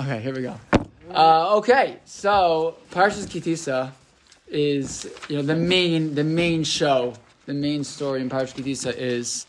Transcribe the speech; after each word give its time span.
Okay, 0.00 0.18
here 0.20 0.34
we 0.34 0.40
go. 0.40 0.56
Uh, 1.12 1.56
okay, 1.56 1.98
so 2.06 2.76
Parshas 2.90 3.28
Ki 3.28 3.38
Tisa 3.38 3.92
is 4.48 5.06
you 5.28 5.36
know 5.36 5.42
the 5.42 5.54
main 5.54 6.14
the 6.14 6.24
main 6.24 6.64
show, 6.64 7.12
the 7.44 7.52
main 7.52 7.84
story 7.84 8.22
in 8.22 8.30
Parshas 8.30 8.54
Ki 8.54 8.62
Tisa 8.62 8.96
is 8.96 9.46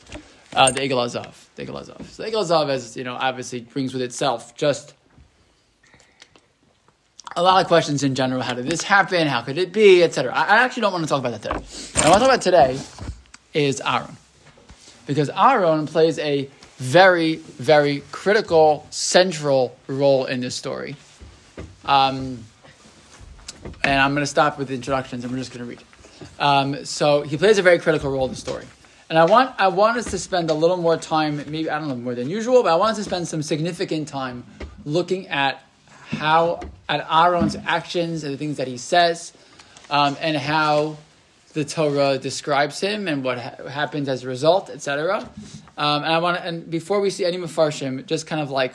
uh, 0.53 0.69
the 0.69 0.81
Egel 0.81 0.97
HaZahav. 0.97 1.33
The 1.55 1.65
Egel 1.65 1.81
HaZahav. 1.81 2.05
So 2.07 2.23
the 2.23 2.29
Egel 2.29 2.43
HaZahav, 2.43 2.67
as 2.67 2.97
you 2.97 3.05
know, 3.05 3.15
obviously 3.15 3.61
brings 3.61 3.93
with 3.93 4.01
itself 4.01 4.53
just 4.57 4.93
a 7.37 7.41
lot 7.41 7.61
of 7.61 7.67
questions 7.69 8.03
in 8.03 8.13
general. 8.13 8.41
How 8.41 8.53
did 8.53 8.65
this 8.65 8.81
happen? 8.81 9.27
How 9.27 9.43
could 9.43 9.57
it 9.57 9.71
be? 9.71 10.03
Etc. 10.03 10.29
I, 10.35 10.43
I 10.43 10.63
actually 10.63 10.81
don't 10.81 10.91
want 10.91 11.05
to 11.05 11.09
talk 11.09 11.21
about 11.21 11.41
that 11.41 11.43
today. 11.43 11.65
What 11.95 12.05
I 12.05 12.09
want 12.09 12.19
to 12.19 12.27
talk 12.27 12.29
about 12.29 12.41
today 12.41 12.79
is 13.53 13.81
Aaron, 13.85 14.17
because 15.07 15.29
Aaron 15.29 15.87
plays 15.87 16.19
a 16.19 16.49
very, 16.81 17.35
very 17.35 18.01
critical, 18.11 18.87
central 18.89 19.77
role 19.85 20.25
in 20.25 20.39
this 20.39 20.55
story. 20.55 20.95
Um, 21.85 22.43
and 23.83 24.01
I'm 24.01 24.13
going 24.15 24.23
to 24.23 24.27
stop 24.27 24.57
with 24.57 24.69
the 24.69 24.73
introductions 24.73 25.23
and 25.23 25.31
we're 25.31 25.37
just 25.37 25.53
going 25.53 25.63
to 25.63 25.69
read. 25.69 25.83
Um, 26.39 26.83
so 26.83 27.21
he 27.21 27.37
plays 27.37 27.59
a 27.59 27.61
very 27.61 27.77
critical 27.77 28.09
role 28.11 28.25
in 28.25 28.31
the 28.31 28.35
story. 28.35 28.65
And 29.11 29.19
I 29.19 29.25
want, 29.25 29.53
I 29.59 29.67
want 29.67 29.97
us 29.97 30.09
to 30.09 30.17
spend 30.17 30.49
a 30.49 30.55
little 30.55 30.77
more 30.77 30.97
time, 30.97 31.37
maybe, 31.37 31.69
I 31.69 31.77
don't 31.77 31.87
know, 31.87 31.95
more 31.95 32.15
than 32.15 32.31
usual, 32.31 32.63
but 32.63 32.73
I 32.73 32.75
want 32.77 32.93
us 32.93 32.97
to 32.97 33.03
spend 33.03 33.27
some 33.27 33.43
significant 33.43 34.07
time 34.07 34.43
looking 34.83 35.27
at 35.27 35.61
how, 36.09 36.61
at 36.89 37.05
Aaron's 37.11 37.55
actions 37.57 38.23
and 38.23 38.33
the 38.33 38.39
things 38.39 38.57
that 38.57 38.67
he 38.67 38.77
says, 38.77 39.33
um, 39.91 40.17
and 40.19 40.35
how 40.35 40.97
the 41.53 41.65
Torah 41.65 42.17
describes 42.17 42.79
him 42.79 43.07
and 43.07 43.23
what 43.23 43.37
ha- 43.39 43.67
happens 43.67 44.07
as 44.07 44.23
a 44.23 44.27
result, 44.27 44.69
etc. 44.69 45.29
Um, 45.77 46.03
and 46.03 46.13
I 46.13 46.17
want 46.19 46.37
to, 46.37 46.45
and 46.45 46.69
before 46.69 46.99
we 46.99 47.09
see 47.09 47.25
any 47.25 47.37
mafarshim, 47.37 48.05
just 48.05 48.27
kind 48.27 48.41
of 48.41 48.51
like 48.51 48.73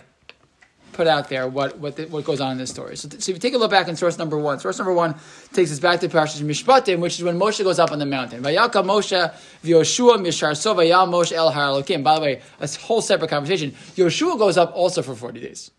put 0.92 1.06
out 1.06 1.28
there 1.28 1.46
what 1.46 1.78
what, 1.78 1.96
the, 1.96 2.06
what 2.06 2.24
goes 2.24 2.40
on 2.40 2.52
in 2.52 2.58
this 2.58 2.70
story. 2.70 2.96
So, 2.96 3.08
th- 3.08 3.22
so 3.22 3.30
if 3.30 3.36
you 3.36 3.40
take 3.40 3.54
a 3.54 3.58
look 3.58 3.70
back 3.70 3.88
in 3.88 3.96
source 3.96 4.18
number 4.18 4.38
one, 4.38 4.58
source 4.60 4.78
number 4.78 4.92
one 4.92 5.14
takes 5.52 5.70
us 5.70 5.78
back 5.78 6.00
to 6.00 6.08
Parashas 6.08 6.42
Mishpatim, 6.42 6.98
which 7.00 7.18
is 7.18 7.24
when 7.24 7.38
Moshe 7.38 7.62
goes 7.62 7.78
up 7.78 7.92
on 7.92 7.98
the 7.98 8.06
mountain. 8.06 8.42
Vayaka 8.42 8.82
Moshe 8.84 9.32
v'Yoshua 9.62 10.16
mishar 10.16 10.52
sova 10.52 10.84
Moshe 11.06 11.32
el 11.32 11.50
har. 11.50 11.82
By 12.02 12.14
the 12.14 12.20
way, 12.20 12.42
a 12.60 12.68
whole 12.80 13.02
separate 13.02 13.28
conversation. 13.28 13.72
Yoshua 13.96 14.38
goes 14.38 14.56
up 14.56 14.72
also 14.74 15.02
for 15.02 15.14
forty 15.14 15.40
days, 15.40 15.70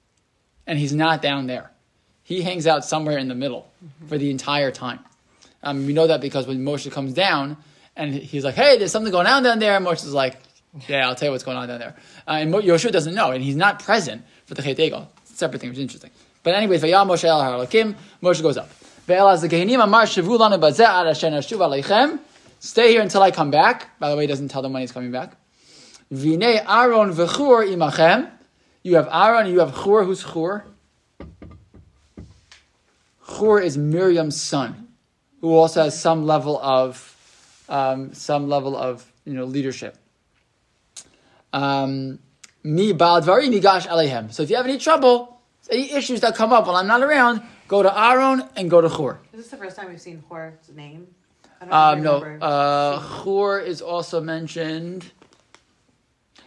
and 0.65 0.77
he's 0.77 0.93
not 0.93 1.21
down 1.21 1.47
there. 1.47 1.71
He 2.23 2.41
hangs 2.41 2.67
out 2.67 2.85
somewhere 2.85 3.17
in 3.17 3.27
the 3.27 3.35
middle 3.35 3.71
mm-hmm. 3.83 4.07
for 4.07 4.17
the 4.17 4.29
entire 4.29 4.69
time. 4.69 4.99
Um, 5.63 5.85
we 5.85 5.93
know 5.93 6.07
that 6.07 6.21
because 6.21 6.47
when 6.47 6.63
Moshe 6.63 6.91
comes 6.91 7.13
down 7.13 7.57
and 7.95 8.13
he's 8.13 8.43
like, 8.43 8.55
"Hey, 8.55 8.77
there's 8.77 8.91
something 8.91 9.11
going 9.11 9.27
on 9.27 9.43
down 9.43 9.59
there," 9.59 9.75
and 9.75 9.85
Moshe's 9.85 10.13
like, 10.13 10.37
"Yeah, 10.87 11.07
I'll 11.07 11.15
tell 11.15 11.27
you 11.27 11.31
what's 11.31 11.43
going 11.43 11.57
on 11.57 11.67
down 11.67 11.79
there." 11.79 11.95
Uh, 12.27 12.31
and 12.31 12.53
Yoshua 12.53 12.91
doesn't 12.91 13.15
know, 13.15 13.31
and 13.31 13.43
he's 13.43 13.55
not 13.55 13.83
present 13.83 14.23
for 14.45 14.53
the 14.53 14.61
Chet 14.61 14.77
Egel. 14.77 15.07
Separate 15.25 15.59
thing, 15.59 15.69
which 15.69 15.77
is 15.77 15.83
interesting. 15.83 16.11
But 16.43 16.55
anyways, 16.55 16.83
Vayam 16.83 17.07
Moshe 17.07 17.25
El 17.25 17.65
Moshe 18.21 18.41
goes 18.41 18.57
up. 18.57 18.69
Stay 22.59 22.91
here 22.91 23.01
until 23.01 23.21
I 23.21 23.31
come 23.31 23.51
back. 23.51 23.99
By 23.99 24.09
the 24.09 24.15
way, 24.15 24.23
he 24.23 24.27
doesn't 24.27 24.49
tell 24.49 24.61
them 24.61 24.73
when 24.73 24.81
he's 24.81 24.91
coming 24.91 25.11
back. 25.11 25.35
Vine 26.11 26.43
Aaron 26.43 27.13
v'chur 27.13 27.67
imachem. 27.67 28.29
You 28.83 28.95
have 28.95 29.07
Aaron, 29.11 29.47
you 29.47 29.59
have 29.59 29.75
Chur. 29.75 30.03
Who's 30.03 30.23
Chur? 30.23 30.65
Chur 33.27 33.59
is 33.59 33.77
Miriam's 33.77 34.41
son 34.41 34.86
who 35.41 35.53
also 35.53 35.83
has 35.83 35.99
some 35.99 36.25
level 36.25 36.59
of 36.59 37.13
um, 37.69 38.13
some 38.13 38.47
level 38.49 38.75
of 38.75 39.11
you 39.25 39.33
know 39.33 39.45
leadership. 39.45 39.97
Um, 41.53 42.19
mi 42.63 42.93
ba'advari 42.93 43.49
nigash 43.49 43.87
alehem. 43.87 44.31
So 44.31 44.43
if 44.43 44.49
you 44.49 44.55
have 44.55 44.65
any 44.65 44.77
trouble, 44.77 45.41
any 45.69 45.91
issues 45.91 46.21
that 46.21 46.35
come 46.35 46.53
up 46.53 46.67
while 46.67 46.75
I'm 46.75 46.87
not 46.87 47.01
around, 47.01 47.41
go 47.67 47.83
to 47.83 47.99
Aaron 47.99 48.43
and 48.55 48.69
go 48.69 48.81
to 48.81 48.89
Chur. 48.89 49.19
Is 49.33 49.39
this 49.39 49.49
the 49.49 49.57
first 49.57 49.75
time 49.75 49.89
we've 49.89 50.01
seen 50.01 50.23
Chur's 50.29 50.53
name? 50.75 51.07
Um, 51.61 52.03
no, 52.03 52.21
uh, 52.41 53.63
is 53.65 53.81
also 53.81 54.21
mentioned. 54.21 55.11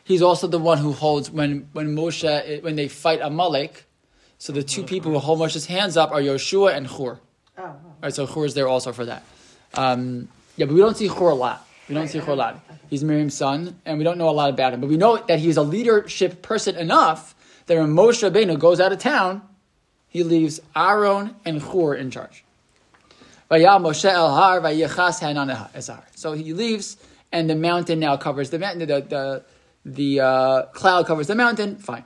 He's 0.04 0.22
also 0.22 0.46
the 0.46 0.58
one 0.58 0.78
who 0.78 0.92
holds 0.92 1.30
when 1.30 1.68
when 1.72 1.94
Moshe 1.94 2.62
when 2.62 2.76
they 2.76 2.88
fight 2.88 3.20
Amalek. 3.20 3.86
So 4.38 4.52
the 4.52 4.62
two 4.62 4.84
people 4.84 5.12
who 5.12 5.18
hold 5.18 5.40
Moshe's 5.40 5.66
hands 5.66 5.96
up 5.96 6.12
are 6.12 6.20
Yoshua 6.20 6.74
and 6.74 6.88
Chur. 6.88 7.20
Oh, 7.58 7.62
oh. 7.62 7.89
Right, 8.02 8.14
so 8.14 8.26
Chur 8.26 8.46
is 8.46 8.54
there 8.54 8.68
also 8.68 8.92
for 8.92 9.04
that. 9.04 9.22
Um, 9.74 10.28
yeah, 10.56 10.66
but 10.66 10.74
we 10.74 10.80
don't 10.80 10.96
see 10.96 11.08
Chur 11.08 11.30
a 11.30 11.34
lot. 11.34 11.66
We 11.88 11.94
don't 11.94 12.04
right, 12.04 12.10
see 12.10 12.20
Chur 12.20 12.32
a 12.32 12.34
lot. 12.34 12.60
He's 12.88 13.04
Miriam's 13.04 13.34
son, 13.34 13.76
and 13.84 13.98
we 13.98 14.04
don't 14.04 14.18
know 14.18 14.28
a 14.28 14.32
lot 14.32 14.50
about 14.50 14.72
him. 14.72 14.80
But 14.80 14.88
we 14.88 14.96
know 14.96 15.16
that 15.16 15.38
he's 15.38 15.56
a 15.56 15.62
leadership 15.62 16.42
person 16.42 16.76
enough 16.76 17.34
that 17.66 17.76
when 17.76 17.94
Moshe 17.94 18.28
Rabbeinu 18.28 18.58
goes 18.58 18.80
out 18.80 18.92
of 18.92 18.98
town, 18.98 19.42
he 20.08 20.22
leaves 20.24 20.60
Aaron 20.74 21.36
and 21.44 21.62
Chur 21.62 21.94
in 21.94 22.10
charge. 22.10 22.42
So 26.14 26.32
he 26.32 26.52
leaves, 26.52 26.96
and 27.32 27.50
the 27.50 27.54
mountain 27.54 28.00
now 28.00 28.16
covers 28.16 28.50
the 28.50 28.58
mountain. 28.58 28.88
The 28.88 29.00
the, 29.00 29.44
the 29.84 30.20
uh, 30.20 30.62
cloud 30.66 31.06
covers 31.06 31.26
the 31.26 31.34
mountain. 31.34 31.76
Fine. 31.76 32.04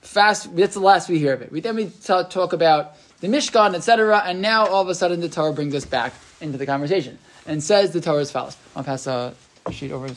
Fast. 0.00 0.54
That's 0.54 0.74
the 0.74 0.80
last 0.80 1.08
we 1.08 1.18
hear 1.18 1.32
of 1.32 1.42
it. 1.42 1.50
We 1.50 1.60
then 1.60 1.76
we 1.76 1.90
talk 2.08 2.52
about 2.52 2.96
the 3.20 3.28
Mishkan, 3.28 3.74
etc. 3.74 4.22
And 4.24 4.42
now 4.42 4.66
all 4.66 4.82
of 4.82 4.88
a 4.88 4.94
sudden 4.94 5.20
the 5.20 5.28
Torah 5.28 5.52
brings 5.52 5.74
us 5.74 5.84
back 5.84 6.12
into 6.40 6.58
the 6.58 6.66
conversation 6.66 7.18
and 7.46 7.62
says 7.62 7.92
the 7.92 8.00
Torah 8.00 8.20
as 8.20 8.30
follows. 8.30 8.56
I'll 8.74 8.84
pass 8.84 9.06
a 9.06 9.34
sheet 9.70 9.92
over. 9.92 10.08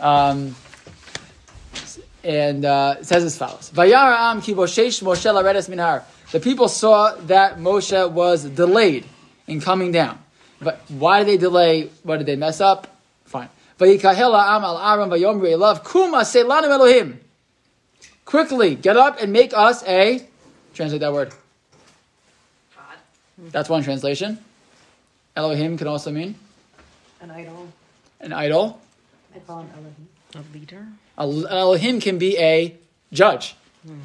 Um, 0.00 0.54
and 2.24 2.64
uh, 2.64 3.02
says 3.02 3.24
as 3.24 3.36
follows: 3.36 3.70
ki 3.74 4.54
boshesh 4.54 5.02
Moshe 5.02 5.32
laredes 5.32 5.68
minhar. 5.68 6.04
The 6.30 6.40
people 6.40 6.68
saw 6.68 7.14
that 7.26 7.58
Moshe 7.58 8.10
was 8.10 8.44
delayed 8.44 9.04
in 9.46 9.60
coming 9.60 9.92
down. 9.92 10.18
But 10.60 10.80
why 10.88 11.24
did 11.24 11.28
they 11.28 11.36
delay? 11.36 11.90
What 12.02 12.18
did 12.18 12.26
they 12.26 12.36
mess 12.36 12.60
up? 12.60 12.96
Fine. 13.24 13.48
Vayikahela 13.78 14.56
am 14.56 14.64
al 14.64 14.78
Aram 14.78 15.10
vayomri 15.10 15.58
love 15.58 15.82
kuma 15.84 16.18
selanu 16.18 16.68
Elohim. 16.68 17.20
Quickly 18.24 18.76
get 18.76 18.96
up 18.96 19.20
and 19.20 19.32
make 19.32 19.52
us 19.52 19.82
a 19.84 20.24
translate 20.74 21.00
that 21.00 21.12
word 21.12 21.34
that's 23.50 23.68
one 23.68 23.82
translation. 23.82 24.38
Elohim 25.34 25.76
can 25.78 25.86
also 25.86 26.10
mean 26.10 26.34
an 27.20 27.30
idol. 27.30 27.68
An 28.20 28.32
idol. 28.32 28.80
I 29.34 29.38
call 29.40 29.60
him 29.60 29.70
Elohim. 29.72 30.08
A 30.34 30.58
leader. 30.58 30.86
A, 31.18 31.28
an 31.28 31.46
Elohim 31.46 32.00
can 32.00 32.18
be 32.18 32.38
a 32.38 32.76
judge. 33.12 33.54
Hmm. 33.86 33.98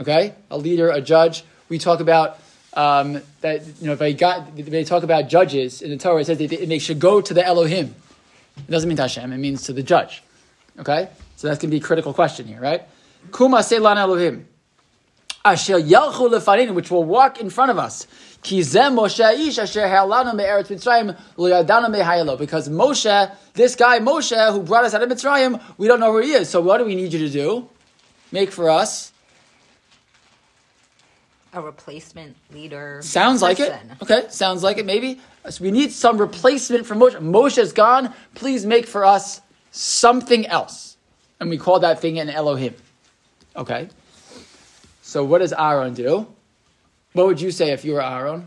Okay, 0.00 0.34
a 0.50 0.58
leader, 0.58 0.90
a 0.90 1.00
judge. 1.00 1.44
We 1.68 1.78
talk 1.78 2.00
about 2.00 2.38
um, 2.74 3.22
that. 3.40 3.64
You 3.80 3.86
know, 3.86 3.92
if 3.92 3.98
they 3.98 4.14
got 4.14 4.56
they 4.56 4.84
talk 4.84 5.02
about 5.02 5.28
judges 5.28 5.82
in 5.82 5.90
the 5.90 5.96
Torah, 5.96 6.20
it 6.20 6.26
says 6.26 6.38
they, 6.38 6.46
they 6.46 6.78
should 6.78 6.98
go 6.98 7.20
to 7.20 7.34
the 7.34 7.44
Elohim. 7.44 7.94
It 8.56 8.70
doesn't 8.70 8.88
mean 8.88 8.98
Hashem. 8.98 9.32
It 9.32 9.38
means 9.38 9.62
to 9.64 9.72
the 9.72 9.82
judge. 9.82 10.22
Okay, 10.78 11.08
so 11.36 11.48
that's 11.48 11.60
going 11.60 11.70
to 11.70 11.76
be 11.76 11.76
a 11.76 11.86
critical 11.86 12.12
question 12.12 12.46
here, 12.46 12.60
right? 12.60 12.82
Kuma 13.36 13.58
selan 13.58 13.96
Elohim. 13.96 14.46
Asher 15.44 15.80
yalchu 15.80 16.30
lefarin, 16.30 16.74
which 16.74 16.90
will 16.90 17.04
walk 17.04 17.40
in 17.40 17.50
front 17.50 17.70
of 17.70 17.78
us. 17.78 18.06
Because 18.42 18.74
Moshe, 22.68 23.36
this 23.54 23.76
guy 23.76 24.00
Moshe, 24.00 24.52
who 24.52 24.62
brought 24.62 24.84
us 24.84 24.94
out 24.94 25.02
of 25.02 25.08
Mitzrayim, 25.08 25.62
we 25.78 25.86
don't 25.86 26.00
know 26.00 26.12
who 26.12 26.18
he 26.18 26.32
is. 26.32 26.48
So 26.48 26.60
what 26.60 26.78
do 26.78 26.84
we 26.84 26.96
need 26.96 27.12
you 27.12 27.20
to 27.20 27.30
do? 27.30 27.68
Make 28.32 28.50
for 28.50 28.68
us 28.68 29.12
a 31.52 31.60
replacement 31.60 32.36
leader. 32.52 33.00
Sounds 33.02 33.42
person. 33.42 33.64
like 33.64 33.90
it. 34.00 34.02
Okay, 34.02 34.28
sounds 34.30 34.62
like 34.62 34.78
it. 34.78 34.86
Maybe 34.86 35.20
so 35.48 35.62
we 35.62 35.70
need 35.70 35.92
some 35.92 36.18
replacement 36.18 36.86
for 36.86 36.94
Moshe. 36.94 37.16
Moshe's 37.20 37.72
gone. 37.72 38.12
Please 38.34 38.64
make 38.66 38.86
for 38.86 39.04
us 39.04 39.40
something 39.70 40.46
else, 40.46 40.96
and 41.38 41.50
we 41.50 41.58
call 41.58 41.80
that 41.80 42.00
thing 42.00 42.18
an 42.18 42.30
Elohim. 42.30 42.74
Okay. 43.54 43.88
So 45.02 45.22
what 45.24 45.38
does 45.38 45.52
Aaron 45.52 45.94
do? 45.94 46.26
What 47.12 47.26
would 47.26 47.40
you 47.40 47.50
say 47.50 47.72
if 47.72 47.84
you 47.84 47.92
were 47.92 48.02
Aaron? 48.02 48.46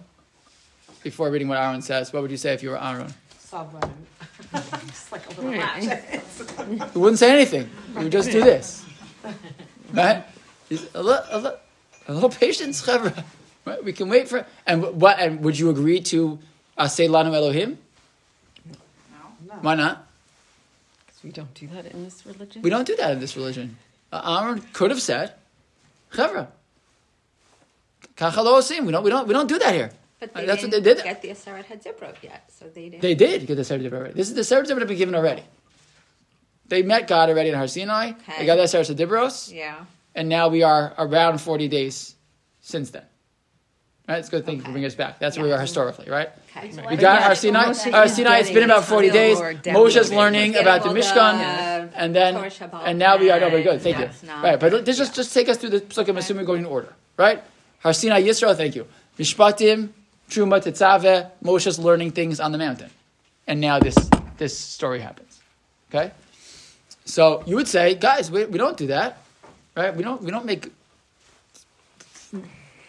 Before 1.04 1.30
reading 1.30 1.48
what 1.48 1.60
Aaron 1.60 1.82
says, 1.82 2.12
what 2.12 2.24
would 2.24 2.32
you 2.32 2.38
say 2.38 2.54
if 2.54 2.64
you 2.64 2.72
were 2.72 2.82
Aaron? 2.82 3.14
Sovereign. 3.38 3.94
just 4.88 5.12
like 5.12 5.26
a 5.28 5.42
little 5.42 5.52
latch. 5.52 5.84
you 6.96 7.00
wouldn't 7.00 7.20
say 7.20 7.32
anything. 7.32 7.70
You 7.96 8.04
would 8.04 8.12
just 8.12 8.32
do 8.32 8.44
this. 8.44 8.84
Right? 9.94 10.24
A 10.72 11.02
little, 11.02 11.24
a 11.30 11.38
little, 11.38 11.60
a 12.08 12.14
little 12.14 12.30
patience, 12.30 12.88
Right? 13.66 13.84
We 13.84 13.94
can 13.94 14.10
wait 14.10 14.28
for 14.28 14.46
and 14.68 15.02
what 15.02 15.18
and 15.20 15.42
would 15.44 15.58
you 15.58 15.72
agree 15.72 16.00
to 16.02 16.38
uh, 16.78 16.88
say 16.88 17.08
Lanu 17.08 17.34
Elohim? 17.34 17.80
No. 18.64 18.76
no. 19.48 19.54
Why 19.62 19.74
not? 19.74 20.08
Because 21.06 21.24
we 21.24 21.32
don't 21.32 21.54
do 21.56 21.68
that 21.68 21.88
in 21.88 22.04
this 22.04 22.24
religion. 22.28 22.62
We 22.62 22.70
don't 22.70 22.86
do 22.86 22.96
that 22.98 23.12
in 23.14 23.20
this 23.20 23.36
religion. 23.36 23.78
Uh, 24.12 24.40
Aaron 24.40 24.62
could 24.74 24.92
have 24.92 25.02
said, 25.02 25.34
Chevra, 26.14 26.48
Kachalosim. 28.18 28.86
We 28.86 28.92
don't, 28.92 29.04
we 29.04 29.10
don't, 29.10 29.28
we 29.28 29.34
don't 29.34 29.48
do 29.48 29.60
that 29.60 29.74
here. 29.74 29.92
But 30.20 30.32
uh, 30.36 30.40
they 30.40 30.46
That's 30.46 30.62
what 30.64 30.72
they 30.72 30.82
did. 30.82 31.04
Get 31.04 31.22
the 31.22 31.30
Aseret 31.30 31.66
Hadibrot 31.66 32.16
yet, 32.24 32.50
so 32.58 32.66
they 32.74 32.90
did. 32.90 33.02
They 33.02 33.16
did 33.16 33.46
get 33.48 33.56
the 33.56 33.62
Aseret 33.64 33.82
Hadibrot. 33.82 34.14
This 34.14 34.30
is 34.30 34.36
the 34.36 34.42
Aseret 34.42 34.66
Hadibrot 34.66 34.88
been 34.88 34.98
given 34.98 35.16
already. 35.16 35.44
They 36.68 36.82
met 36.82 37.08
God 37.08 37.30
already 37.30 37.50
in 37.50 37.56
Har 37.56 37.68
Sinai. 37.68 38.12
Okay. 38.12 38.40
They 38.40 38.46
got 38.46 38.56
the 38.56 38.64
Aseret 38.64 38.96
Hadibros. 38.96 39.54
Yeah. 39.54 39.86
And 40.16 40.30
now 40.30 40.48
we 40.48 40.64
are 40.64 40.94
around 40.98 41.40
forty 41.42 41.68
days 41.68 42.16
since 42.62 42.90
then. 42.92 43.04
Right? 44.08 44.20
It's 44.20 44.28
a 44.30 44.32
good. 44.32 44.46
thing 44.46 44.56
you 44.56 44.62
for 44.62 44.68
Okay. 44.68 44.72
bringing 44.74 44.88
us 44.88 44.96
back. 44.96 45.20
That's 45.20 45.36
where 45.38 45.46
we 45.48 45.52
are 45.52 45.60
historically, 45.60 46.10
right? 46.10 46.30
Okay. 46.56 46.72
Right. 46.72 46.90
We 46.92 46.96
got 46.96 47.20
Yeah, 47.20 47.26
Har 47.28 47.36
Sinai. 47.36 47.66
Moshe 47.66 47.92
Har 47.92 48.06
is 48.06 48.16
Sinai. 48.16 48.38
It's 48.40 48.52
been 48.52 48.64
about 48.64 48.86
forty 48.86 49.10
days. 49.10 49.38
Lord 49.38 49.62
Moshe's 49.64 50.12
learning 50.12 50.56
about 50.56 50.84
the 50.84 50.90
Mishkan, 50.90 51.34
all 51.34 51.38
the 51.38 51.44
uh, 51.44 52.02
and 52.02 52.16
then 52.16 52.36
and 52.86 52.98
now 52.98 53.18
we 53.18 53.30
are 53.30 53.40
no, 53.40 53.50
we're 53.50 53.64
good. 53.64 53.82
Thank 53.82 54.00
Yes, 54.00 54.24
you. 54.24 54.30
no. 54.30 54.42
Right, 54.42 54.60
but 54.60 54.86
this 54.86 54.98
just 54.98 55.14
just 55.14 55.34
take 55.34 55.50
us 55.50 55.58
through 55.58 55.72
the 55.72 55.82
psukim. 55.82 56.10
I'm 56.10 56.18
assuming 56.18 56.44
we're 56.44 56.48
going 56.48 56.62
in 56.62 56.66
order, 56.68 56.94
right? 57.18 57.44
Har 57.80 57.94
Sinai 57.94 58.24
Yisrael. 58.24 58.56
Thank 58.56 58.76
you. 58.76 58.88
Mishpatim, 59.18 59.90
Truma, 60.30 60.62
Tetzaveh. 60.62 61.32
Moshe's 61.44 61.80
learning 61.80 62.12
things 62.12 62.40
on 62.40 62.52
the 62.52 62.58
mountain, 62.58 62.90
and 63.48 63.62
now 63.62 63.80
this 63.80 63.96
this 64.38 64.58
story 64.58 65.00
happens. 65.00 65.40
Okay, 65.90 66.12
so 67.06 67.44
you 67.46 67.56
would 67.56 67.68
say, 67.68 67.96
guys, 67.96 68.32
we, 68.32 68.46
we 68.46 68.58
don't 68.58 68.78
do 68.78 68.88
that, 68.88 69.18
right? 69.76 69.96
We 69.96 70.04
don't 70.04 70.22
we 70.22 70.32
don't 70.32 70.46
make 70.46 70.72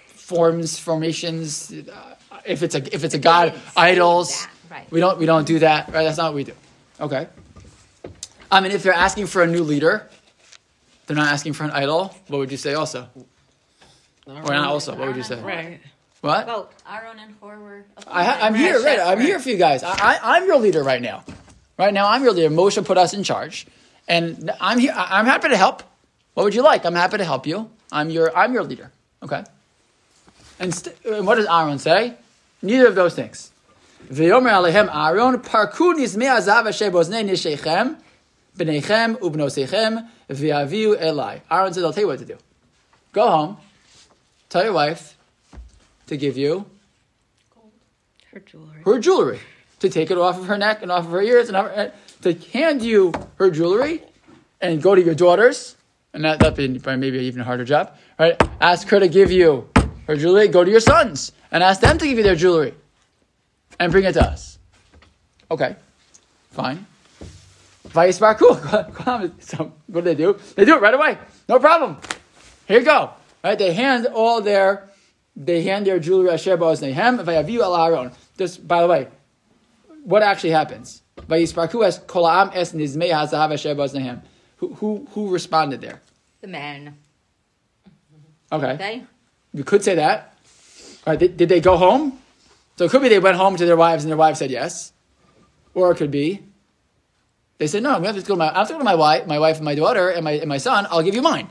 forms 0.05 0.79
formations. 0.79 1.73
Uh, 1.73 2.15
if 2.45 2.63
it's 2.63 2.75
a 2.75 2.95
if 2.95 3.05
it's 3.05 3.15
a 3.15 3.19
god 3.19 3.55
idols, 3.77 4.47
right. 4.71 4.91
we 4.91 5.01
don't 5.01 5.19
we 5.19 5.27
don't 5.27 5.47
do 5.47 5.61
that. 5.61 5.87
Right? 5.93 6.05
That's 6.05 6.19
not 6.19 6.33
what 6.33 6.37
we 6.37 6.45
do. 6.45 6.55
Okay. 7.01 7.29
I 8.51 8.61
mean, 8.61 8.73
if 8.73 8.83
they're 8.83 8.93
asking 8.93 9.27
for 9.27 9.43
a 9.43 9.47
new 9.47 9.63
leader, 9.63 10.09
they're 11.07 11.17
not 11.17 11.33
asking 11.33 11.53
for 11.53 11.65
an 11.65 11.71
idol. 11.71 12.15
What 12.29 12.39
would 12.39 12.51
you 12.51 12.57
say? 12.57 12.75
Also, 12.75 13.09
or 14.27 14.43
not 14.43 14.69
also? 14.69 14.95
What 14.97 15.09
would 15.09 15.17
you 15.17 15.23
say? 15.23 15.41
Right. 15.41 15.81
What? 16.21 16.47
Well, 16.47 16.71
Aaron 16.91 17.19
and 17.19 17.35
Hor 17.41 17.59
were. 17.59 17.85
I 18.09 18.25
ha- 18.25 18.39
I'm 18.43 18.55
here, 18.55 18.81
right? 18.83 18.99
I'm 18.99 19.21
here 19.21 19.39
for 19.39 19.49
you 19.49 19.57
guys. 19.57 19.83
I, 19.83 19.91
I, 19.93 20.19
I'm 20.37 20.47
your 20.47 20.59
leader 20.59 20.83
right 20.83 21.01
now. 21.01 21.25
Right 21.79 21.93
now, 21.93 22.09
I'm 22.09 22.23
your 22.25 22.33
leader. 22.33 22.51
Moshe 22.51 22.83
put 22.85 22.99
us 22.99 23.13
in 23.15 23.23
charge, 23.23 23.67
and 24.09 24.51
I'm 24.61 24.79
here. 24.79 24.93
I- 24.97 25.19
I'm 25.19 25.27
happy 25.27 25.49
to 25.51 25.57
help. 25.57 25.83
What 26.35 26.45
would 26.45 26.55
you 26.55 26.63
like? 26.63 26.85
I'm 26.85 26.95
happy 26.95 27.19
to 27.19 27.25
help 27.25 27.47
you. 27.47 27.71
I'm 27.93 28.11
your. 28.11 28.37
I'm 28.37 28.53
your 28.53 28.65
leader. 28.65 28.91
Okay. 29.23 29.45
And, 30.59 30.75
st- 30.75 30.97
and 31.05 31.27
what 31.27 31.35
does 31.37 31.47
Aaron 31.47 31.79
say? 31.79 32.15
Neither 32.63 32.87
of 32.89 32.95
those 32.95 33.15
things. 33.15 33.53
V'yomer 34.11 34.51
alehem 34.53 34.89
Aaron 34.93 35.39
parku 35.41 35.95
nizmei 35.95 36.35
azav 36.35 36.67
asher 36.67 36.91
boznei 36.91 37.25
nishechem 37.29 37.97
b'neichem 38.57 39.17
ubnosechem 39.19 40.09
v'yaviu 40.31 40.99
elai. 41.01 41.41
Aaron 41.51 41.73
says, 41.75 41.85
"I'll 41.85 41.93
tell 41.93 42.03
you 42.05 42.09
what 42.09 42.19
to 42.21 42.25
do. 42.25 42.39
Go 43.13 43.31
home. 43.31 43.57
Tell 44.57 44.65
your 44.65 44.73
wife 44.73 45.19
to 46.07 46.17
give 46.17 46.39
you 46.39 46.65
Her 48.33 48.41
jewelry. 48.41 48.81
her 48.87 48.99
jewelry, 48.99 49.41
to 49.81 49.91
take 49.91 50.11
it 50.11 50.17
off 50.17 50.39
of 50.39 50.47
her 50.47 50.57
neck 50.57 50.81
and 50.81 50.91
off 50.91 51.05
of 51.05 51.11
her 51.11 51.21
ears, 51.21 51.49
and 51.49 51.59
off 51.59 51.67
her, 51.67 51.93
to 52.23 52.33
hand 52.33 52.81
you 52.81 53.13
her 53.35 53.51
jewelry, 53.51 54.01
and 54.63 54.81
go 54.83 54.95
to 54.95 55.03
your 55.03 55.15
daughters, 55.15 55.77
and 56.15 56.25
that 56.25 56.39
that'd 56.41 56.57
be 56.57 56.69
maybe 56.97 57.19
an 57.19 57.25
even 57.25 57.43
harder 57.43 57.67
job, 57.67 57.99
right? 58.19 58.43
Ask 58.59 58.89
her 58.89 58.99
to 58.99 59.09
give 59.09 59.31
you 59.31 59.69
her 60.07 60.17
jewelry. 60.17 60.49
Go 60.49 60.65
to 60.65 60.71
your 60.71 60.81
sons 60.81 61.33
and 61.51 61.63
ask 61.63 61.83
them 61.83 61.99
to 61.99 62.07
give 62.07 62.17
you 62.17 62.25
their 62.25 62.35
jewelry, 62.35 62.73
and 63.79 63.93
bring 63.93 64.05
it 64.05 64.15
to 64.15 64.23
us. 64.23 64.59
Okay, 65.51 65.77
fine. 66.53 66.87
Vice. 67.89 68.19
So 69.41 69.73
what 69.89 70.01
do 70.01 70.01
they 70.01 70.15
do? 70.15 70.41
They 70.55 70.65
do 70.65 70.77
it 70.77 70.81
right 70.81 70.95
away. 70.95 71.19
No 71.47 71.59
problem. 71.59 71.99
Here 72.67 72.79
you 72.79 72.87
go. 72.87 73.11
Right? 73.47 73.57
They 73.57 73.73
hand 73.75 74.09
all 74.13 74.41
their 74.41 74.89
they 75.37 75.63
hand 75.63 75.87
their 75.87 76.01
jewelry 76.01 76.31
asher 76.31 76.57
ba'oznehem 76.57 77.23
vayaviu 77.25 77.61
al 77.61 77.77
Aaron. 77.77 78.11
Just 78.37 78.67
by 78.67 78.83
the 78.83 78.89
way, 78.89 79.07
what 80.03 80.25
actually 80.25 80.51
happens? 80.51 81.03
Vayisparku 81.17 81.87
es 81.87 82.01
kolam 82.01 82.51
es 82.53 82.73
nizmei 82.73 83.13
hazahav 83.13 83.53
asher 83.53 83.77
ba'oznehem. 83.77 84.23
Who 84.57 84.75
who 84.75 85.07
who 85.13 85.31
responded 85.31 85.81
there? 85.81 86.03
The 86.41 86.49
men. 86.49 86.99
Okay, 88.51 88.73
Okay. 88.73 89.05
you 89.55 89.63
could 89.63 89.85
say 89.85 89.95
that. 89.95 90.35
All 91.07 91.13
right, 91.13 91.19
did, 91.21 91.37
did 91.37 91.49
they 91.49 91.61
go 91.61 91.77
home? 91.77 92.19
So 92.77 92.87
it 92.87 92.91
could 92.91 93.01
be 93.01 93.09
they 93.09 93.21
went 93.21 93.37
home 93.37 93.55
to 93.55 93.65
their 93.65 93.77
wives 93.77 94.03
and 94.03 94.11
their 94.11 94.19
wives 94.19 94.41
said 94.41 94.51
yes, 94.51 94.93
or 95.73 95.93
it 95.93 95.99
could 95.99 96.11
be 96.11 96.43
they 97.59 97.69
said 97.69 97.85
no. 97.85 97.95
I'm 97.95 98.03
going 98.03 98.17
to 98.17 98.23
go 98.23 98.35
to 98.35 98.39
my 98.39 98.49
I'm 98.51 98.67
going 98.67 98.81
to 98.81 98.85
my 98.85 98.97
wife, 98.97 99.29
my 99.29 99.39
wife 99.39 99.57
and 99.59 99.65
my 99.65 99.77
daughter 99.77 100.09
and 100.09 100.25
my 100.25 100.33
and 100.33 100.49
my 100.49 100.59
son. 100.59 100.89
I'll 100.91 101.03
give 101.05 101.15
you 101.15 101.23
mine. 101.23 101.49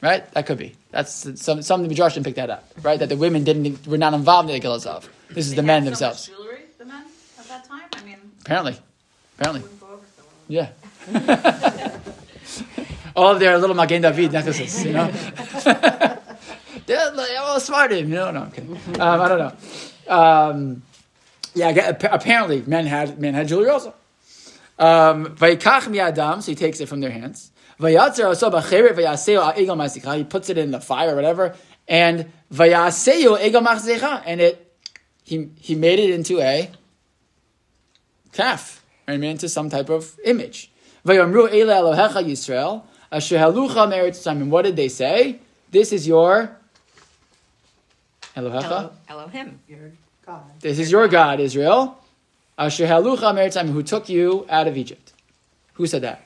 Right? 0.00 0.28
That 0.32 0.46
could 0.46 0.58
be. 0.58 0.74
That's 0.90 1.40
some 1.40 1.62
some 1.62 1.82
of 1.82 1.88
the 1.88 1.94
Midrashim 1.94 2.24
picked 2.24 2.36
that 2.36 2.50
up. 2.50 2.64
Right? 2.82 2.98
That 2.98 3.08
the 3.08 3.16
women 3.16 3.44
didn't 3.44 3.86
were 3.86 3.98
not 3.98 4.14
involved 4.14 4.50
in 4.50 4.60
the 4.60 4.66
Gilaz 4.66 4.86
of. 4.86 5.08
This 5.30 5.46
is 5.46 5.54
the 5.54 5.62
men 5.62 5.82
so 5.82 5.90
themselves. 5.90 6.26
Jewelry, 6.26 6.62
the 6.78 6.84
men 6.86 7.04
at 7.38 7.46
that 7.48 7.64
time. 7.64 7.82
I 7.94 8.02
mean, 8.04 8.16
Apparently, 8.40 8.76
apparently, 9.38 9.60
wouldn't 9.62 9.80
go 9.80 9.86
over 9.88 10.04
so 10.16 10.22
yeah. 10.48 10.70
All 13.16 13.32
of 13.32 13.40
their 13.40 13.58
little 13.58 13.76
Magen 13.76 14.02
David 14.02 14.32
necklaces, 14.32 14.84
you 14.84 14.92
know. 14.92 15.10
They're 16.86 17.12
like, 17.12 17.30
all 17.38 17.60
smart, 17.60 17.92
you 17.92 18.06
know. 18.06 18.30
No, 18.30 18.40
I'm 18.42 18.50
kidding. 18.50 18.76
Um, 19.00 19.20
I 19.20 19.28
don't 19.28 19.38
know. 19.38 19.52
Um, 20.12 20.82
yeah, 21.54 21.68
I 21.68 21.72
get- 21.72 21.88
appa- 22.02 22.14
apparently 22.14 22.62
men 22.66 22.86
had 22.86 23.20
men 23.20 23.34
had 23.34 23.48
jewelry 23.48 23.68
also. 23.68 23.94
Um, 24.78 25.36
so 25.38 25.46
he 25.46 26.54
takes 26.54 26.80
it 26.80 26.88
from 26.88 27.00
their 27.00 27.10
hands. 27.10 27.49
Vayatzer 27.80 28.26
oso 28.26 28.52
b'cheret 28.52 28.92
vayaseo 28.92 29.54
egel 29.54 29.76
ma'asicha. 29.76 30.18
He 30.18 30.24
puts 30.24 30.50
it 30.50 30.58
in 30.58 30.70
the 30.70 30.80
fire 30.80 31.12
or 31.12 31.14
whatever, 31.14 31.56
and 31.88 32.30
vayaseo 32.52 33.38
egel 33.38 33.64
ma'asicha, 33.66 34.22
and 34.26 34.40
it 34.40 34.74
he 35.24 35.48
he 35.58 35.74
made 35.74 35.98
it 35.98 36.10
into 36.10 36.40
a 36.40 36.70
calf, 38.32 38.84
made 39.08 39.24
it 39.24 39.26
into 39.26 39.48
some 39.48 39.70
type 39.70 39.88
of 39.88 40.18
image. 40.24 40.70
Vayamru 41.06 41.48
ele 41.48 41.72
Elohecha 41.72 42.22
Yisrael 42.22 42.82
asher 43.10 43.38
halucha 43.38 43.88
meretz 43.90 44.16
Simon. 44.16 44.50
What 44.50 44.62
did 44.62 44.76
they 44.76 44.88
say? 44.88 45.40
This 45.70 45.92
is 45.92 46.06
your 46.06 46.54
Elohecha. 48.36 48.64
Elo- 48.64 48.92
Elohim. 49.08 49.58
Your 49.66 49.92
God. 50.26 50.42
This 50.60 50.78
is 50.78 50.90
your 50.90 51.08
God, 51.08 51.40
Israel. 51.40 51.98
Asher 52.58 52.86
halucha 52.86 53.66
who 53.70 53.82
took 53.82 54.10
you 54.10 54.44
out 54.50 54.68
of 54.68 54.76
Egypt. 54.76 55.14
Who 55.74 55.86
said 55.86 56.02
that? 56.02 56.22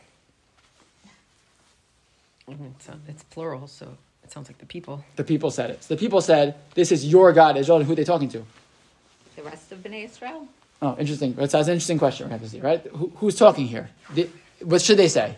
It's, 2.48 2.88
uh, 2.88 2.96
it's 3.08 3.22
plural, 3.24 3.66
so 3.66 3.96
it 4.22 4.30
sounds 4.30 4.48
like 4.48 4.58
the 4.58 4.66
people. 4.66 5.04
The 5.16 5.24
people 5.24 5.50
said 5.50 5.70
it. 5.70 5.82
So 5.82 5.94
the 5.94 6.00
people 6.00 6.20
said, 6.20 6.54
"This 6.74 6.92
is 6.92 7.06
your 7.06 7.32
God, 7.32 7.56
Israel." 7.56 7.82
Who 7.82 7.92
are 7.92 7.96
they 7.96 8.04
talking 8.04 8.28
to? 8.30 8.44
The 9.36 9.42
rest 9.42 9.72
of 9.72 9.78
Bnei 9.78 10.04
Israel. 10.04 10.46
Oh, 10.82 10.96
interesting. 10.98 11.32
That's, 11.34 11.52
that's 11.52 11.68
an 11.68 11.74
interesting 11.74 11.98
question. 11.98 12.26
We 12.26 12.32
have 12.32 12.42
to 12.42 12.48
see, 12.48 12.60
right? 12.60 12.84
Who, 12.86 13.12
who's 13.16 13.36
talking 13.36 13.66
here? 13.66 13.88
The- 14.14 14.28
what 14.62 14.82
should 14.82 14.98
they 14.98 15.08
say? 15.08 15.36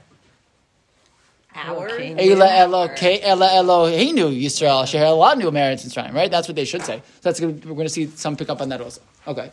Our. 1.55 1.89
King. 1.97 2.21
Ela 2.21 2.49
Elo 2.55 2.89
Ke 2.89 3.23
Ela 3.23 3.49
Eloheinu 3.49 4.31
Yisrael 4.43 4.83
Asher 4.83 4.99
Elanu 4.99 5.51
Meretz 5.51 5.87
Mitzrayim. 5.87 6.13
Right? 6.13 6.31
That's 6.31 6.49
what 6.49 6.57
they 6.57 6.65
should 6.67 6.83
say. 6.83 6.99
So 6.99 7.21
that's 7.23 7.41
good. 7.41 7.65
we're 7.65 7.75
going 7.75 7.87
to 7.87 7.93
see 7.93 8.07
some 8.09 8.37
pick 8.37 8.51
up 8.51 8.61
on 8.61 8.69
that 8.69 8.81
also. 8.81 9.01
Okay. 9.27 9.51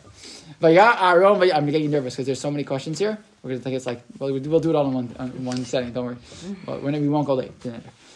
Vaya 0.60 0.98
Aaron. 1.00 1.51
I'm 1.53 1.65
getting 1.65 1.91
nervous 1.91 2.15
because 2.15 2.25
there's 2.25 2.41
so 2.41 2.51
many 2.51 2.63
questions 2.63 3.00
here. 3.00 3.17
We're 3.43 3.50
going 3.50 3.59
to 3.59 3.63
take 3.65 3.73
it's 3.75 3.85
like 3.85 4.01
well, 4.19 4.31
we'll 4.31 4.59
do 4.62 4.69
it 4.69 4.75
all 4.75 4.88
in 4.88 4.93
one 4.93 5.15
uh, 5.19 5.23
in 5.25 5.43
one 5.43 5.65
setting. 5.65 5.91
Don't 5.91 6.05
worry. 6.05 6.17
Well, 6.65 6.79
we're 6.79 6.91
not- 6.91 7.01
we 7.01 7.09
won't 7.09 7.27
go 7.27 7.33
late. 7.35 7.51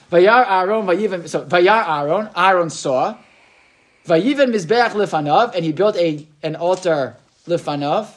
Vayar 0.10 0.48
Aaron. 0.50 0.86
Vayiven. 0.88 1.28
So 1.28 1.44
Vayar 1.46 1.84
Aaron. 1.86 2.30
Aaron 2.36 2.70
saw. 2.70 3.18
Vayiven 4.08 4.54
Mizbeach 4.56 4.92
Lifanav, 4.92 5.54
and 5.54 5.66
he 5.66 5.74
built 5.74 5.98
a 5.98 6.26
an 6.44 6.56
altar 6.56 7.18
Lifanav 7.46 8.08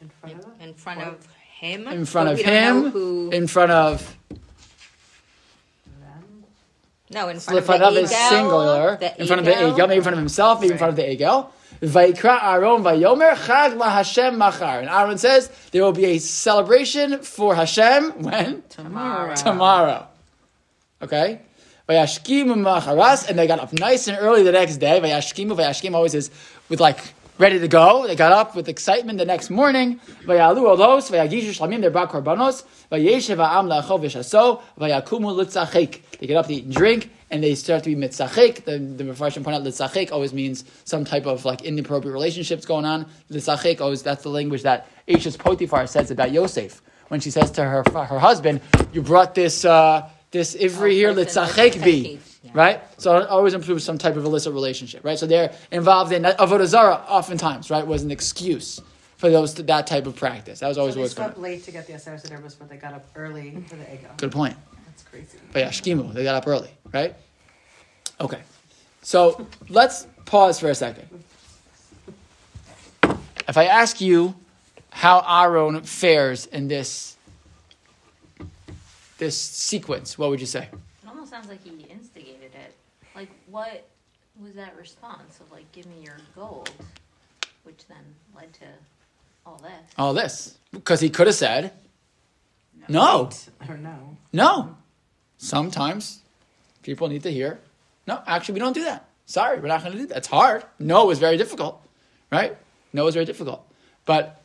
In 0.00 0.10
front 0.20 0.36
of. 0.44 0.60
In 0.62 0.74
front 0.74 1.00
of 1.00 1.26
him. 1.58 1.88
in 1.88 2.04
front 2.04 2.28
of 2.28 2.36
we 2.38 2.42
don't 2.44 2.54
know 2.54 2.84
him. 2.84 2.90
Who, 2.92 3.30
In 3.32 3.46
front 3.48 3.72
of 3.72 4.16
no, 7.10 7.28
in 7.28 7.40
front 7.40 7.58
of 7.58 7.66
the 7.66 7.72
Lefanav 7.74 7.96
is 7.96 8.10
Egel, 8.12 8.28
singular. 8.30 8.96
the 8.96 9.20
in 9.20 9.26
front 9.26 9.40
of 9.40 9.44
the 9.46 9.52
Egel. 9.52 9.74
Egel, 9.74 9.88
maybe 9.88 9.96
in 9.96 10.02
front 10.02 10.14
of 10.14 10.18
himself, 10.20 10.60
maybe 10.60 10.72
in 10.72 10.78
front 10.78 10.90
of 10.90 10.96
the 10.96 11.02
Egel. 11.02 11.48
Vaikra 11.82 12.40
Aaron 12.42 12.82
Vayomer 12.84 13.34
Chag 13.34 13.76
La 13.76 13.90
Hashem 13.90 14.38
Machar. 14.38 14.80
And 14.80 14.88
Aaron 14.88 15.18
says 15.18 15.50
there 15.72 15.82
will 15.82 15.92
be 15.92 16.04
a 16.04 16.18
celebration 16.18 17.18
for 17.22 17.54
Hashem 17.56 18.22
when? 18.22 18.62
Tomorrow. 18.68 19.34
Tomorrow. 19.34 20.06
Okay? 21.02 21.40
Vayashkimu 21.88 22.54
Macharas. 22.54 23.28
And 23.28 23.36
they 23.36 23.48
got 23.48 23.58
up 23.58 23.72
nice 23.72 24.06
and 24.06 24.16
early 24.20 24.44
the 24.44 24.52
next 24.52 24.76
day. 24.76 25.00
Vayashkimu, 25.00 25.56
Vayashkim 25.56 25.94
always 25.94 26.14
is 26.14 26.30
with 26.68 26.78
like 26.78 26.98
ready 27.38 27.58
to 27.58 27.68
go. 27.68 28.06
They 28.06 28.14
got 28.14 28.32
up 28.32 28.54
with 28.54 28.68
excitement 28.68 29.18
the 29.18 29.24
next 29.24 29.50
morning. 29.50 30.00
Vayalu 30.24 30.76
Olos, 30.76 31.10
Vayagishu 31.10 31.50
Shlamim, 31.50 31.80
they 31.80 31.88
brought 31.88 32.10
korbanos. 32.10 32.64
Vayeshev 32.90 33.36
Ha'am 33.36 33.68
La'achov 33.68 34.02
V'shaso, 34.02 34.62
Vayakumu 34.78 35.34
Litzachik. 35.34 36.00
They 36.18 36.26
get 36.26 36.36
up 36.36 36.46
to 36.46 36.54
eat 36.54 36.64
and 36.64 36.74
drink, 36.74 37.10
and 37.30 37.42
they 37.42 37.54
start 37.54 37.84
to 37.84 37.94
be 37.94 37.96
mitzachik. 37.96 38.64
The, 38.64 38.78
the 38.78 39.04
Mepharshim 39.04 39.42
point 39.42 39.56
out 39.56 39.64
litzachik 39.64 40.12
always 40.12 40.32
means 40.32 40.64
some 40.84 41.04
type 41.04 41.26
of 41.26 41.44
like 41.44 41.62
inappropriate 41.62 42.12
relationships 42.12 42.64
going 42.64 42.84
on. 42.84 43.06
Litzachik 43.30 43.80
always, 43.80 44.02
that's 44.02 44.22
the 44.22 44.30
language 44.30 44.62
that 44.62 44.88
Ashes 45.08 45.36
Potiphar 45.36 45.86
says 45.86 46.10
about 46.10 46.30
Yosef. 46.32 46.82
When 47.08 47.20
she 47.20 47.30
says 47.30 47.50
to 47.52 47.64
her, 47.64 47.82
her 47.92 48.18
husband, 48.18 48.60
you 48.92 49.02
brought 49.02 49.34
this, 49.34 49.64
uh, 49.64 50.08
this 50.30 50.54
Ivri 50.54 50.80
Oh, 50.80 50.86
here, 50.86 51.12
litzachik 51.12 51.84
be. 51.84 52.20
Yeah. 52.42 52.50
Right? 52.54 53.00
So 53.00 53.18
it 53.18 53.28
always 53.28 53.54
improves 53.54 53.84
some 53.84 53.98
type 53.98 54.16
of 54.16 54.24
illicit 54.24 54.52
relationship, 54.52 55.04
right? 55.04 55.18
So 55.18 55.26
they're 55.26 55.52
involved 55.70 56.12
in 56.12 56.24
avodah 56.24 56.66
zarah 56.66 57.04
oftentimes, 57.08 57.70
right? 57.70 57.86
Was 57.86 58.02
an 58.02 58.10
excuse 58.10 58.80
for 59.16 59.30
those 59.30 59.54
that 59.54 59.86
type 59.86 60.06
of 60.06 60.16
practice. 60.16 60.58
That 60.58 60.68
was 60.68 60.78
always 60.78 60.94
so 60.94 61.00
what 61.00 61.02
they 61.02 61.04
was 61.04 61.14
going 61.14 61.26
slept 61.28 61.36
on. 61.36 61.42
late 61.44 61.64
to 61.64 61.70
get 61.70 61.86
the 61.86 61.92
Asar 61.92 62.14
Sederbus, 62.14 62.56
but 62.58 62.68
they 62.68 62.76
got 62.76 62.94
up 62.94 63.06
early 63.14 63.62
for 63.68 63.76
the 63.76 63.94
Ego. 63.94 64.08
Good 64.16 64.32
point. 64.32 64.56
That's 64.86 65.04
crazy. 65.04 65.38
But 65.52 65.60
yeah, 65.60 65.68
shkimu, 65.68 66.12
they 66.12 66.24
got 66.24 66.34
up 66.34 66.48
early, 66.48 66.70
right? 66.92 67.14
Okay, 68.20 68.40
so 69.02 69.46
let's 69.68 70.08
pause 70.24 70.58
for 70.58 70.70
a 70.70 70.74
second. 70.74 71.08
If 73.48 73.56
I 73.56 73.66
ask 73.66 74.00
you 74.00 74.34
how 74.90 75.24
Aaron 75.26 75.82
fares 75.82 76.46
in 76.46 76.68
this 76.68 77.16
this 79.18 79.40
sequence, 79.40 80.18
what 80.18 80.30
would 80.30 80.40
you 80.40 80.46
say? 80.46 80.68
It 80.72 81.08
almost 81.08 81.30
sounds 81.30 81.48
like 81.48 81.62
he 81.62 81.70
instigated 81.70 81.92
it. 81.92 82.11
Like, 83.14 83.30
what 83.46 83.86
was 84.40 84.54
that 84.54 84.76
response 84.76 85.40
of 85.40 85.50
like, 85.52 85.70
give 85.72 85.86
me 85.86 86.02
your 86.02 86.16
gold, 86.34 86.70
which 87.64 87.86
then 87.88 87.98
led 88.34 88.52
to 88.54 88.66
all 89.44 89.58
this? 89.62 89.92
All 89.98 90.14
this 90.14 90.58
because 90.72 91.00
he 91.00 91.10
could 91.10 91.26
have 91.26 91.36
said 91.36 91.72
no, 92.88 93.30
Or 93.68 93.76
no. 93.76 94.16
no. 94.32 94.76
Sometimes 95.38 96.20
people 96.82 97.08
need 97.08 97.22
to 97.24 97.30
hear, 97.30 97.60
no, 98.06 98.20
actually, 98.26 98.54
we 98.54 98.60
don't 98.60 98.72
do 98.72 98.84
that. 98.84 99.08
Sorry, 99.26 99.60
we're 99.60 99.68
not 99.68 99.80
going 99.82 99.92
to 99.92 99.98
do 99.98 100.06
that. 100.06 100.18
It's 100.18 100.28
hard. 100.28 100.64
No 100.78 101.10
is 101.10 101.18
very 101.18 101.36
difficult, 101.36 101.80
right? 102.30 102.56
No 102.92 103.06
is 103.06 103.14
very 103.14 103.26
difficult. 103.26 103.64
But 104.04 104.40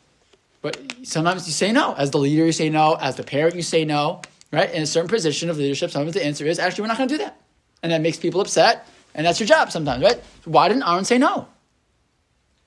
but 0.62 0.76
sometimes 1.02 1.46
you 1.46 1.52
say 1.52 1.72
no. 1.72 1.94
As 1.94 2.10
the 2.10 2.18
leader, 2.18 2.44
you 2.44 2.52
say 2.52 2.68
no. 2.68 2.94
As 2.94 3.16
the 3.16 3.22
parent, 3.22 3.54
you 3.54 3.62
say 3.62 3.84
no, 3.84 4.22
right? 4.52 4.70
In 4.72 4.82
a 4.82 4.86
certain 4.86 5.08
position 5.08 5.50
of 5.50 5.56
leadership, 5.58 5.90
sometimes 5.90 6.14
the 6.14 6.24
answer 6.24 6.46
is, 6.46 6.58
actually, 6.58 6.82
we're 6.82 6.88
not 6.88 6.96
going 6.98 7.08
to 7.08 7.14
do 7.16 7.24
that. 7.24 7.40
And 7.82 7.92
that 7.92 8.00
makes 8.00 8.18
people 8.18 8.40
upset, 8.40 8.86
and 9.14 9.26
that's 9.26 9.38
your 9.38 9.46
job 9.46 9.70
sometimes, 9.70 10.02
right? 10.02 10.20
Why 10.44 10.68
didn't 10.68 10.82
Aaron 10.82 11.04
say 11.04 11.18
no? 11.18 11.46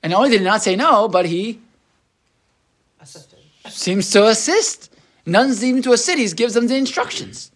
And 0.04 0.12
not 0.12 0.18
only 0.20 0.32
did 0.32 0.40
he 0.40 0.46
not 0.46 0.62
say 0.62 0.76
no, 0.76 1.08
but 1.08 1.26
he 1.26 1.60
Assisted. 3.00 3.40
seems 3.68 4.10
to 4.12 4.28
assist. 4.28 4.90
None 5.26 5.52
even 5.64 5.82
to 5.84 5.94
assist. 5.94 6.18
He 6.18 6.28
gives 6.30 6.54
them 6.54 6.68
the 6.68 6.76
instructions. 6.76 7.52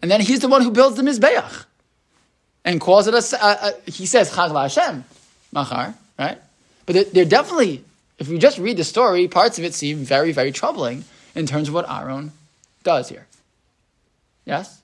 And 0.00 0.10
then 0.10 0.20
he's 0.20 0.40
the 0.40 0.48
one 0.48 0.62
who 0.62 0.70
builds 0.70 0.96
the 0.96 1.02
Mizbeach. 1.02 1.64
And 2.64 2.80
calls 2.80 3.06
it 3.08 3.14
a, 3.14 3.44
a, 3.44 3.72
a 3.86 3.90
he 3.90 4.06
says, 4.06 4.30
Chag 4.30 4.52
Hashem, 4.52 5.04
Machar, 5.52 5.94
right? 6.18 6.38
But 6.86 6.94
they're, 6.94 7.04
they're 7.04 7.24
definitely, 7.24 7.84
if 8.18 8.28
you 8.28 8.38
just 8.38 8.58
read 8.58 8.76
the 8.76 8.84
story, 8.84 9.28
parts 9.28 9.58
of 9.58 9.64
it 9.64 9.74
seem 9.74 9.98
very, 9.98 10.32
very 10.32 10.52
troubling 10.52 11.04
in 11.34 11.46
terms 11.46 11.68
of 11.68 11.74
what 11.74 11.88
Aaron 11.90 12.32
does 12.84 13.08
here. 13.08 13.26
Yes? 14.44 14.81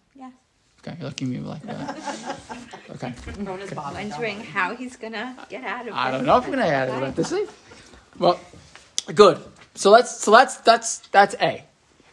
Yes. 0.87 0.87
Okay, 0.87 0.97
you're 1.01 1.09
looking 1.09 1.35
at 1.35 1.43
me 1.43 1.49
like 1.49 1.63
that. 1.63 2.39
Okay. 2.91 3.13
Known 3.39 3.61
as 3.61 3.71
Bob. 3.73 3.93
Wondering 3.95 4.41
how 4.41 4.75
he's 4.75 4.97
gonna 4.97 5.37
get 5.51 5.63
out 5.63 5.83
of 5.83 5.89
it. 5.89 5.95
I 5.95 6.11
don't 6.11 6.25
know 6.25 6.39
if 6.39 6.45
I'm 6.45 6.51
gonna 6.51 6.65
add 6.67 6.89
it. 6.89 6.93
We'll 6.93 7.05
have 7.05 7.15
to. 7.17 7.49
Well, 8.19 8.41
good. 9.15 9.39
So 9.75 9.91
let's 9.91 10.19
so 10.21 10.31
that's 10.31 10.57
that's 10.59 10.99
that's 11.09 11.35
A. 11.41 11.65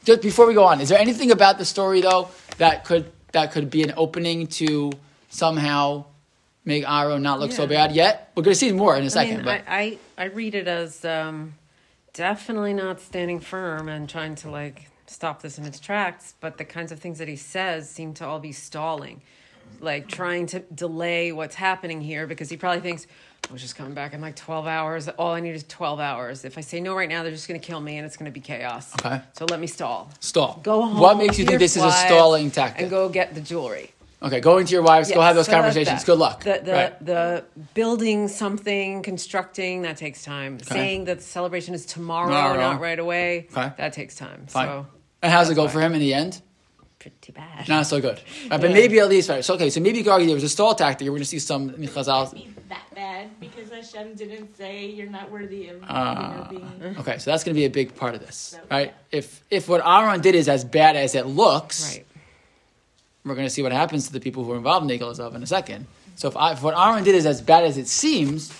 Just 0.03 0.21
before 0.21 0.45
we 0.45 0.53
go 0.53 0.65
on, 0.65 0.81
is 0.81 0.89
there 0.89 0.99
anything 0.99 1.31
about 1.31 1.57
the 1.57 1.65
story 1.65 2.01
though 2.01 2.27
that 2.57 2.83
could 2.83 3.11
that 3.31 3.51
could 3.53 3.69
be 3.69 3.83
an 3.83 3.93
opening 3.95 4.47
to 4.47 4.91
somehow 5.29 6.05
make 6.65 6.87
Aaron 6.87 7.23
not 7.23 7.39
look 7.39 7.53
so 7.53 7.65
bad 7.65 7.93
yet? 7.93 8.31
We're 8.35 8.43
gonna 8.43 8.55
see 8.55 8.71
more 8.73 8.95
in 8.97 9.03
a 9.03 9.05
I 9.05 9.09
second, 9.09 9.35
mean, 9.37 9.45
but 9.45 9.63
I, 9.67 9.97
I, 10.17 10.23
I 10.23 10.25
read 10.25 10.55
it 10.55 10.67
as 10.67 11.05
um, 11.05 11.53
definitely 12.13 12.73
not 12.73 12.99
standing 12.99 13.39
firm 13.39 13.87
and 13.87 14.09
trying 14.09 14.35
to 14.35 14.49
like 14.49 14.89
stop 15.15 15.41
this 15.41 15.57
in 15.57 15.65
its 15.65 15.79
tracks, 15.79 16.35
but 16.41 16.57
the 16.57 16.65
kinds 16.65 16.91
of 16.91 16.99
things 16.99 17.17
that 17.19 17.27
he 17.27 17.35
says 17.37 17.89
seem 17.89 18.13
to 18.15 18.25
all 18.25 18.39
be 18.39 18.51
stalling, 18.51 19.21
like 19.79 20.07
trying 20.07 20.45
to 20.47 20.59
delay 20.59 21.31
what's 21.31 21.55
happening 21.55 22.01
here 22.01 22.27
because 22.27 22.49
he 22.49 22.57
probably 22.57 22.81
thinks, 22.81 23.07
I 23.49 23.53
was 23.53 23.61
just 23.61 23.75
coming 23.75 23.93
back 23.93 24.13
in 24.13 24.21
like 24.21 24.35
12 24.35 24.67
hours. 24.67 25.07
All 25.07 25.33
I 25.33 25.39
need 25.39 25.55
is 25.55 25.63
12 25.63 25.99
hours. 25.99 26.45
If 26.45 26.57
I 26.57 26.61
say 26.61 26.79
no 26.81 26.95
right 26.95 27.07
now, 27.07 27.23
they're 27.23 27.31
just 27.31 27.47
going 27.47 27.59
to 27.59 27.65
kill 27.65 27.79
me 27.79 27.97
and 27.97 28.05
it's 28.05 28.17
going 28.17 28.25
to 28.29 28.33
be 28.33 28.39
chaos. 28.41 28.93
Okay. 28.95 29.21
So 29.33 29.45
let 29.45 29.59
me 29.59 29.67
stall. 29.67 30.09
stall. 30.19 30.59
Go 30.63 30.81
home. 30.81 30.99
What 30.99 31.17
makes 31.17 31.39
you 31.39 31.45
think 31.45 31.59
this 31.59 31.77
is 31.77 31.83
a 31.83 31.91
stalling 31.91 32.51
tactic? 32.51 32.81
And 32.81 32.89
go 32.89 33.07
get 33.07 33.35
the 33.35 33.41
jewelry. 33.41 33.91
okay, 34.23 34.39
going 34.39 34.65
to 34.65 34.73
your 34.73 34.81
wives, 34.81 35.11
go 35.11 35.21
have 35.21 35.35
those 35.35 35.45
so 35.45 35.51
conversations. 35.51 36.03
Good 36.03 36.17
luck. 36.17 36.43
The 36.43 36.61
the, 36.63 36.71
right. 36.71 37.05
the 37.05 37.45
building 37.75 38.27
something, 38.27 39.03
constructing 39.03 39.83
that 39.83 39.97
takes 39.97 40.23
time. 40.23 40.59
Saying 40.59 41.05
that 41.05 41.17
the 41.19 41.23
celebration 41.23 41.75
is 41.75 41.85
tomorrow, 41.85 42.29
Tomorrow. 42.29 42.57
not 42.59 42.81
right 42.81 42.97
away, 42.97 43.47
Okay. 43.55 43.71
that 43.77 43.93
takes 43.93 44.15
time. 44.15 44.45
Fine. 44.47 44.67
So 44.67 44.85
and 45.25 45.33
how's 45.33 45.49
it 45.49 45.55
go 45.55 45.65
why. 45.65 45.71
for 45.71 45.81
him 45.81 45.93
in 45.93 45.99
the 45.99 46.13
end? 46.13 46.41
pretty 46.99 47.31
bad. 47.33 47.67
Not 47.69 47.85
so 47.85 48.01
good. 48.01 48.19
Right, 48.49 48.61
but 48.61 48.71
maybe 48.71 48.99
at 48.99 49.09
least 49.09 49.29
right. 49.29 49.43
So 49.43 49.55
okay, 49.55 49.69
so 49.69 49.79
maybe 49.79 49.97
you 49.99 50.03
could 50.03 50.11
argue 50.11 50.27
there 50.27 50.35
was 50.35 50.43
a 50.43 50.49
stall 50.49 50.73
tactic. 50.75 51.05
We're 51.05 51.11
going 51.11 51.21
to 51.21 51.25
see 51.25 51.39
some 51.39 51.69
in 51.69 51.81
Chazal. 51.83 52.33
be 52.33 52.47
that 52.69 52.83
bad 52.95 53.39
because 53.39 53.69
Hashem 53.71 54.15
didn't 54.15 54.55
say 54.55 54.87
you're 54.87 55.09
not 55.09 55.29
worthy 55.31 55.69
of 55.69 55.75
you 55.75 55.81
know, 55.81 55.87
ah. 55.89 56.47
being. 56.49 56.95
Okay, 56.99 57.17
so 57.17 57.31
that's 57.31 57.43
going 57.43 57.53
to 57.55 57.59
be 57.59 57.65
a 57.65 57.69
big 57.69 57.95
part 57.95 58.15
of 58.15 58.21
this, 58.21 58.35
So, 58.35 58.59
right? 58.71 58.93
If 59.11 59.43
if 59.49 59.67
what 59.67 59.85
Aaron 59.85 60.21
did 60.21 60.35
is 60.35 60.47
as 60.47 60.63
bad 60.63 60.95
as 60.95 61.15
it 61.15 61.25
looks, 61.25 61.95
Right. 61.95 62.05
we're 63.23 63.35
going 63.35 63.47
to 63.47 63.53
see 63.53 63.61
what 63.63 63.71
happens 63.71 64.07
to 64.07 64.13
the 64.13 64.19
people 64.19 64.43
who 64.43 64.51
are 64.53 64.57
involved 64.57 64.83
in 64.83 64.87
Nigel 64.87 65.09
Azov 65.09 65.35
in 65.35 65.43
a 65.43 65.47
second. 65.47 65.87
So 66.15 66.27
if, 66.29 66.37
I, 66.37 66.53
if 66.53 66.63
what 66.63 66.77
Aaron 66.77 67.03
did 67.03 67.13
is 67.15 67.25
as 67.25 67.41
bad 67.41 67.63
as 67.65 67.77
it 67.77 67.87
seems, 67.87 68.53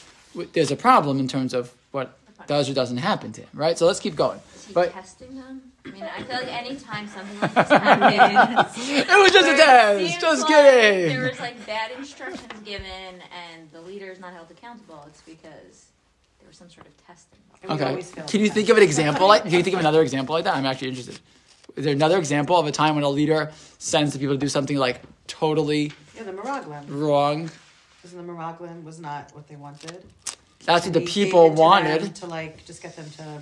there's 0.54 0.72
a 0.72 0.76
problem 0.76 1.20
in 1.20 1.28
terms 1.28 1.54
of 1.54 1.74
what 1.92 2.18
does 2.48 2.70
or 2.70 2.74
doesn't 2.74 2.98
happen 2.98 3.32
to 3.34 3.42
him, 3.42 3.50
right? 3.54 3.78
So 3.78 3.86
let's 3.88 4.00
keep 4.00 4.16
going. 4.16 4.40
Is 4.56 4.66
he 4.66 4.74
But 4.74 4.92
testing 4.92 5.36
them? 5.36 5.65
I 5.86 5.90
mean, 5.92 6.04
I 6.04 6.24
feel 6.24 6.36
like 6.38 6.48
anytime 6.52 7.08
something 7.08 7.40
like 7.40 7.54
this 7.54 7.70
happens, 7.70 8.76
it 8.90 9.08
was 9.08 9.32
just 9.32 9.48
a 9.48 9.52
where 9.54 9.98
it 9.98 10.08
test. 10.10 10.20
Just 10.22 10.42
like 10.42 10.50
kidding. 10.50 11.16
There 11.18 11.30
was 11.30 11.40
like 11.40 11.66
bad 11.68 11.92
instructions 11.98 12.48
given, 12.64 12.86
and 13.32 13.72
the 13.72 13.82
leader 13.82 14.12
is 14.12 14.20
not 14.20 14.34
held 14.34 14.50
accountable. 14.50 15.04
It's 15.08 15.22
because 15.22 15.86
there 16.40 16.48
was 16.48 16.58
some 16.58 16.70
sort 16.70 16.88
of 16.88 17.06
testing. 17.06 17.40
And 17.64 17.80
we 17.80 17.86
Okay. 17.86 18.02
Can 18.28 18.40
you 18.40 18.48
test. 18.48 18.54
think 18.56 18.70
of 18.70 18.78
an 18.78 18.84
example? 18.84 19.28
Like, 19.28 19.44
can 19.44 19.52
you 19.52 19.64
think 19.64 19.76
of 19.76 19.80
another 19.80 20.02
example 20.02 20.34
like 20.34 20.46
that? 20.46 20.56
I'm 20.56 20.66
actually 20.66 20.90
interested. 20.90 21.20
Is 21.76 21.84
there 21.86 21.94
another 21.94 22.18
example 22.18 22.58
of 22.58 22.66
a 22.68 22.72
time 22.72 22.96
when 22.96 23.04
a 23.04 23.10
leader 23.10 23.52
sends 23.78 24.14
the 24.14 24.20
people 24.20 24.36
to 24.36 24.40
do 24.40 24.48
something 24.48 24.78
like 24.78 25.02
totally 25.28 25.92
Yeah, 26.16 26.24
the 26.24 26.32
Miraglim. 26.32 26.84
wrong? 26.90 27.52
Isn't 28.04 28.26
the 28.26 28.32
Miraglim 28.34 28.84
was 28.84 29.00
not 29.00 29.32
what 29.36 29.48
they 29.48 29.56
wanted? 29.56 30.04
That's 30.64 30.86
what 30.86 30.94
the 30.94 31.02
people 31.02 31.50
gave 31.50 31.52
it 31.52 31.56
to 31.56 31.56
them 31.56 31.58
wanted. 31.60 32.16
to 32.16 32.26
like 32.28 32.66
just 32.66 32.82
get 32.82 32.96
them 32.96 33.10
to. 33.18 33.42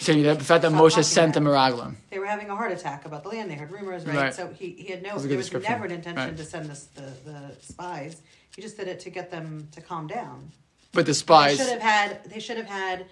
That 0.00 0.38
the 0.38 0.44
fact 0.44 0.62
that 0.62 0.72
Moshe 0.72 1.02
sent 1.04 1.34
the 1.34 1.40
about 1.40 1.72
Miraglim. 1.74 1.96
They 2.10 2.18
were 2.18 2.26
having 2.26 2.48
a 2.48 2.56
heart 2.56 2.72
attack 2.72 3.04
about 3.04 3.22
the 3.22 3.28
land. 3.28 3.50
They 3.50 3.54
heard 3.54 3.70
rumors, 3.70 4.06
right? 4.06 4.16
Right. 4.16 4.34
So 4.34 4.48
he, 4.48 4.70
he 4.70 4.90
had 4.92 5.02
no. 5.02 5.18
There 5.18 5.36
was 5.36 5.52
never 5.52 5.84
an 5.84 5.90
intention 5.90 6.28
Right. 6.28 6.36
to 6.36 6.44
send 6.44 6.70
this, 6.70 6.84
the 6.94 7.12
the 7.24 7.54
spies. 7.60 8.22
He 8.56 8.62
just 8.62 8.76
did 8.76 8.88
it 8.88 9.00
to 9.00 9.10
get 9.10 9.30
them 9.30 9.68
to 9.72 9.80
calm 9.80 10.06
down. 10.06 10.50
But 10.92 11.06
the 11.06 11.14
spies. 11.14 11.58
They 11.58 11.64
should 11.64 11.72
have 11.74 11.82
had. 11.82 12.24
They 12.24 12.40
should 12.40 12.56
have 12.56 12.66
had. 12.66 13.06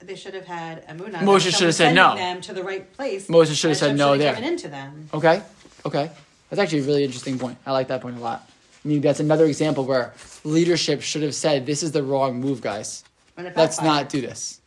They 0.00 0.16
should 0.16 0.34
have 0.34 0.46
had 0.46 0.86
Amuna. 0.88 1.18
Moshe 1.18 1.54
should 1.56 1.66
have 1.66 1.74
said 1.74 1.94
no. 1.94 2.16
Them 2.16 2.40
to 2.40 2.52
the 2.52 2.64
right 2.64 2.90
place. 2.94 3.28
Moshe 3.28 3.54
should 3.54 3.70
have 3.70 3.78
said 3.78 3.96
no 3.96 4.16
there. 4.16 4.34
Into 4.34 4.68
them. 4.68 5.08
Okay, 5.14 5.42
okay. 5.86 6.10
That's 6.48 6.60
actually 6.60 6.80
a 6.80 6.84
really 6.84 7.04
interesting 7.04 7.38
point. 7.38 7.58
I 7.64 7.72
like 7.72 7.88
that 7.88 8.00
point 8.00 8.16
a 8.16 8.20
lot. 8.20 8.48
I 8.84 8.88
mean, 8.88 9.00
that's 9.00 9.20
another 9.20 9.46
example 9.46 9.84
where 9.84 10.12
leadership 10.42 11.02
should 11.02 11.22
have 11.22 11.34
said, 11.34 11.66
"This 11.66 11.82
is 11.82 11.92
the 11.92 12.02
wrong 12.02 12.40
move, 12.40 12.60
guys. 12.60 13.04
Let's 13.36 13.80
not 13.80 14.08
do 14.08 14.20
this." 14.20 14.60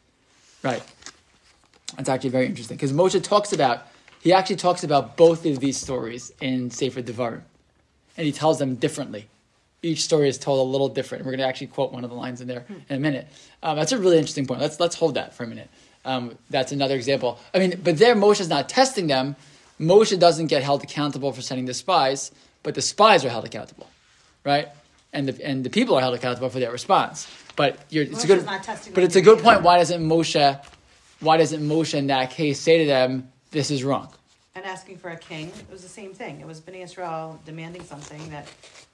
Right. 0.63 0.81
That's 1.97 2.09
actually 2.09 2.31
very 2.31 2.45
interesting 2.45 2.77
because 2.77 2.93
Moshe 2.93 3.21
talks 3.23 3.53
about. 3.53 3.87
He 4.21 4.33
actually 4.33 4.55
talks 4.55 4.83
about 4.83 5.17
both 5.17 5.45
of 5.45 5.59
these 5.59 5.77
stories 5.77 6.31
in 6.41 6.71
Sefer 6.71 7.03
Devarim, 7.03 7.41
and 8.17 8.25
he 8.25 8.31
tells 8.31 8.57
them 8.57 8.75
differently. 8.75 9.27
Each 9.83 10.01
story 10.01 10.29
is 10.29 10.39
told 10.39 10.67
a 10.67 10.71
little 10.71 10.89
different. 10.89 11.25
We're 11.25 11.31
going 11.31 11.41
to 11.41 11.47
actually 11.47 11.67
quote 11.67 11.91
one 11.91 12.03
of 12.03 12.09
the 12.09 12.15
lines 12.15 12.41
in 12.41 12.47
there 12.47 12.65
in 12.89 12.95
a 12.95 12.99
minute. 12.99 13.27
Um, 13.61 13.77
that's 13.77 13.91
a 13.91 13.99
really 13.99 14.17
interesting 14.17 14.47
point. 14.47 14.61
Let's 14.61 14.79
let's 14.79 14.95
hold 14.95 15.13
that 15.15 15.33
for 15.35 15.43
a 15.43 15.47
minute. 15.47 15.69
Um, 16.05 16.37
that's 16.49 16.71
another 16.71 16.95
example. 16.95 17.39
I 17.53 17.59
mean, 17.59 17.79
but 17.83 17.97
there 17.97 18.15
Moshe's 18.15 18.49
not 18.49 18.67
testing 18.67 19.07
them. 19.07 19.35
Moshe 19.79 20.17
doesn't 20.17 20.47
get 20.47 20.63
held 20.63 20.83
accountable 20.83 21.31
for 21.31 21.41
sending 21.41 21.65
the 21.65 21.73
spies, 21.73 22.31
but 22.63 22.75
the 22.75 22.81
spies 22.81 23.25
are 23.25 23.29
held 23.29 23.45
accountable, 23.45 23.89
right? 24.43 24.69
And 25.13 25.27
the 25.27 25.45
and 25.45 25.63
the 25.63 25.69
people 25.69 25.95
are 25.95 26.01
held 26.01 26.15
accountable 26.15 26.49
for 26.49 26.59
their 26.59 26.71
response. 26.71 27.27
But 27.55 27.79
you're, 27.89 28.03
it's 28.03 28.23
a 28.23 28.27
good, 28.27 28.45
not 28.45 28.63
testing 28.63 28.93
but 28.93 29.03
it's 29.03 29.15
a 29.15 29.21
good 29.21 29.39
point. 29.39 29.61
Why 29.61 29.77
doesn't 29.77 30.03
Moshe? 30.03 30.65
Why 31.25 31.37
doesn't 31.37 31.61
Moshe 31.61 31.93
in 31.93 32.07
that 32.07 32.31
case 32.31 32.59
say 32.59 32.77
to 32.79 32.85
them, 32.85 33.31
"This 33.51 33.71
is 33.71 33.83
wrong"? 33.83 34.09
And 34.53 34.63
asking 34.65 34.97
for 34.97 35.09
a 35.09 35.17
king, 35.17 35.47
it 35.47 35.71
was 35.71 35.81
the 35.81 35.89
same 35.89 36.13
thing. 36.13 36.39
It 36.39 36.47
was 36.47 36.61
Bnei 36.61 36.83
Israel 36.83 37.39
demanding 37.45 37.83
something 37.83 38.29
that 38.29 38.47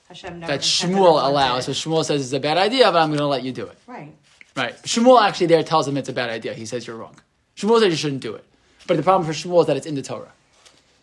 Hashem 0.07 0.39
never. 0.39 0.51
That 0.51 0.61
Shmuel 0.61 1.23
allows. 1.23 1.65
So. 1.65 1.71
Shmuel 1.71 2.03
says 2.03 2.21
it's 2.23 2.33
a 2.33 2.39
bad 2.39 2.57
idea, 2.57 2.91
but 2.91 2.99
I'm 2.99 3.09
going 3.09 3.19
to 3.19 3.27
let 3.27 3.43
you 3.43 3.51
do 3.51 3.65
it. 3.67 3.77
Right. 3.85 4.13
Right. 4.55 4.75
Shmuel 4.83 5.21
actually 5.21 5.47
there 5.47 5.63
tells 5.63 5.87
him 5.87 5.97
it's 5.97 6.09
a 6.09 6.13
bad 6.13 6.29
idea. 6.29 6.53
He 6.53 6.65
says 6.65 6.87
you're 6.87 6.97
wrong. 6.97 7.15
Shmuel 7.55 7.79
says 7.79 7.91
you 7.91 7.97
shouldn't 7.97 8.21
do 8.21 8.33
it. 8.33 8.43
But 8.87 8.97
the 8.97 9.03
problem 9.03 9.31
for 9.31 9.33
Shmuel 9.33 9.61
is 9.61 9.67
that 9.67 9.77
it's 9.77 9.85
in 9.85 9.95
the 9.95 10.01
Torah. 10.01 10.31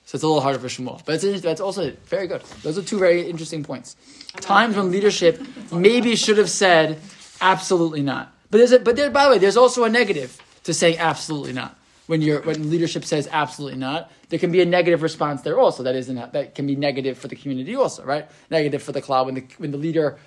So 0.04 0.16
it's 0.16 0.25
a 0.25 0.26
little 0.26 0.40
harder 0.40 0.58
for 0.58 0.68
Shmuel. 0.68 1.04
But 1.04 1.23
it's, 1.23 1.42
that's 1.42 1.61
also 1.61 1.92
very 2.06 2.26
good. 2.26 2.42
Those 2.62 2.78
are 2.78 2.82
two 2.82 2.99
very 2.99 3.28
interesting 3.28 3.62
points. 3.62 3.97
Times 4.40 4.76
when 4.76 4.90
leadership 4.90 5.40
maybe 5.73 6.16
should 6.16 6.38
have 6.38 6.50
said 6.50 6.99
absolutely 7.40 8.02
not. 8.02 8.32
But 8.50 8.58
there's 8.58 8.73
a, 8.73 8.80
but 8.80 8.97
there, 8.97 9.11
by 9.11 9.25
the 9.25 9.30
way, 9.32 9.38
there's 9.38 9.56
also 9.56 9.85
a 9.85 9.88
negative 9.90 10.40
to 10.68 10.75
saying 10.75 10.98
absolutely 10.98 11.54
not. 11.54 11.78
When 12.08 12.20
you're 12.22 12.42
when 12.42 12.70
leadership 12.70 13.04
says 13.04 13.26
absolutely 13.30 13.78
not, 13.78 14.12
there 14.28 14.38
can 14.38 14.52
be 14.52 14.60
a 14.60 14.66
negative 14.66 15.02
response 15.02 15.40
there 15.40 15.58
also. 15.58 15.82
That 15.82 15.96
isn't 15.96 16.32
that 16.32 16.54
can 16.54 16.66
be 16.66 16.76
negative 16.76 17.16
for 17.16 17.28
the 17.28 17.37
community 17.37 17.75
also, 17.75 18.04
right? 18.04 18.26
Negative 18.50 18.82
for 18.82 18.92
the 18.92 19.00
cloud 19.00 19.26
when 19.26 19.34
the 19.34 19.44
when 19.56 19.70
the 19.70 19.78
leader 19.78 20.18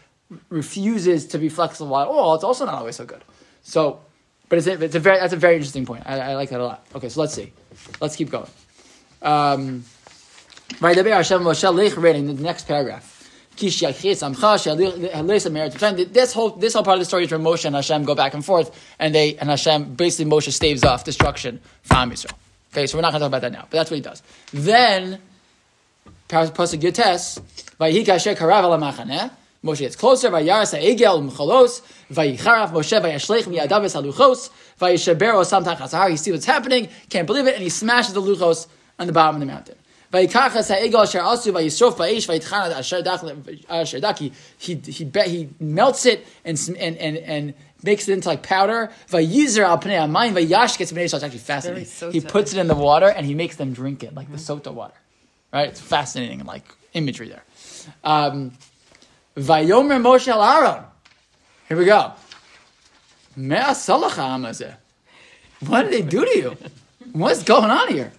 refuses 0.50 1.28
to 1.28 1.38
be 1.38 1.48
flexible 1.50 1.96
at 1.98 2.08
all. 2.08 2.34
It's 2.36 2.44
also 2.44 2.66
not 2.66 2.76
always 2.76 2.96
so 2.96 3.06
good. 3.06 3.24
So, 3.62 4.02
but 4.50 4.58
it's 4.58 4.68
a, 4.68 4.84
it's 4.84 4.96
a 4.96 5.00
very 5.00 5.20
that's 5.20 5.34
a 5.34 5.38
very 5.38 5.56
interesting 5.56 5.86
point. 5.86 6.04
I, 6.06 6.32
I 6.32 6.36
like 6.36 6.50
that 6.50 6.60
a 6.60 6.66
lot. 6.66 6.86
Okay, 6.96 7.10
so 7.10 7.22
let's 7.22 7.36
see. 7.36 7.54
Let's 8.00 8.16
keep 8.16 8.32
going. 8.32 8.50
Um, 9.22 9.86
reading 11.98 12.26
the 12.26 12.34
next 12.34 12.68
paragraph. 12.68 13.11
This 13.62 13.82
whole 16.34 16.50
this 16.52 16.74
whole 16.74 16.84
part 16.84 16.96
of 16.96 17.00
the 17.00 17.06
story 17.06 17.26
is 17.26 17.32
where 17.32 17.40
Moshe 17.40 17.66
and 17.66 17.76
Hashem 17.76 18.04
go 18.04 18.16
back 18.16 18.34
and 18.34 18.44
forth, 18.44 18.76
and 19.00 19.16
they 19.16 19.38
and 19.38 19.50
Hashem 19.50 19.96
basically 19.96 20.32
Moshe 20.32 20.52
staves 20.52 20.84
off 20.84 21.04
destruction 21.04 21.60
from 21.84 22.12
Israel. 22.12 22.38
Okay, 22.74 22.88
so 22.88 22.98
we're 22.98 23.02
not 23.02 23.12
going 23.12 23.20
to 23.20 23.26
talk 23.26 23.30
about 23.30 23.42
that 23.42 23.52
now, 23.52 23.68
but 23.70 23.78
that's 23.78 23.92
what 23.92 23.98
he 23.98 24.02
does. 24.02 24.24
Then, 24.54 25.20
Pasuk 26.30 26.80
Yotes, 26.80 27.42
Vayhi 27.80 28.06
Kasher 28.06 28.36
Karav 28.36 28.64
Ala 28.64 28.78
Machaneh. 28.78 29.32
Moshe 29.64 29.80
gets 29.80 29.96
closer. 29.96 30.30
Vayaras 30.30 30.80
Egel 30.80 31.30
Mchalos. 31.30 31.82
Vayicharaf 32.12 32.72
Moshe 32.72 33.00
Vayashlech 33.00 33.44
Miyadav 33.44 33.68
Haluchos. 33.68 34.50
Vayishaber 34.80 35.34
Osam 35.34 35.64
Tachasahar. 35.64 36.10
He 36.10 36.18
sees 36.18 36.34
what's 36.34 36.46
happening, 36.46 36.90
can't 37.10 37.28
believe 37.28 37.46
it, 37.46 37.56
and 37.56 37.64
he 37.64 37.70
smashes 37.70 38.14
the 38.14 38.22
luchos 38.22 38.68
on 38.98 39.08
the 39.08 39.14
bottom 39.14 39.36
of 39.36 39.42
the 39.42 39.46
mountain. 39.46 39.76
Vayikachas 40.12 40.68
ha'egel 40.68 41.02
asher 41.02 41.20
asu 41.20 41.54
vayisrof 41.54 41.96
ba'esh 41.96 42.28
vayitchanad 42.28 42.78
asher 43.70 44.00
daki. 44.00 44.34
He 44.58 44.76
he 44.76 45.10
he 45.26 45.50
melts 45.60 46.06
it 46.06 46.28
and 46.44 46.60
and 46.78 46.98
and 46.98 47.18
and 47.18 47.54
makes 47.84 48.10
it 48.10 48.14
into 48.14 48.28
like 48.28 48.44
powder. 48.44 48.92
Vayizer 49.10 49.64
al 49.64 49.78
pnei 49.80 50.00
amayim 50.00 50.34
vayash 50.34 50.78
gets 50.78 50.92
b'nei. 50.92 51.06
It's 51.06 51.14
actually 51.14 51.40
fascinating. 51.40 52.12
He 52.12 52.20
puts 52.20 52.54
it 52.54 52.60
in 52.60 52.68
the 52.68 52.76
water 52.76 53.08
and 53.08 53.26
he 53.26 53.34
makes 53.34 53.56
them 53.56 53.72
drink 53.74 54.04
it 54.04 54.14
like 54.14 54.30
the 54.30 54.38
sota 54.38 54.74
water. 54.74 54.94
Right? 55.54 55.70
It's 55.70 55.82
fascinating 55.82 56.44
like 56.46 56.66
imagery 56.94 57.30
there. 57.30 57.44
Um, 58.04 58.52
Vayomer 59.38 60.02
Moshe 60.02 60.28
al 60.28 60.44
Aaron. 60.44 60.84
Here 61.70 61.78
we 61.78 61.86
go. 61.86 62.12
Mea 63.38 63.72
salacha 63.74 64.36
amazeh. 64.36 64.76
What 65.66 65.84
did 65.84 65.94
they 65.94 66.02
do 66.02 66.26
to 66.26 66.38
you? 66.38 66.58
What's 67.14 67.44
going 67.44 67.70
on 67.70 67.88
here? 67.88 68.12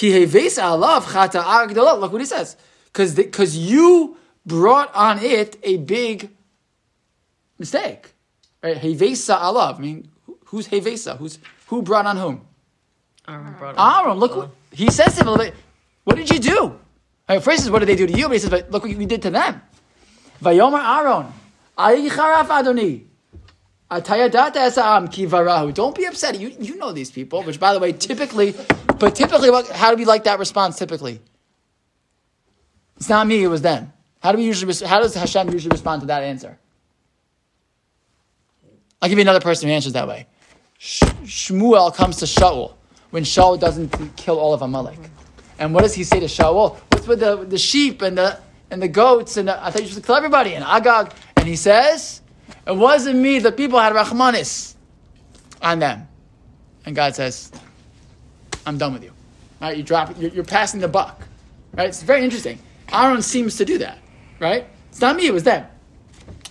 Ki 0.00 0.08
hevesa 0.12 0.62
alav 0.62 1.02
chata. 1.02 2.00
Look 2.00 2.10
what 2.10 2.22
he 2.22 2.26
says. 2.26 2.56
Because 2.86 3.14
because 3.14 3.54
you 3.54 4.16
brought 4.46 4.90
on 4.94 5.18
it 5.18 5.58
a 5.62 5.76
big 5.76 6.30
mistake. 7.58 8.14
Right? 8.62 8.78
Hevesa 8.78 9.38
alav. 9.38 9.76
I 9.76 9.78
mean, 9.78 10.08
who's 10.46 10.68
hevesa? 10.68 11.18
Who's 11.18 11.38
who 11.66 11.82
brought 11.82 12.06
on 12.06 12.16
whom? 12.16 12.40
Aaron 13.28 13.52
brought 13.58 13.74
Aaron. 13.78 14.16
Look 14.16 14.36
what 14.36 14.50
he 14.72 14.90
says 14.90 15.18
to 15.18 15.24
him. 15.24 15.52
What 16.04 16.16
did 16.16 16.30
you 16.30 16.38
do? 16.38 16.78
Right, 17.28 17.42
first 17.42 17.64
is 17.64 17.70
what 17.70 17.80
did 17.80 17.88
they 17.90 17.96
do 17.96 18.06
to 18.06 18.16
you? 18.18 18.26
But 18.26 18.32
he 18.32 18.38
says, 18.38 18.48
but 18.48 18.70
look 18.70 18.84
what 18.84 18.90
you 18.90 19.04
did 19.04 19.20
to 19.20 19.30
them. 19.30 19.60
Vayomer 20.42 20.82
Aaron. 20.82 21.26
Ayicharaf 21.76 22.46
Adoni. 22.46 23.04
Don't 23.90 24.06
be 25.96 26.04
upset. 26.04 26.38
You, 26.38 26.54
you 26.60 26.76
know 26.76 26.92
these 26.92 27.10
people, 27.10 27.42
which 27.42 27.58
by 27.58 27.72
the 27.72 27.80
way, 27.80 27.92
typically, 27.92 28.54
but 28.98 29.16
typically, 29.16 29.50
how 29.72 29.90
do 29.90 29.96
we 29.96 30.04
like 30.04 30.24
that 30.24 30.38
response 30.38 30.78
typically? 30.78 31.20
It's 32.96 33.08
not 33.08 33.26
me, 33.26 33.42
it 33.42 33.48
was 33.48 33.62
them. 33.62 33.92
How 34.22 34.32
do 34.32 34.38
we 34.38 34.44
usually, 34.44 34.74
how 34.86 35.00
does 35.00 35.14
Hashem 35.14 35.50
usually 35.50 35.72
respond 35.72 36.02
to 36.02 36.06
that 36.08 36.22
answer? 36.22 36.58
I'll 39.00 39.08
give 39.08 39.18
you 39.18 39.22
another 39.22 39.40
person 39.40 39.68
who 39.68 39.74
answers 39.74 39.94
that 39.94 40.06
way. 40.06 40.26
Sh- 40.78 41.02
Shmuel 41.24 41.94
comes 41.94 42.18
to 42.18 42.26
Shaul 42.26 42.74
when 43.10 43.24
Shaul 43.24 43.58
doesn't 43.58 44.16
kill 44.16 44.38
all 44.38 44.52
of 44.52 44.62
Amalek. 44.62 44.98
And 45.58 45.74
what 45.74 45.82
does 45.82 45.94
he 45.94 46.04
say 46.04 46.20
to 46.20 46.26
Shaul? 46.26 46.76
What's 46.92 47.06
with 47.06 47.20
the, 47.20 47.44
the 47.44 47.58
sheep 47.58 48.02
and 48.02 48.16
the, 48.16 48.38
and 48.70 48.82
the 48.82 48.88
goats? 48.88 49.36
And 49.36 49.48
the, 49.48 49.64
I 49.64 49.70
thought 49.70 49.82
you 49.82 49.88
should 49.88 50.04
kill 50.04 50.14
everybody. 50.14 50.54
And 50.54 50.64
Agag. 50.64 51.12
And 51.36 51.48
he 51.48 51.56
says, 51.56 52.20
It 52.69 52.75
wasn't 52.75 53.19
me. 53.19 53.39
The 53.39 53.51
people 53.51 53.79
had 53.79 53.93
Rahmanis 53.93 54.75
on 55.61 55.79
them. 55.79 56.07
And 56.85 56.95
God 56.95 57.15
says, 57.15 57.51
I'm 58.65 58.77
done 58.77 58.93
with 58.93 59.03
you. 59.03 59.11
Right? 59.61 59.77
You 59.77 59.83
drop, 59.83 60.15
you're, 60.19 60.31
you're 60.31 60.43
passing 60.43 60.79
the 60.79 60.87
buck. 60.87 61.27
Right? 61.73 61.87
It's 61.87 62.03
very 62.03 62.23
interesting. 62.23 62.59
Aaron 62.91 63.21
seems 63.21 63.57
to 63.57 63.65
do 63.65 63.77
that. 63.79 63.97
Right? 64.39 64.67
It's 64.89 65.01
not 65.01 65.15
me, 65.15 65.27
it 65.27 65.33
was 65.33 65.43
them. 65.43 65.65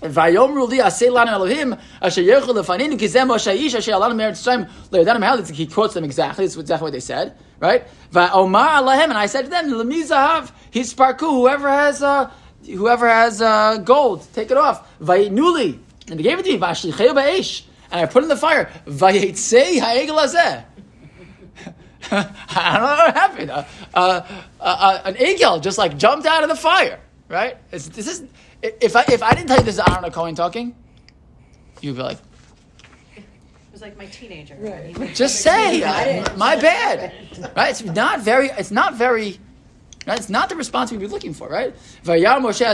ויאמרו 0.03 0.67
לי 0.71 0.83
עשה 0.83 1.11
לנו 1.11 1.37
אלוהים 1.37 1.73
אשר 2.01 2.21
יאכלו 2.21 2.55
לפנינו 2.55 2.99
כי 2.99 3.09
זה 3.09 3.25
משה 3.25 3.51
איש 3.51 3.75
אשר 3.75 3.95
עלינו 3.95 4.15
מארץ 4.15 4.41
מצרים 4.41 4.61
לידענו 4.93 5.21
מהארץ. 5.21 5.51
He 5.51 5.67
quotes 5.67 5.95
them 5.95 6.05
exactly. 6.05 6.47
That's 6.47 6.57
exactly 6.57 6.91
what 6.91 6.93
they 6.93 7.01
said, 7.01 7.33
right? 7.61 7.83
ואומר 8.13 8.61
עליהם, 8.61 9.11
and 9.11 9.19
I 9.19 9.27
said 9.27 9.47
to 9.47 9.51
them, 9.51 9.73
למי 9.79 10.05
זהב? 10.05 10.45
הספרקו, 10.75 11.27
whoever 11.27 11.69
has, 11.69 12.03
uh, 12.03 12.27
whoever 12.67 13.09
has 13.09 13.41
uh, 13.41 13.79
gold, 13.85 14.27
take 14.35 14.51
it 14.51 14.57
off. 14.57 14.77
ויתנו 15.01 15.55
לי, 15.55 15.75
and 16.10 16.20
they 16.20 16.24
gave 16.24 16.40
it 16.40 16.46
to 16.46 16.52
me, 16.52 16.58
Vashlicheu 16.58 17.14
ba'esh. 17.14 17.64
And 17.92 18.02
I 18.02 18.06
put 18.06 18.24
in 18.24 18.30
the 18.30 18.38
fire, 18.38 18.72
Vayetzei 18.86 19.80
ha'egel 19.80 20.18
hazeh. 20.18 20.66
I 22.12 22.78
don't 22.78 22.88
know 22.88 23.06
what 23.06 23.16
happened. 23.16 23.52
Uh, 23.52 23.64
uh, 23.94 24.22
uh, 24.60 24.64
uh 24.64 25.02
an 25.06 25.16
egel 25.16 25.62
just 25.62 25.78
like 25.78 25.98
jumped 25.98 26.26
out 26.26 26.44
of 26.44 26.50
the 26.50 26.56
fire, 26.56 27.00
right? 27.28 27.58
It's, 27.72 27.88
this 27.90 28.08
is, 28.08 28.24
if, 28.62 28.96
I, 28.96 29.06
if 29.10 29.22
I 29.22 29.34
didn't 29.34 29.48
tell 29.48 29.58
you 29.58 29.64
this 29.64 29.76
is 29.76 29.82
Aaron 29.82 30.10
Cohen 30.12 30.34
talking, 30.34 30.76
you'd 31.82 31.96
be 31.96 32.02
like, 32.02 32.18
"It 33.16 33.24
was 33.72 33.82
like 33.82 33.98
my 33.98 34.06
teenager. 34.08 34.56
Right. 34.60 35.14
Just 35.14 35.42
say, 35.42 35.84
uh, 36.24 36.36
my 36.36 36.56
bad. 36.56 37.14
Right? 37.56 37.70
It's 37.70 37.84
not 37.84 38.22
very. 38.22 38.48
It's 38.50 38.72
not 38.72 38.96
very. 38.96 39.40
That's 40.06 40.30
not 40.30 40.50
the 40.50 40.56
response 40.56 40.92
we'd 40.92 41.00
be 41.00 41.08
looking 41.08 41.34
for, 41.34 41.48
right? 41.48 41.76
Vayar 42.04 42.40
Moshe 42.40 42.66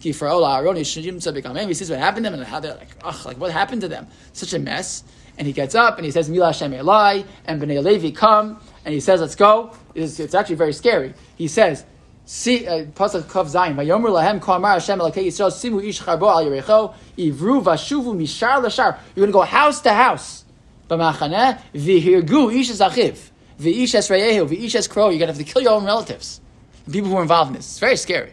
kifaro 0.00 0.40
la'aron 0.40 0.76
yishim 0.76 1.16
tzabikam. 1.16 1.66
He 1.66 1.74
sees 1.74 1.90
what 1.90 1.98
happened 1.98 2.24
to 2.24 2.30
them 2.30 2.40
and 2.40 2.48
how 2.48 2.60
they're 2.60 2.74
like, 2.74 2.88
ugh, 3.04 3.26
like 3.26 3.38
what 3.38 3.52
happened 3.52 3.82
to 3.82 3.88
them? 3.88 4.06
Such 4.32 4.52
a 4.54 4.58
mess. 4.58 5.04
And 5.38 5.46
he 5.46 5.52
gets 5.52 5.74
up 5.74 5.96
and 5.96 6.04
he 6.04 6.10
says, 6.10 6.28
Mila 6.28 6.46
Hashem 6.46 6.72
Elai, 6.72 7.24
and 7.46 7.62
Bnei 7.62 7.82
Levi 7.82 8.10
come, 8.10 8.60
and 8.84 8.92
he 8.92 9.00
says, 9.00 9.20
let's 9.20 9.34
go. 9.34 9.74
It's, 9.94 10.20
it's 10.20 10.34
actually 10.34 10.56
very 10.56 10.72
scary. 10.72 11.14
He 11.36 11.48
says, 11.48 11.84
See, 12.32 12.64
uh, 12.64 12.84
Pasuk 12.84 13.22
Kav 13.22 13.46
Zayin. 13.46 13.74
Vayomer 13.74 14.08
lahem 14.08 14.40
kol 14.40 14.54
amar 14.54 14.74
Hashem 14.74 15.00
elokei 15.00 15.26
Yisrael 15.26 15.50
simu 15.50 15.82
ish 15.82 16.00
charbo 16.00 16.30
al 16.30 16.44
yerecho 16.44 16.94
ivru 17.18 17.60
vashuvu 17.60 18.14
mishar 18.14 18.62
lashar. 18.62 19.00
You're 19.16 19.26
going 19.26 19.28
to 19.28 19.32
go 19.32 19.42
house 19.42 19.80
to 19.80 19.92
house. 19.92 20.44
B'machaneh 20.88 21.60
v'hirgu 21.74 22.54
ish 22.54 22.70
es 22.70 22.80
achiv 22.80 23.18
v'ish 23.58 23.96
es 23.96 24.08
reyehu 24.08 24.48
v'ish 24.48 24.76
es 24.76 24.86
kro. 24.86 25.08
You're 25.08 25.18
going 25.18 25.32
to 25.32 25.38
have 25.38 25.38
to 25.38 25.44
kill 25.44 25.62
your 25.62 25.72
own 25.72 25.84
relatives. 25.84 26.40
The 26.86 26.92
people 26.92 27.10
who 27.10 27.16
are 27.16 27.22
involved 27.22 27.48
in 27.48 27.56
this. 27.56 27.66
It's 27.66 27.80
very 27.80 27.96
scary. 27.96 28.32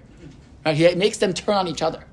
Right? 0.68 0.76
He 0.76 0.96
makes 0.96 1.18
them 1.20 1.34
turn 1.34 1.56
on 1.56 1.68
each 1.70 1.82
other. 1.82 2.04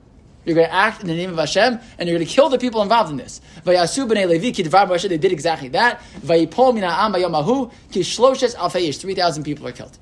You're 0.44 0.54
going 0.54 0.68
to 0.68 0.72
act 0.72 1.00
in 1.00 1.08
the 1.08 1.16
name 1.16 1.30
of 1.30 1.38
Hashem, 1.38 1.80
and 1.98 2.08
you're 2.08 2.16
going 2.16 2.26
to 2.26 2.32
kill 2.32 2.48
the 2.48 2.58
people 2.58 2.82
involved 2.82 3.10
in 3.10 3.16
this. 3.16 3.40
Vayasu 3.64 4.08
b'nei 4.08 4.28
Levi 4.28 4.52
ki 4.52 4.62
Moshe. 4.62 5.08
They 5.08 5.18
did 5.18 5.32
exactly 5.32 5.68
that. 5.70 6.00
Vayipol 6.20 6.72
min 6.72 6.84
ha'am 6.84 7.12
bayomahu 7.12 7.72
ki 7.90 8.00
alfeish. 8.00 9.00
Three 9.00 9.14
thousand 9.16 9.42
people 9.42 9.66
are 9.66 9.72
killed. 9.72 9.98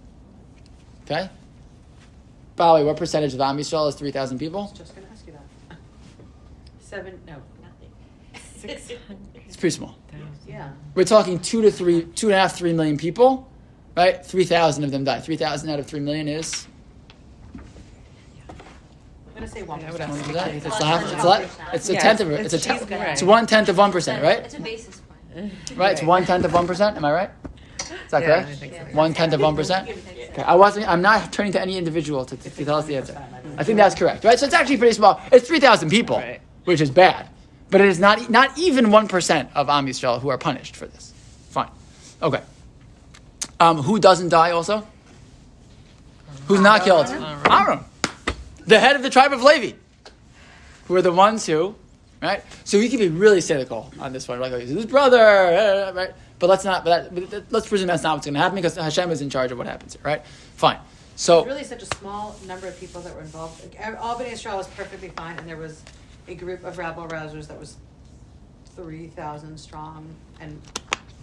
Okay. 1.04 1.30
By 2.54 2.68
the 2.68 2.74
way, 2.74 2.84
what 2.84 2.98
percentage 2.98 3.32
of 3.32 3.40
Am 3.40 3.56
Yisrael 3.56 3.88
is 3.88 3.94
3,000 3.94 4.38
people? 4.38 4.70
Just 4.76 4.94
gonna 4.94 5.06
ask 5.10 5.26
you 5.26 5.32
that. 5.32 5.78
Seven, 6.80 7.18
no, 7.26 7.36
nothing. 7.62 7.90
It's 9.46 9.56
pretty 9.56 9.74
small. 9.74 9.96
Yeah. 10.46 10.72
We're 10.94 11.04
talking 11.04 11.38
two 11.38 11.62
to 11.62 11.70
three, 11.70 12.02
two 12.02 12.26
and 12.26 12.34
a 12.34 12.38
half, 12.38 12.54
three 12.54 12.74
million 12.74 12.98
people, 12.98 13.50
right? 13.96 14.24
3,000 14.24 14.84
of 14.84 14.90
them 14.90 15.04
die. 15.04 15.20
3,000 15.20 15.70
out 15.70 15.78
of 15.78 15.86
3 15.86 16.00
million 16.00 16.28
is? 16.28 16.66
I'm 19.42 19.48
gonna 19.48 19.60
say 19.60 19.62
one 19.64 19.80
Yeah, 19.80 19.88
I 19.88 19.90
would 19.90 20.00
It's, 20.00 20.80
a 20.80 20.84
half, 20.84 21.02
it's, 21.02 21.10
than 21.10 21.20
a, 21.20 21.24
1%. 21.24 21.74
it's 21.74 21.88
a 21.88 21.94
tenth 21.96 22.20
of 22.20 22.30
it. 22.30 22.34
it's- 22.34 22.52
It's 22.52 22.64
a 22.64 22.68
tenth. 22.68 22.90
It's 22.90 23.22
one 23.24 23.46
tenth 23.46 23.68
of 23.68 23.76
1%, 23.76 24.22
right? 24.22 24.38
It's 24.38 24.54
a 24.54 24.60
basis 24.60 25.00
point. 25.34 25.52
Right, 25.76 25.92
it's 25.92 26.02
one 26.02 26.24
tenth 26.24 26.44
of 26.44 26.52
1%. 26.52 26.96
Am 26.96 27.04
I 27.04 27.12
right? 27.12 27.30
Is 27.80 28.10
that 28.10 28.22
Yeah, 28.22 28.44
correct? 28.44 28.60
So. 28.60 28.96
One 28.96 29.14
tenth 29.14 29.32
of 29.32 29.40
1%? 29.40 29.88
Okay, 30.30 30.42
I 30.42 30.54
wasn't, 30.54 30.88
I'm 30.88 31.02
not 31.02 31.32
turning 31.32 31.50
to 31.52 31.60
any 31.60 31.76
individual 31.76 32.24
to, 32.24 32.36
to, 32.36 32.50
to 32.50 32.64
tell 32.64 32.76
us 32.76 32.86
the 32.86 32.96
answer. 32.96 33.20
I 33.58 33.64
think 33.64 33.78
that's 33.78 33.96
correct, 33.96 34.22
right? 34.24 34.38
So 34.38 34.46
it's 34.46 34.54
actually 34.54 34.76
pretty 34.76 34.94
small. 34.94 35.20
It's 35.32 35.48
3,000 35.48 35.90
people, 35.90 36.18
Right. 36.18 36.40
which 36.64 36.80
is 36.80 36.90
bad. 36.90 37.28
But 37.70 37.80
it 37.80 37.88
is 37.88 37.98
not, 37.98 38.30
not 38.30 38.56
even 38.56 38.86
1% 38.86 39.48
of 39.54 39.68
Am 39.68 39.86
Yisrael 39.86 40.20
who 40.20 40.28
are 40.28 40.38
punished 40.38 40.76
for 40.76 40.86
this. 40.86 41.12
Fine. 41.50 41.70
Okay. 42.22 42.42
Um, 43.58 43.78
who 43.82 43.98
doesn't 43.98 44.28
die 44.28 44.52
also? 44.52 44.86
Who's 46.46 46.60
not 46.60 46.84
killed? 46.84 47.08
Aaron. 47.50 47.80
The 48.66 48.78
head 48.78 48.96
of 48.96 49.02
the 49.02 49.10
tribe 49.10 49.32
of 49.32 49.42
Levi. 49.42 49.76
Who 50.86 50.96
are 50.96 51.02
the 51.02 51.12
ones 51.12 51.46
who, 51.46 51.74
right? 52.20 52.42
So 52.64 52.78
we 52.78 52.88
can 52.88 52.98
be 52.98 53.08
really 53.08 53.40
cynical 53.40 53.92
on 53.98 54.12
this 54.12 54.28
one. 54.28 54.40
Like, 54.40 54.52
he's 54.60 54.70
his 54.70 54.86
brother, 54.86 55.92
right? 55.94 56.10
But 56.38 56.50
let's 56.50 56.64
not, 56.64 56.84
but, 56.84 57.12
that, 57.12 57.30
but 57.30 57.44
let's 57.50 57.68
presume 57.68 57.86
that's 57.86 58.02
not 58.02 58.14
what's 58.14 58.26
going 58.26 58.34
to 58.34 58.40
happen 58.40 58.56
because 58.56 58.74
Hashem 58.74 59.10
is 59.10 59.20
in 59.20 59.30
charge 59.30 59.52
of 59.52 59.58
what 59.58 59.66
happens 59.66 59.94
here, 59.94 60.02
right? 60.04 60.26
Fine. 60.56 60.78
So, 61.14 61.40
It's 61.40 61.46
really 61.48 61.64
such 61.64 61.82
a 61.82 61.96
small 61.96 62.34
number 62.46 62.66
of 62.66 62.78
people 62.80 63.00
that 63.02 63.14
were 63.14 63.20
involved. 63.20 63.62
Like, 63.62 63.96
all 64.00 64.16
Bnei 64.16 64.32
Israel 64.32 64.56
was 64.56 64.66
perfectly 64.68 65.10
fine, 65.10 65.38
and 65.38 65.48
there 65.48 65.56
was 65.56 65.82
a 66.26 66.34
group 66.34 66.64
of 66.64 66.78
rabble 66.78 67.06
rousers 67.06 67.46
that 67.48 67.58
was 67.60 67.76
three 68.74 69.08
thousand 69.08 69.58
strong. 69.58 70.08
And 70.40 70.60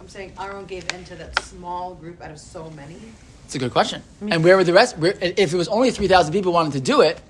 I'm 0.00 0.08
saying 0.08 0.32
Aaron 0.40 0.64
gave 0.64 0.90
in 0.94 1.04
to 1.04 1.16
that 1.16 1.38
small 1.40 1.94
group 1.94 2.22
out 2.22 2.30
of 2.30 2.38
so 2.38 2.70
many. 2.70 2.96
It's 3.44 3.54
a 3.56 3.58
good 3.58 3.72
question. 3.72 4.02
And 4.20 4.44
where 4.44 4.56
were 4.56 4.64
the 4.64 4.72
rest? 4.72 4.96
Where, 4.96 5.12
if 5.20 5.52
it 5.52 5.56
was 5.56 5.66
only 5.68 5.90
3,000 5.90 6.32
people 6.32 6.52
wanting 6.52 6.70
to 6.72 6.80
do 6.80 7.00
it, 7.00 7.20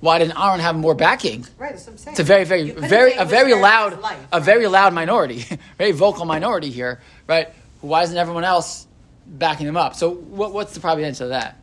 why 0.00 0.18
didn't 0.18 0.38
Aaron 0.38 0.60
have 0.60 0.76
more 0.76 0.94
backing? 0.94 1.46
Right, 1.58 1.72
that's 1.72 1.86
what 1.86 1.92
I'm 1.92 1.98
saying. 1.98 2.12
It's 2.12 2.20
a 2.20 2.24
very, 2.24 2.44
very, 2.44 2.70
very, 2.70 3.14
a 3.14 3.24
very 3.24 3.54
loud, 3.54 4.00
life, 4.00 4.18
a 4.32 4.36
right? 4.36 4.44
very 4.44 4.66
loud 4.66 4.92
minority, 4.92 5.44
very 5.78 5.92
vocal 5.92 6.24
minority 6.24 6.70
here, 6.70 7.00
right? 7.26 7.48
Why 7.80 8.02
isn't 8.02 8.16
everyone 8.16 8.44
else 8.44 8.86
backing 9.26 9.66
them 9.66 9.76
up. 9.76 9.94
So 9.94 10.14
what, 10.14 10.52
what's 10.52 10.76
the 10.76 10.88
answer 10.88 11.24
to 11.24 11.28
that? 11.28 11.58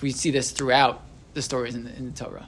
We 0.00 0.10
see 0.10 0.30
this 0.30 0.50
throughout 0.50 1.02
the 1.34 1.42
stories 1.42 1.74
in 1.74 1.84
the, 1.84 1.94
in 1.96 2.12
the 2.12 2.24
Torah. 2.24 2.46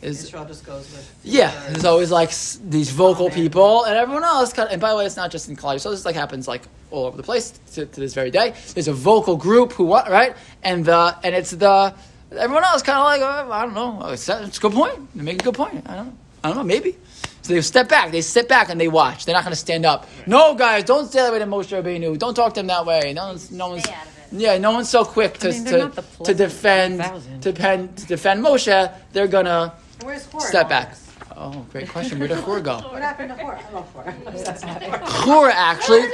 Is 0.00 0.24
Israel 0.24 0.44
just 0.44 0.64
goes 0.64 0.90
with. 0.92 1.12
yeah, 1.24 1.50
there's 1.70 1.84
always 1.84 2.12
like 2.12 2.30
these 2.62 2.90
vocal 2.90 3.30
people, 3.30 3.82
and 3.82 3.96
everyone 3.96 4.22
else. 4.22 4.52
Kind 4.52 4.68
of, 4.68 4.72
and 4.72 4.80
by 4.80 4.90
the 4.90 4.96
way, 4.96 5.04
it's 5.04 5.16
not 5.16 5.32
just 5.32 5.48
in 5.48 5.56
college. 5.56 5.80
So 5.80 5.90
this 5.90 6.04
like 6.04 6.14
happens 6.14 6.46
like 6.46 6.62
all 6.92 7.06
over 7.06 7.16
the 7.16 7.24
place 7.24 7.50
to, 7.72 7.84
to 7.84 8.00
this 8.00 8.14
very 8.14 8.30
day. 8.30 8.54
There's 8.74 8.86
a 8.86 8.92
vocal 8.92 9.36
group 9.36 9.72
who 9.72 9.82
what 9.82 10.08
right, 10.08 10.36
and 10.62 10.84
the 10.84 11.18
and 11.24 11.34
it's 11.34 11.50
the 11.50 11.94
everyone 12.32 12.64
else 12.64 12.82
kind 12.82 12.98
of 12.98 13.04
like 13.04 13.20
oh, 13.22 13.52
I 13.52 13.62
don't 13.62 13.74
know. 13.74 13.98
Oh, 14.02 14.12
It's, 14.12 14.28
it's 14.28 14.58
a 14.58 14.60
good 14.60 14.72
point. 14.72 15.14
They 15.14 15.22
make 15.22 15.40
a 15.40 15.44
good 15.44 15.54
point. 15.54 15.88
I 15.88 15.96
don't 15.96 16.06
know. 16.06 16.12
I 16.44 16.48
don't 16.48 16.56
know. 16.58 16.64
Maybe. 16.64 16.96
So 17.42 17.54
they 17.54 17.60
step 17.62 17.88
back. 17.88 18.10
They 18.12 18.20
sit 18.20 18.48
back 18.48 18.68
and 18.68 18.80
they 18.80 18.88
watch. 18.88 19.24
They're 19.24 19.34
not 19.34 19.42
going 19.44 19.52
to 19.52 19.56
stand 19.56 19.86
up. 19.86 20.06
No, 20.26 20.54
guys, 20.54 20.84
don't 20.84 21.06
stay 21.06 21.20
that 21.20 21.32
way 21.32 21.38
to 21.38 21.46
Moshe 21.46 21.70
Rabbeinu. 21.82 22.18
Don't 22.18 22.34
talk 22.34 22.54
to 22.54 22.60
him 22.60 22.66
that 22.66 22.84
way. 22.84 23.12
No 23.14 23.28
one's 23.28 23.50
no 23.50 23.68
one's. 23.70 23.84
Stay 23.84 23.94
out 23.94 24.06
of 24.06 24.32
it. 24.32 24.40
Yeah, 24.40 24.58
no 24.58 24.72
one's 24.72 24.90
so 24.90 25.04
quick 25.04 25.38
to 25.38 25.48
I 25.48 25.52
mean, 25.52 25.64
to, 25.64 26.04
to 26.24 26.34
defend 26.34 27.42
to, 27.42 27.52
pen, 27.52 27.94
to 27.94 28.06
defend 28.06 28.44
Moshe. 28.44 28.92
They're 29.12 29.26
gonna 29.26 29.74
And 30.00 30.06
Where's 30.06 30.26
Hor? 30.26 30.42
in 30.42 30.46
step 30.46 30.68
back. 30.68 30.94
Oh, 31.34 31.64
great 31.70 31.88
question. 31.88 32.18
Where 32.18 32.28
did 32.28 32.38
Hur 32.38 32.60
go? 32.60 32.76
What 32.92 33.00
happened 33.00 33.30
to 33.30 33.36
Hor? 33.36 33.54
I 33.56 33.70
love 33.72 33.90
Hor. 33.92 34.04
I'm 34.06 34.26
obsessed 34.26 34.64
with 34.66 34.82
Hor. 34.82 35.46
Hur 35.46 35.50
actually, 35.50 36.08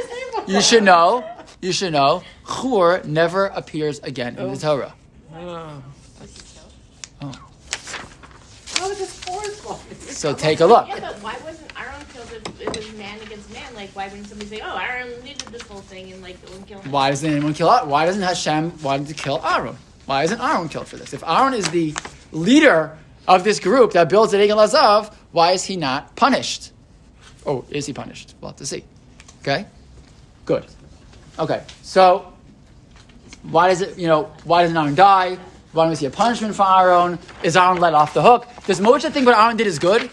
you 0.46 0.61
should 0.61 0.85
know, 0.85 1.29
you 1.61 1.72
should 1.72 1.92
know, 1.92 2.22
Hur 2.44 3.03
never 3.03 3.46
appears 3.46 3.98
again 4.00 4.37
in 4.38 4.53
the 4.53 4.68
oh. 4.68 4.77
Torah. 4.77 4.94
Oh. 5.35 5.83
How 8.84 8.90
is 8.90 8.98
this 8.98 9.24
Hor's 9.24 9.60
fault? 9.60 9.80
So 9.98 10.34
take 10.34 10.60
a 10.60 10.66
look. 10.66 10.86
Yeah, 10.88 11.00
but 11.00 11.14
why 11.22 11.38
wasn't 11.42 11.72
Aaron 11.80 12.04
killed 12.12 12.28
if 12.30 12.60
it 12.60 12.76
was 12.76 12.92
man 12.98 13.18
against 13.22 13.50
man? 13.50 13.74
Like, 13.74 13.88
why 13.96 14.08
wouldn't 14.08 14.28
somebody 14.28 14.50
say, 14.50 14.60
"Oh, 14.62 14.76
Aaron 14.76 15.08
needed 15.24 15.48
this 15.48 15.62
whole 15.62 15.80
thing," 15.80 16.12
and 16.12 16.20
like, 16.20 16.36
don't 16.44 16.66
kill 16.66 16.80
him? 16.80 16.92
Why 16.92 17.08
doesn't 17.08 17.30
anyone 17.30 17.54
kill 17.54 17.70
Aaron? 17.70 17.88
Why 17.88 18.04
doesn't 18.04 18.20
Hashem 18.20 18.82
want 18.82 19.08
to 19.08 19.14
kill 19.14 19.40
Aaron? 19.42 19.78
Why 20.04 20.24
isn't 20.24 20.38
Aaron 20.38 20.68
killed 20.68 20.86
for 20.86 20.98
this? 20.98 21.14
If 21.14 21.24
Aaron 21.26 21.54
is 21.54 21.66
the 21.70 21.94
leader 22.30 22.98
of 23.26 23.42
this 23.42 23.58
group 23.58 23.92
that 23.92 24.10
builds 24.10 24.32
the 24.32 24.38
Egel 24.38 24.58
HaZahav, 24.58 25.14
why 25.32 25.52
is 25.52 25.64
he 25.64 25.76
not 25.76 26.14
punished? 26.14 26.72
Oh, 27.46 27.64
is 27.70 27.86
he 27.86 27.94
punished? 27.94 28.34
We'll 28.42 28.50
have 28.50 28.58
to 28.58 28.66
see. 28.66 28.84
Okay? 29.40 29.64
Good. 30.44 30.66
Okay, 31.38 31.62
so 31.80 32.34
why 33.44 33.68
does 33.68 33.80
it, 33.80 33.98
you 33.98 34.08
know, 34.08 34.24
why 34.44 34.60
doesn't 34.60 34.76
Aaron 34.76 34.94
die? 34.94 35.38
Why 35.74 35.84
don't 35.84 35.90
we 35.90 35.96
see 35.96 36.06
a 36.06 36.10
punishment 36.10 36.54
for 36.54 36.66
Aaron? 36.66 37.18
Is 37.42 37.56
Aaron 37.56 37.78
let 37.78 37.94
off 37.94 38.14
the 38.14 38.22
hook? 38.22 38.46
Does 38.66 38.80
Moshe 38.80 39.10
think 39.12 39.26
what 39.26 39.37
Aaron 39.37 39.56
did 39.56 39.66
is 39.66 39.78
good? 39.78 40.08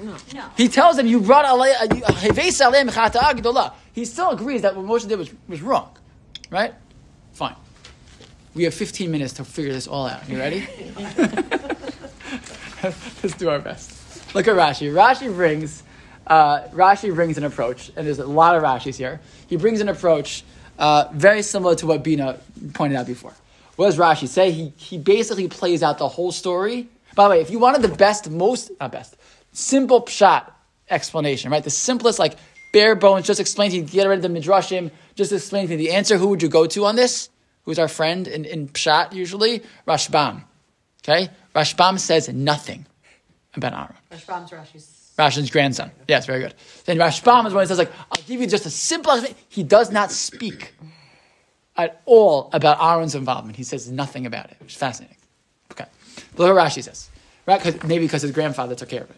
No. 0.00 0.14
He 0.56 0.68
tells 0.68 0.96
them, 0.96 1.06
"You 1.06 1.20
brought 1.20 1.44
alei- 1.44 1.74
uh, 1.74 1.86
aleim 1.86 2.88
chata'a 2.90 3.32
gedolah." 3.34 3.72
He 3.92 4.04
still 4.04 4.30
agrees 4.30 4.62
that 4.62 4.76
what 4.76 4.84
Moshe 4.86 5.08
did 5.08 5.18
was, 5.18 5.30
was 5.48 5.60
wrong, 5.60 5.96
right? 6.50 6.72
Fine. 7.32 7.56
We 8.54 8.62
have 8.64 8.74
15 8.74 9.10
minutes 9.10 9.32
to 9.34 9.44
figure 9.44 9.72
this 9.72 9.88
all 9.88 10.06
out. 10.06 10.28
You 10.28 10.38
ready? 10.38 10.68
Let's 12.82 13.36
do 13.36 13.48
our 13.48 13.58
best. 13.58 14.34
Look 14.34 14.46
at 14.46 14.54
Rashi. 14.54 14.92
Rashi 14.92 15.34
brings 15.34 15.82
uh, 16.28 16.68
Rashi 16.68 17.12
brings 17.14 17.38
an 17.38 17.44
approach, 17.44 17.90
and 17.96 18.06
there's 18.06 18.18
a 18.18 18.26
lot 18.26 18.54
of 18.54 18.62
Rashis 18.62 18.96
here. 18.96 19.20
He 19.48 19.56
brings 19.56 19.80
an 19.80 19.88
approach 19.88 20.44
uh, 20.78 21.08
very 21.12 21.42
similar 21.42 21.74
to 21.76 21.86
what 21.86 22.04
Bina 22.04 22.38
pointed 22.74 22.96
out 22.96 23.06
before. 23.06 23.32
What 23.78 23.86
does 23.86 23.96
Rashi 23.96 24.26
say? 24.26 24.50
He 24.50 24.72
he 24.76 24.98
basically 24.98 25.46
plays 25.46 25.84
out 25.84 25.98
the 25.98 26.08
whole 26.08 26.32
story. 26.32 26.88
By 27.14 27.24
the 27.24 27.30
way, 27.30 27.40
if 27.40 27.48
you 27.48 27.60
wanted 27.60 27.82
the 27.82 27.96
best, 27.96 28.28
most 28.28 28.72
not 28.80 28.90
best, 28.90 29.16
simple 29.52 30.02
pshat 30.02 30.50
explanation, 30.90 31.52
right? 31.52 31.62
The 31.62 31.70
simplest, 31.70 32.18
like 32.18 32.34
bare 32.72 32.96
bones, 32.96 33.24
just 33.24 33.38
explain 33.38 33.70
to 33.70 33.76
you, 33.76 33.82
get 33.84 34.08
rid 34.08 34.16
of 34.16 34.22
the 34.22 34.40
midrashim, 34.40 34.90
just 35.14 35.30
explain 35.32 35.68
to 35.68 35.70
me 35.70 35.76
the 35.76 35.92
answer. 35.92 36.18
Who 36.18 36.26
would 36.26 36.42
you 36.42 36.48
go 36.48 36.66
to 36.66 36.86
on 36.86 36.96
this? 36.96 37.30
Who's 37.66 37.78
our 37.78 37.86
friend 37.86 38.26
in, 38.26 38.44
in 38.44 38.66
pshat 38.66 39.12
usually? 39.12 39.62
Rashbam. 39.86 40.42
Okay, 41.04 41.30
Rashbam 41.54 42.00
says 42.00 42.28
nothing 42.28 42.84
about 43.54 43.74
Aaron. 43.74 43.94
Rashbam's 44.10 44.50
Rashi's. 44.50 45.14
Rashin's 45.16 45.50
grandson. 45.50 45.92
Yes, 46.08 46.26
very 46.26 46.40
good. 46.40 46.54
Then 46.84 46.98
Rashbam 46.98 47.46
is 47.46 47.54
when 47.54 47.62
he 47.62 47.68
says, 47.68 47.78
like, 47.78 47.92
I'll 48.10 48.22
give 48.26 48.40
you 48.40 48.48
just 48.48 48.66
a 48.66 48.70
simple 48.70 49.12
explanation. 49.12 49.40
He 49.48 49.62
does 49.62 49.92
not 49.92 50.10
speak 50.10 50.74
at 51.78 52.02
all 52.04 52.50
about 52.52 52.76
Aaron's 52.82 53.14
involvement. 53.14 53.56
He 53.56 53.62
says 53.64 53.90
nothing 53.90 54.26
about 54.26 54.50
it, 54.50 54.56
which 54.60 54.72
is 54.72 54.76
fascinating. 54.76 55.16
Okay. 55.72 55.86
But 56.36 56.42
look 56.44 56.54
what 56.56 56.66
Rashi 56.66 56.82
says. 56.82 57.08
Right? 57.46 57.62
'Cause- 57.62 57.82
maybe 57.84 58.04
because 58.04 58.20
his 58.20 58.32
grandfather 58.32 58.74
took 58.74 58.90
care 58.90 59.04
of 59.04 59.10
it. 59.10 59.16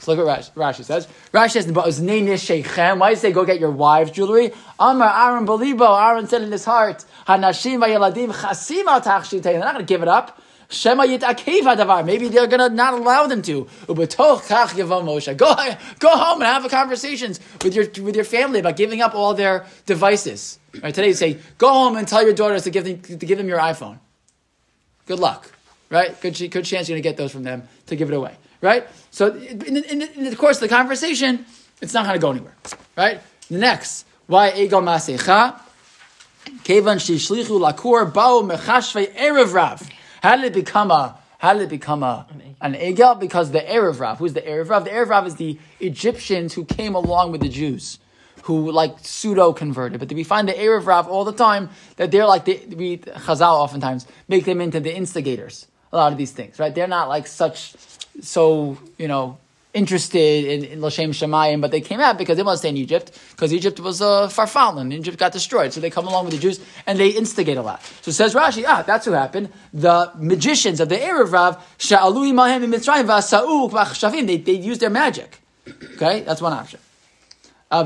So 0.00 0.12
look 0.12 0.26
what 0.26 0.38
Rashi, 0.54 0.84
says. 0.84 1.06
Rashi 1.32 1.52
says. 1.62 2.98
Why 2.98 3.10
does 3.10 3.18
he 3.22 3.28
say 3.28 3.32
go 3.32 3.44
get 3.46 3.58
your 3.58 3.70
wives' 3.70 4.10
jewelry? 4.10 4.52
Amar 4.78 5.08
Aaron 5.30 5.46
Belibo. 5.46 5.98
Aaron 5.98 6.26
said 6.28 6.42
in 6.42 6.52
his 6.52 6.66
heart, 6.66 7.06
Hanashim 7.26 7.80
tachshitei. 7.80 9.42
They're 9.42 9.58
not 9.60 9.72
going 9.72 9.86
to 9.86 9.88
give 9.88 10.02
it 10.02 10.08
up. 10.08 10.42
Shema 10.70 11.04
hadavar. 11.04 12.06
Maybe 12.06 12.28
they're 12.28 12.46
going 12.46 12.60
to 12.60 12.74
not 12.74 12.94
allow 12.94 13.26
them 13.26 13.42
to. 13.42 13.64
Kach 13.86 14.68
Moshe. 14.70 15.36
Go, 15.36 15.54
go 15.98 16.10
home 16.10 16.40
and 16.40 16.44
have 16.44 16.70
conversations 16.70 17.40
with 17.62 17.74
your, 17.74 17.86
with 18.04 18.14
your 18.14 18.24
family 18.24 18.60
about 18.60 18.76
giving 18.76 19.02
up 19.02 19.14
all 19.14 19.34
their 19.34 19.66
devices. 19.86 20.58
Right? 20.80 20.94
Today 20.94 21.08
you 21.08 21.14
say, 21.14 21.38
go 21.58 21.68
home 21.68 21.96
and 21.96 22.06
tell 22.06 22.22
your 22.22 22.34
daughters 22.34 22.62
to 22.64 22.70
give 22.70 22.84
them, 22.84 23.00
to 23.00 23.26
give 23.26 23.36
them 23.36 23.48
your 23.48 23.58
iPhone. 23.58 23.98
Good 25.06 25.18
luck, 25.18 25.52
right? 25.88 26.18
Good, 26.20 26.38
good 26.50 26.64
chance 26.64 26.88
you're 26.88 26.94
going 26.94 27.02
to 27.02 27.08
get 27.08 27.16
those 27.16 27.32
from 27.32 27.42
them 27.42 27.68
to 27.86 27.96
give 27.96 28.08
it 28.08 28.14
away, 28.14 28.36
right? 28.60 28.86
So 29.10 29.34
in 29.34 29.74
the, 29.74 29.92
in 29.92 30.02
in 30.02 30.30
the 30.30 30.36
course 30.36 30.58
of 30.58 30.68
the 30.68 30.68
conversation, 30.68 31.44
it's 31.80 31.92
not 31.92 32.04
going 32.04 32.14
to 32.14 32.20
go 32.20 32.30
anywhere, 32.30 32.54
right? 32.96 33.20
Next, 33.50 34.06
why 34.28 34.52
egel 34.52 34.84
masecha? 34.84 35.58
Kevan 36.62 36.98
shishlichu 36.98 37.58
lakur 37.58 38.12
bao 38.12 38.48
mechashvei 38.48 39.12
erev 39.14 39.52
rav. 39.52 39.82
How 40.22 40.36
did 40.36 40.44
it 40.46 40.54
become 40.54 40.90
a? 40.90 41.18
How 41.38 41.54
did 41.54 41.62
it 41.62 41.68
become 41.70 42.02
a 42.02 42.26
an 42.60 42.74
egel? 42.74 43.18
Because 43.18 43.50
the 43.50 43.60
erev 43.60 44.00
rav. 44.00 44.18
Who's 44.18 44.34
the 44.34 44.42
erev 44.42 44.68
rav? 44.68 44.84
The 44.84 44.90
erev 44.90 45.08
rav 45.08 45.26
is 45.26 45.36
the 45.36 45.58
Egyptians 45.80 46.54
who 46.54 46.64
came 46.64 46.94
along 46.94 47.32
with 47.32 47.40
the 47.40 47.48
Jews 47.48 47.98
who 48.44 48.70
like 48.70 48.96
pseudo 49.02 49.52
converted. 49.52 50.00
But 50.00 50.12
we 50.12 50.24
find 50.24 50.48
the 50.48 50.52
Erev 50.52 50.86
Rav 50.86 51.08
all 51.08 51.24
the 51.24 51.32
time 51.32 51.70
that 51.96 52.10
they're 52.10 52.26
like, 52.26 52.44
the, 52.44 52.60
we, 52.74 52.98
Chazal 52.98 53.54
oftentimes 53.54 54.06
make 54.28 54.44
them 54.44 54.60
into 54.60 54.80
the 54.80 54.94
instigators. 54.94 55.66
A 55.92 55.96
lot 55.96 56.12
of 56.12 56.18
these 56.18 56.32
things, 56.32 56.58
right? 56.58 56.74
They're 56.74 56.88
not 56.88 57.08
like 57.08 57.26
such, 57.26 57.74
so, 58.20 58.78
you 58.96 59.08
know, 59.08 59.38
interested 59.72 60.44
in, 60.44 60.64
in 60.64 60.80
Lashem 60.80 61.10
Shemayim, 61.10 61.60
but 61.60 61.70
they 61.70 61.80
came 61.80 62.00
out 62.00 62.18
because 62.18 62.36
they 62.36 62.42
want 62.42 62.54
to 62.54 62.58
stay 62.58 62.70
in 62.70 62.76
Egypt, 62.76 63.18
because 63.30 63.52
Egypt 63.52 63.78
was 63.80 64.02
uh, 64.02 64.28
far 64.28 64.46
fallen. 64.46 64.92
Egypt 64.92 65.18
got 65.18 65.32
destroyed. 65.32 65.72
So 65.72 65.80
they 65.80 65.90
come 65.90 66.08
along 66.08 66.24
with 66.24 66.34
the 66.34 66.40
Jews 66.40 66.60
and 66.86 66.98
they 66.98 67.10
instigate 67.10 67.56
a 67.56 67.62
lot. 67.62 67.82
So 68.02 68.10
says 68.10 68.34
Rashi, 68.34 68.64
ah, 68.66 68.82
that's 68.82 69.06
what 69.06 69.16
happened. 69.16 69.50
The 69.72 70.10
magicians 70.16 70.80
of 70.80 70.88
the 70.88 70.96
Erev 70.96 71.32
Rav, 71.32 71.56
Sha'alu 71.78 72.32
Imahem 72.32 72.64
in 72.64 72.70
Mitzrayim, 72.70 73.06
va'Sauk 73.06 73.70
K'vachshavim, 73.70 74.26
they, 74.26 74.38
they 74.38 74.52
used 74.52 74.80
their 74.80 74.90
magic. 74.90 75.40
Okay, 75.94 76.22
that's 76.22 76.42
one 76.42 76.52
option. 76.52 76.80
Uh, 77.70 77.84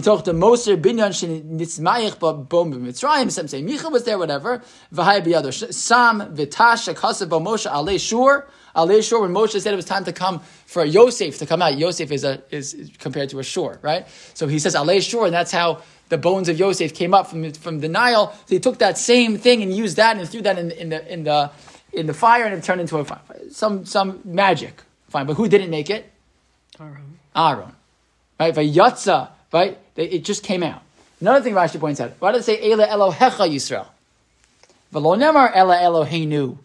mitochta 0.00 0.36
moser 0.36 0.76
binyan 0.76 1.18
shin 1.18 1.58
nitzmayich 1.58 2.18
bom 2.18 2.46
Mitzrayim. 2.46 3.30
Some 3.30 3.48
say 3.48 3.62
Micha 3.62 3.90
was 3.90 4.04
there, 4.04 4.18
whatever. 4.18 4.62
V'haya 4.94 5.24
biyado 5.24 5.52
sam 5.72 6.20
v'tasha 6.34 6.94
Moshe 7.40 7.66
ale 7.66 7.98
shur 7.98 8.46
ale 8.76 9.02
shur. 9.02 9.20
When 9.20 9.32
Moshe 9.32 9.60
said 9.60 9.72
it 9.72 9.76
was 9.76 9.84
time 9.84 10.04
to 10.04 10.12
come 10.12 10.40
for 10.66 10.84
Yosef 10.84 11.38
to 11.38 11.46
come 11.46 11.62
out, 11.62 11.76
Yosef 11.78 12.10
is 12.12 12.24
a 12.24 12.42
is 12.50 12.90
compared 12.98 13.30
to 13.30 13.38
a 13.38 13.44
shore, 13.44 13.78
right? 13.82 14.06
So 14.34 14.46
he 14.46 14.58
says 14.58 14.74
ale 14.74 15.00
shur, 15.00 15.26
and 15.26 15.34
that's 15.34 15.52
how 15.52 15.82
the 16.08 16.18
bones 16.18 16.48
of 16.48 16.58
Yosef 16.58 16.94
came 16.94 17.14
up 17.14 17.26
from, 17.26 17.52
from 17.52 17.80
the 17.80 17.88
Nile. 17.88 18.32
So 18.46 18.54
he 18.54 18.60
took 18.60 18.78
that 18.78 18.98
same 18.98 19.36
thing 19.36 19.62
and 19.62 19.74
used 19.74 19.96
that 19.96 20.16
and 20.16 20.28
threw 20.28 20.42
that 20.42 20.58
in, 20.58 20.70
in 20.70 20.88
the 20.90 21.12
in 21.12 21.24
the 21.24 21.50
in 21.92 22.06
the 22.06 22.14
fire 22.14 22.44
and 22.44 22.54
it 22.54 22.64
turned 22.64 22.80
into 22.80 22.96
a 22.98 23.04
fire. 23.04 23.20
some 23.50 23.84
some 23.84 24.20
magic. 24.24 24.82
Fine, 25.08 25.26
but 25.26 25.34
who 25.34 25.48
didn't 25.48 25.70
make 25.70 25.88
it? 25.88 26.10
Aaron. 26.78 27.18
Aaron, 27.34 27.74
right? 28.38 28.54
Vayatza 28.54 29.30
right? 29.52 29.78
It 29.96 30.24
just 30.24 30.42
came 30.42 30.62
out. 30.62 30.82
Another 31.20 31.42
thing 31.42 31.54
Rashi 31.54 31.80
points 31.80 32.00
out. 32.00 32.12
Why 32.18 32.32
does 32.32 32.48
it 32.48 32.60
say 32.60 32.70
Ela 32.70 32.86
Elohecha 32.86 33.48
Yisrael? 33.48 33.86
V'lo 34.92 35.16
nemar 35.18 35.50
Ela 35.54 35.76
Eloheinu. 35.78 36.58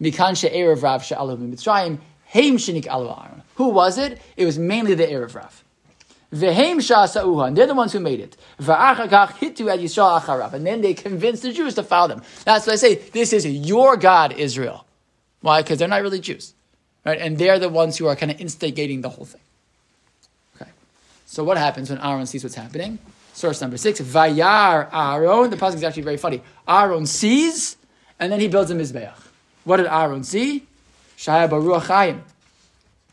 Mikan 0.00 0.36
she'erev 0.36 0.82
Rav 0.82 1.04
she'alu 1.04 1.36
Mitzrayim. 1.36 1.98
Heim 2.32 2.58
shenik 2.58 2.86
alu 2.88 3.08
Aaron. 3.08 3.42
Who 3.54 3.68
was 3.68 3.96
it? 3.98 4.20
It 4.36 4.44
was 4.44 4.58
mainly 4.58 4.94
the 4.94 5.06
Erev 5.06 5.34
Rav. 5.34 5.64
Vehem 6.32 6.78
sha'asa'uha, 6.78 7.46
and 7.46 7.56
they're 7.56 7.66
the 7.66 7.74
ones 7.74 7.92
who 7.92 8.00
made 8.00 8.20
it. 8.20 8.36
V'achakach 8.60 9.28
hitu 9.38 9.72
at 9.72 9.78
Yisrael 9.78 10.20
acharav, 10.20 10.52
and 10.52 10.66
then 10.66 10.82
they 10.82 10.92
convinced 10.92 11.42
the 11.42 11.52
Jews 11.52 11.74
to 11.76 11.82
follow 11.82 12.08
them. 12.08 12.22
That's 12.44 12.66
why 12.66 12.74
I 12.74 12.76
say, 12.76 12.96
this 12.96 13.32
is 13.32 13.46
your 13.46 13.96
God, 13.96 14.32
Israel. 14.32 14.84
Why? 15.40 15.62
Because 15.62 15.78
they're 15.78 15.88
not 15.88 16.02
really 16.02 16.20
Jews. 16.20 16.52
Right? 17.04 17.20
And 17.20 17.38
they're 17.38 17.60
the 17.60 17.68
ones 17.68 17.96
who 17.96 18.08
are 18.08 18.16
kind 18.16 18.32
of 18.32 18.40
instigating 18.40 19.00
the 19.00 19.08
whole 19.08 19.24
thing. 19.24 19.40
So 21.26 21.44
what 21.44 21.58
happens 21.58 21.90
when 21.90 21.98
Aaron 22.00 22.24
sees 22.26 22.42
what's 22.44 22.54
happening? 22.54 22.98
Source 23.34 23.60
number 23.60 23.76
six, 23.76 24.00
Vayar 24.00 24.88
Aaron. 24.92 25.50
The 25.50 25.56
pasuk 25.56 25.74
is 25.74 25.84
actually 25.84 26.04
very 26.04 26.16
funny. 26.16 26.40
Aaron 26.66 27.04
sees, 27.04 27.76
and 28.18 28.32
then 28.32 28.40
he 28.40 28.48
builds 28.48 28.70
a 28.70 28.74
mizbeach. 28.74 29.12
What 29.64 29.76
did 29.78 29.86
Aaron 29.86 30.24
see? 30.24 30.66
Shaya 31.18 31.50
baruch. 31.50 31.90
And 31.90 32.22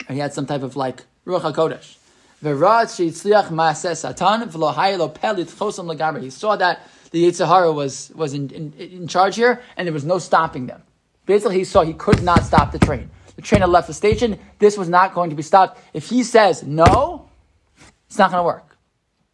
he 0.07 0.19
had 0.19 0.33
some 0.33 0.45
type 0.45 0.63
of 0.63 0.75
like 0.75 1.03
ruach 1.25 1.41
hakodesh. 1.41 1.97
He 2.43 2.49
saw 6.29 6.55
that 6.57 6.81
the 7.11 7.23
Yitzhahara 7.23 7.73
was, 7.73 8.11
was 8.15 8.33
in, 8.33 8.49
in, 8.49 8.73
in 8.73 9.07
charge 9.07 9.35
here, 9.37 9.61
and 9.77 9.87
there 9.87 9.93
was 9.93 10.03
no 10.03 10.19
stopping 10.19 10.65
them. 10.67 10.83
Basically, 11.25 11.59
he 11.59 11.63
saw 11.63 11.83
he 11.83 11.93
could 11.93 12.21
not 12.21 12.43
stop 12.43 12.73
the 12.73 12.79
train. 12.79 13.09
The 13.37 13.41
train 13.41 13.61
had 13.61 13.69
left 13.69 13.87
the 13.87 13.93
station. 13.93 14.37
This 14.59 14.77
was 14.77 14.89
not 14.89 15.13
going 15.13 15.29
to 15.29 15.37
be 15.37 15.41
stopped. 15.41 15.79
If 15.93 16.09
he 16.09 16.23
says 16.23 16.63
no, 16.63 17.29
it's 18.13 18.19
not 18.19 18.29
going 18.29 18.41
to 18.41 18.45
work. 18.45 18.77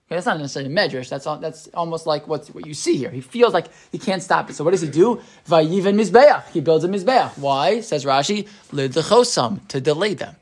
Okay, 0.07 0.15
that's 0.15 0.25
not 0.25 0.37
necessarily 0.37 0.73
medrash. 0.73 1.09
That's 1.09 1.27
all, 1.27 1.37
that's 1.37 1.67
almost 1.73 2.07
like 2.07 2.29
what 2.29 2.47
what 2.47 2.65
you 2.65 2.73
see 2.73 2.95
here. 2.95 3.09
He 3.09 3.19
feels 3.19 3.53
like 3.53 3.65
he 3.91 3.97
can't 3.97 4.23
stop 4.23 4.49
it. 4.49 4.53
So 4.53 4.63
what 4.63 4.71
does 4.71 4.79
he 4.79 4.87
do? 4.87 5.21
Vayiven 5.49 5.95
mizbeach. 5.99 6.47
He 6.51 6.61
builds 6.61 6.85
a 6.85 6.87
mizbeach. 6.87 7.37
Why? 7.37 7.81
Says 7.81 8.05
Rashi, 8.05 8.47
lidchosam 8.71 9.67
to 9.67 9.81
delay 9.81 10.13
them. 10.13 10.33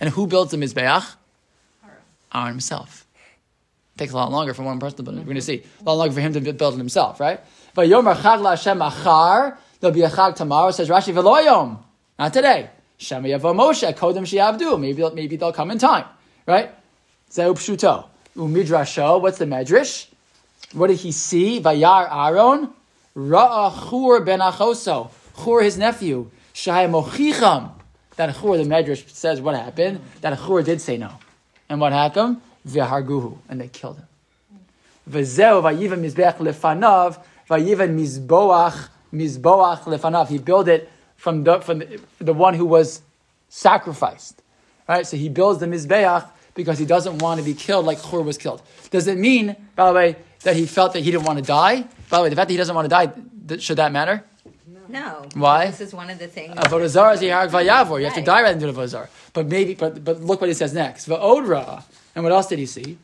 And 0.00 0.10
who 0.10 0.26
builds 0.26 0.50
the 0.50 0.56
mizbeach? 0.56 1.14
Aaron 2.34 2.48
himself. 2.48 3.06
Takes 3.96 4.12
a 4.12 4.16
lot 4.16 4.32
longer 4.32 4.52
for 4.52 4.64
one 4.64 4.80
person 4.80 4.96
to 4.96 5.02
build 5.04 5.18
it. 5.18 5.20
We're 5.20 5.26
going 5.26 5.36
to 5.36 5.42
see 5.42 5.62
a 5.80 5.84
lot 5.84 5.94
longer 5.94 6.14
for 6.14 6.20
him 6.20 6.32
to 6.32 6.40
build 6.40 6.74
it 6.74 6.78
himself, 6.78 7.20
right? 7.20 7.38
Vayomer 7.76 8.16
chag 8.16 8.40
laHashem 8.40 8.90
achar. 8.90 9.58
There'll 9.78 9.94
be 9.94 10.02
a 10.02 10.10
chag 10.10 10.34
tomorrow. 10.34 10.72
Says 10.72 10.88
Rashi 10.88 11.14
veloyom. 11.14 11.78
Not 12.18 12.32
today. 12.32 12.68
Shema 12.98 13.28
yavo 13.28 13.54
Moshe 13.54 13.94
kodem 13.94 14.26
shiavdu. 14.26 14.80
Maybe 14.80 15.08
maybe 15.14 15.36
they'll 15.36 15.52
come 15.52 15.70
in 15.70 15.78
time, 15.78 16.06
right? 16.46 16.72
Zeu. 17.30 17.54
Umidrasho, 18.36 19.20
what's 19.20 19.38
the 19.38 19.46
medrash? 19.46 20.08
What 20.72 20.88
did 20.88 20.98
he 20.98 21.12
see? 21.12 21.60
Vayar 21.60 22.08
Aaron, 22.10 22.68
Ra'a 23.16 23.88
Chur 23.88 24.20
ben 24.20 24.40
Achoso, 24.40 25.10
Chur 25.42 25.62
his 25.62 25.78
nephew, 25.78 26.30
Shai 26.52 26.86
Mochicham. 26.86 27.70
That 28.16 28.34
Chur, 28.36 28.58
the 28.58 28.64
medrash 28.64 29.08
says 29.08 29.40
what 29.40 29.54
happened. 29.54 30.00
That 30.20 30.38
Chur 30.38 30.62
did 30.62 30.82
say 30.82 30.98
no, 30.98 31.12
and 31.68 31.80
what 31.80 31.92
happened? 31.92 32.42
V'harguhu, 32.68 33.38
and 33.48 33.60
they 33.60 33.68
killed 33.68 33.96
him. 33.96 34.06
V'zeu 35.08 35.62
vayivan 35.62 36.00
mizbeach 36.04 36.36
lefanav, 36.36 37.18
vayivan 37.48 37.98
mizboach 37.98 38.88
mizboach 39.14 39.84
lefanav. 39.84 40.28
He 40.28 40.38
built 40.38 40.68
it 40.68 40.90
from 41.16 41.44
the 41.44 41.60
from 41.60 41.78
the, 41.78 42.00
the 42.18 42.34
one 42.34 42.52
who 42.52 42.66
was 42.66 43.00
sacrificed. 43.48 44.42
Right, 44.86 45.06
so 45.06 45.16
he 45.16 45.28
builds 45.30 45.60
the 45.60 45.66
mizbeach 45.66 46.28
because 46.56 46.78
he 46.78 46.86
doesn't 46.86 47.18
want 47.18 47.38
to 47.38 47.44
be 47.44 47.54
killed 47.54 47.86
like 47.86 48.02
Chur 48.02 48.22
was 48.22 48.38
killed. 48.38 48.62
Does 48.90 49.06
it 49.06 49.18
mean, 49.18 49.54
by 49.76 49.86
the 49.88 49.94
way, 49.94 50.16
that 50.42 50.56
he 50.56 50.66
felt 50.66 50.94
that 50.94 51.00
he 51.00 51.10
didn't 51.10 51.26
want 51.26 51.38
to 51.38 51.44
die? 51.44 51.82
By 52.08 52.16
the 52.18 52.22
way, 52.24 52.28
the 52.30 52.36
fact 52.36 52.48
that 52.48 52.52
he 52.52 52.56
doesn't 52.56 52.74
want 52.74 52.86
to 52.86 52.88
die, 52.88 53.12
th- 53.46 53.62
should 53.62 53.78
that 53.78 53.92
matter? 53.92 54.24
No. 54.88 55.26
Why? 55.34 55.66
This 55.66 55.80
is 55.80 55.94
one 55.94 56.10
of 56.10 56.18
the 56.18 56.28
things. 56.28 56.54
Avodah 56.54 56.88
zarah 56.88 57.14
is 57.14 57.20
yiharag 57.20 57.50
vayavor. 57.50 57.98
You 57.98 58.06
have 58.06 58.14
to 58.14 58.22
die 58.22 58.42
rather 58.42 58.58
than 58.58 58.72
do 58.72 58.78
avodah 58.78 58.88
zarah. 58.88 59.08
But 59.32 59.46
maybe, 59.46 59.74
but, 59.74 60.02
but 60.04 60.20
look 60.20 60.40
what 60.40 60.48
he 60.48 60.54
says 60.54 60.72
next. 60.72 61.08
Va'odra. 61.08 61.82
And 62.14 62.24
what 62.24 62.32
else 62.32 62.46
did 62.46 62.58
he 62.58 62.66
see? 62.66 62.96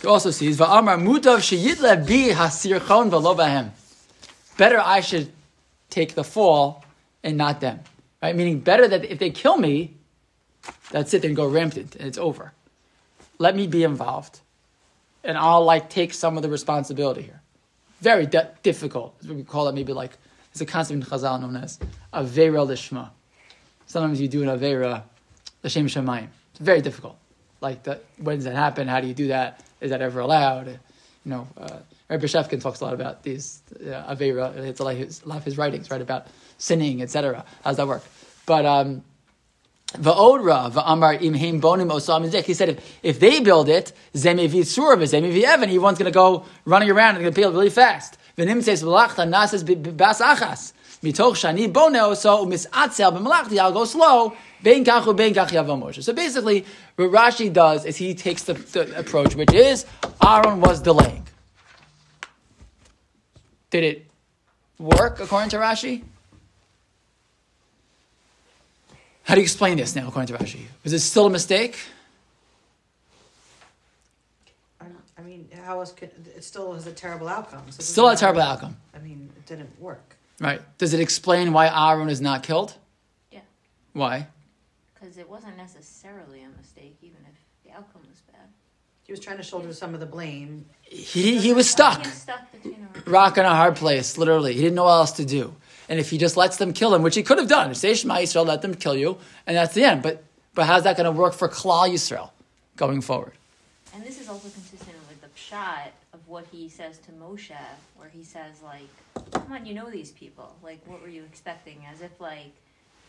He 0.00 0.08
also 0.08 0.30
sees 0.30 0.58
va'amar 0.58 1.00
mutav 1.00 1.38
sheyitle 1.38 2.06
bi 2.06 2.34
hasirchon 2.34 3.10
v'lo 3.10 3.36
bahem. 3.36 3.70
Better 4.56 4.80
I 4.80 5.00
should 5.00 5.30
take 5.90 6.14
the 6.14 6.24
fall 6.24 6.84
and 7.22 7.36
not 7.36 7.60
them. 7.60 7.80
Right? 8.22 8.34
Meaning 8.34 8.60
better 8.60 8.88
that 8.88 9.04
if 9.04 9.18
they 9.18 9.30
kill 9.30 9.58
me, 9.58 9.94
that's 10.90 11.14
it, 11.14 11.22
then 11.22 11.34
go 11.34 11.46
rampant 11.46 11.96
and 11.96 12.06
it's 12.06 12.18
over. 12.18 12.52
Let 13.38 13.56
me 13.56 13.66
be 13.66 13.82
involved. 13.82 14.40
And 15.24 15.36
I'll 15.38 15.64
like 15.64 15.88
take 15.90 16.12
some 16.12 16.36
of 16.36 16.42
the 16.42 16.48
responsibility 16.48 17.22
here. 17.22 17.40
Very 18.00 18.26
de- 18.26 18.50
difficult. 18.62 19.14
We 19.26 19.44
call 19.44 19.68
it 19.68 19.74
maybe 19.74 19.92
like, 19.92 20.12
it's 20.50 20.60
a 20.60 20.66
concept 20.66 20.94
in 20.94 21.02
Chazal 21.02 21.40
known 21.40 21.56
as 21.56 21.78
Avera 22.12 22.66
Lishma. 22.66 23.10
Sometimes 23.86 24.20
you 24.20 24.28
do 24.28 24.42
an 24.42 24.48
Avera 24.48 25.02
L'Shem 25.62 25.86
Shemayim. 25.86 26.28
It's 26.50 26.60
very 26.60 26.80
difficult. 26.80 27.16
Like, 27.60 27.84
the, 27.84 28.00
when 28.18 28.36
does 28.36 28.44
that 28.44 28.56
happen? 28.56 28.88
How 28.88 29.00
do 29.00 29.06
you 29.06 29.14
do 29.14 29.28
that? 29.28 29.64
Is 29.80 29.90
that 29.90 30.02
ever 30.02 30.20
allowed? 30.20 30.68
You 30.68 30.78
know, 31.24 31.48
uh, 31.56 31.78
Rabbi 32.08 32.26
Shefkin 32.26 32.60
talks 32.60 32.80
a 32.80 32.84
lot 32.84 32.94
about 32.94 33.22
these 33.22 33.62
uh, 33.80 34.14
Avera. 34.14 34.56
It's 34.56 34.80
a 34.80 34.84
lot, 34.84 34.94
of 34.94 34.98
his, 34.98 35.22
a 35.22 35.28
lot 35.28 35.38
of 35.38 35.44
his 35.44 35.56
writings, 35.56 35.90
right, 35.90 36.00
about 36.00 36.26
sinning, 36.58 37.00
etc. 37.00 37.44
How 37.62 37.70
does 37.70 37.76
that 37.76 37.86
work? 37.86 38.02
But 38.44 38.66
um, 38.66 39.04
He 39.94 40.00
said, 42.54 42.68
if, 42.68 42.98
if 43.02 43.20
they 43.20 43.40
build 43.40 43.68
it, 43.68 43.92
zemevi 44.14 44.64
sur, 44.64 44.96
zemevi 44.96 45.42
evan, 45.42 45.68
everyone's 45.68 45.98
going 45.98 46.10
to 46.10 46.10
go 46.10 46.44
running 46.64 46.90
around 46.90 47.16
and 47.16 47.24
going 47.24 47.34
to 47.34 47.40
build 47.40 47.54
really 47.54 47.70
fast. 47.70 48.16
Yavo 55.52 56.02
So 56.02 56.12
basically, 56.12 56.64
what 56.96 57.10
Rashi 57.10 57.52
does 57.52 57.84
is 57.84 57.96
he 57.96 58.14
takes 58.14 58.44
the, 58.44 58.54
the 58.54 58.98
approach, 58.98 59.34
which 59.34 59.52
is, 59.52 59.84
Aaron 60.24 60.60
was 60.60 60.80
delaying. 60.80 61.26
Did 63.70 63.84
it 63.84 64.06
work 64.78 65.20
according 65.20 65.50
to 65.50 65.56
Rashi? 65.56 66.04
How 69.24 69.34
do 69.34 69.40
you 69.40 69.44
explain 69.44 69.76
this 69.76 69.94
now, 69.94 70.08
according 70.08 70.34
to 70.36 70.42
Rashi? 70.42 70.62
Was 70.84 70.92
it 70.92 70.98
still 71.00 71.26
a 71.26 71.30
mistake? 71.30 71.78
I 75.18 75.24
mean, 75.24 75.48
how 75.64 75.78
else 75.78 75.92
could, 75.92 76.10
it 76.34 76.42
still 76.42 76.72
has 76.72 76.86
a 76.86 76.92
terrible 76.92 77.28
outcome. 77.28 77.62
So 77.70 77.82
Still 77.82 78.08
a 78.08 78.16
terrible 78.16 78.40
matter. 78.40 78.52
outcome, 78.52 78.76
I 78.94 78.98
mean, 78.98 79.30
it 79.36 79.46
didn't 79.46 79.80
work. 79.80 80.16
right? 80.40 80.60
Does 80.78 80.94
it 80.94 81.00
explain 81.00 81.52
why 81.52 81.68
Aaron 81.68 82.08
is 82.08 82.20
not 82.20 82.42
killed? 82.42 82.74
Yeah. 83.30 83.40
Why? 83.92 84.26
Because 84.94 85.18
it 85.18 85.28
wasn't 85.28 85.56
necessarily 85.56 86.42
a 86.42 86.48
mistake, 86.60 86.96
even 87.02 87.18
if 87.30 87.36
the 87.64 87.70
outcome 87.70 88.02
was 88.08 88.20
bad. 88.32 88.40
He 89.04 89.12
was 89.12 89.20
trying 89.20 89.36
to 89.36 89.42
shoulder 89.44 89.72
some 89.72 89.94
of 89.94 90.00
the 90.00 90.06
blame. 90.06 90.64
He, 90.82 91.38
he 91.38 91.52
was 91.52 91.70
stuck. 91.70 91.98
He 92.02 92.08
was 92.08 92.14
stuck 92.14 92.50
between 92.50 92.74
a 92.94 92.98
rock. 92.98 93.06
Rock 93.08 93.38
in 93.38 93.44
a 93.44 93.54
hard 93.54 93.76
place, 93.76 94.18
literally. 94.18 94.54
He 94.54 94.60
didn't 94.62 94.74
know 94.74 94.84
what 94.84 94.92
else 94.94 95.12
to 95.12 95.24
do. 95.24 95.54
And 95.92 96.00
if 96.00 96.08
he 96.08 96.16
just 96.16 96.38
lets 96.38 96.56
them 96.56 96.72
kill 96.72 96.94
him, 96.94 97.02
which 97.02 97.16
he 97.16 97.22
could 97.22 97.36
have 97.36 97.50
done, 97.50 97.74
say 97.74 97.92
Shema 97.92 98.14
Yisrael, 98.14 98.46
let 98.46 98.62
them 98.62 98.74
kill 98.74 98.96
you, 98.96 99.18
and 99.46 99.54
that's 99.54 99.74
the 99.74 99.84
end. 99.84 100.02
But 100.02 100.24
but 100.54 100.64
how's 100.64 100.84
that 100.84 100.96
going 100.96 101.04
to 101.04 101.12
work 101.12 101.34
for 101.34 101.50
Klal 101.50 101.86
Yisrael 101.86 102.30
going 102.76 103.02
forward? 103.02 103.34
And 103.94 104.02
this 104.02 104.18
is 104.18 104.26
also 104.26 104.48
consistent 104.48 104.96
with 105.06 105.20
the 105.20 105.28
shot 105.38 105.92
of 106.14 106.20
what 106.26 106.46
he 106.50 106.70
says 106.70 106.96
to 107.00 107.12
Moshe, 107.12 107.52
where 107.98 108.08
he 108.08 108.24
says 108.24 108.62
like, 108.64 108.88
"Come 109.32 109.52
on, 109.52 109.66
you 109.66 109.74
know 109.74 109.90
these 109.90 110.12
people. 110.12 110.56
Like, 110.62 110.80
what 110.86 111.02
were 111.02 111.10
you 111.10 111.24
expecting?" 111.24 111.84
As 111.92 112.00
if 112.00 112.18
like 112.18 112.52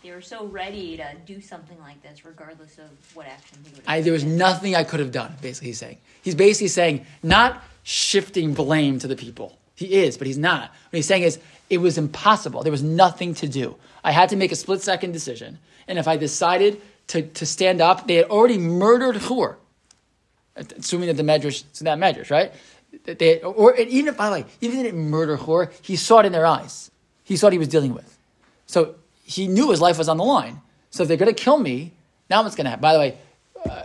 they 0.04 0.12
were 0.12 0.22
so 0.22 0.46
ready 0.48 0.98
to 0.98 1.16
do 1.26 1.40
something 1.40 1.80
like 1.80 2.04
this, 2.04 2.26
regardless 2.26 2.80
of 2.80 2.90
what 3.14 3.28
action 3.28 3.60
he 3.64 3.76
would. 3.76 3.84
I, 3.88 4.02
there 4.02 4.12
was 4.12 4.26
nothing 4.26 4.76
I 4.76 4.84
could 4.84 5.00
have 5.00 5.14
done, 5.14 5.34
basically, 5.42 5.70
he's 5.70 5.80
saying. 5.80 6.00
He's 6.22 6.36
basically 6.36 6.68
saying, 6.68 7.06
not 7.24 7.64
shifting 7.84 8.54
blame 8.54 9.00
to 9.00 9.08
the 9.08 9.16
people. 9.16 9.58
He 9.76 10.04
is, 10.04 10.18
but 10.18 10.28
he's 10.28 10.38
not. 10.38 10.62
What 10.62 10.98
he's 10.98 11.08
saying 11.08 11.24
is, 11.24 11.40
it 11.70 11.78
was 11.80 11.98
impossible. 11.98 12.62
There 12.64 12.72
was 12.72 12.84
nothing 12.84 13.34
to 13.36 13.48
do. 13.48 13.76
I 14.04 14.12
had 14.12 14.30
to 14.30 14.36
make 14.36 14.52
a 14.52 14.56
split 14.56 14.82
second 14.82 15.12
decision. 15.12 15.60
And 15.88 15.98
if 15.98 16.08
I 16.08 16.18
decided 16.18 16.82
to, 17.08 17.24
to 17.24 17.46
stand 17.46 17.82
up, 17.82 18.08
they 18.08 18.16
had 18.16 18.26
already 18.26 18.58
murdered 18.58 19.18
Hur. 19.18 19.58
Assuming 20.56 21.08
that 21.08 21.18
the 21.18 21.24
Medrash, 21.24 21.64
it's 21.70 21.80
that 21.80 21.98
Medrash, 21.98 22.30
right? 22.30 22.54
They, 23.06 23.42
or 23.42 23.76
even 23.76 24.10
if, 24.10 24.18
by 24.18 24.28
the 24.28 24.34
way, 24.34 24.46
even 24.62 24.80
if 24.80 24.86
didn't 24.86 25.10
murder 25.10 25.36
Hur, 25.38 25.72
he 25.82 25.96
saw 25.96 26.20
it 26.20 26.26
in 26.26 26.32
their 26.32 26.46
eyes. 26.46 26.92
He 27.24 27.36
saw 27.38 27.48
what 27.48 27.54
he 27.54 27.60
was 27.60 27.68
dealing 27.68 27.94
with. 27.94 28.18
So 28.68 28.96
he 29.24 29.48
knew 29.48 29.72
his 29.72 29.82
life 29.82 29.98
was 29.98 30.08
on 30.08 30.18
the 30.18 30.24
line. 30.24 30.62
So 30.92 31.04
if 31.04 31.08
they're 31.08 31.18
going 31.18 31.34
to 31.34 31.44
kill 31.44 31.58
me, 31.58 31.92
now 32.30 32.44
what's 32.44 32.56
going 32.56 32.66
to 32.66 32.70
happen? 32.72 32.82
By 32.82 32.94
the 32.94 33.00
way, 33.00 33.18
uh, 33.66 33.84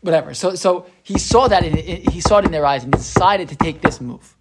whatever. 0.00 0.32
So, 0.32 0.54
so 0.54 0.86
he 1.02 1.18
saw 1.18 1.48
that, 1.48 1.64
in, 1.64 1.76
in- 1.76 2.10
he 2.10 2.20
saw 2.22 2.38
it 2.38 2.46
in 2.46 2.52
their 2.52 2.64
eyes 2.64 2.84
and 2.84 2.92
decided 2.92 3.48
to 3.50 3.56
take 3.56 3.82
this 3.82 4.00
move. 4.00 4.34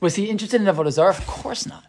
Was 0.00 0.14
he 0.14 0.26
interested 0.26 0.60
in 0.60 0.66
Avodah 0.66 0.92
Zarah? 0.92 1.10
Of 1.10 1.26
course 1.26 1.66
not. 1.66 1.84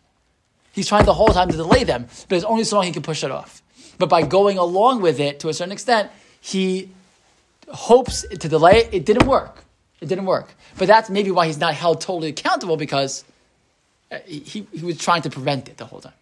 He's 0.72 0.88
trying 0.88 1.06
the 1.06 1.14
whole 1.14 1.28
time 1.28 1.50
to 1.50 1.58
delay 1.58 1.84
them, 1.84 2.08
but 2.28 2.36
it's 2.36 2.46
only 2.46 2.64
so 2.64 2.78
long 2.78 2.86
he 2.86 2.92
can 2.92 3.04
push 3.04 3.24
it 3.24 3.32
off. 3.32 3.62
But 3.98 4.10
by 4.10 4.22
going 4.22 4.58
along 4.58 5.02
with 5.02 5.20
it 5.20 5.42
to 5.42 5.50
a 5.50 5.54
certain 5.54 5.72
extent, 5.72 6.12
he 6.42 6.90
hopes 7.68 8.26
to 8.28 8.50
delay 8.50 8.78
it. 8.80 8.94
It 8.94 9.06
didn't 9.06 9.28
work. 9.28 9.64
It 10.02 10.08
didn't 10.08 10.26
work. 10.26 10.54
But 10.78 10.88
that's 10.88 11.10
maybe 11.10 11.32
why 11.32 11.48
he's 11.48 11.58
not 11.58 11.74
held 11.74 12.02
totally 12.02 12.30
accountable 12.30 12.78
because 12.78 13.26
uh, 14.12 14.20
he, 14.26 14.66
he 14.72 14.84
was 14.84 14.98
trying 14.98 15.22
to 15.24 15.30
prevent 15.30 15.68
it 15.68 15.78
the 15.78 15.86
whole 15.86 16.00
time. 16.00 16.14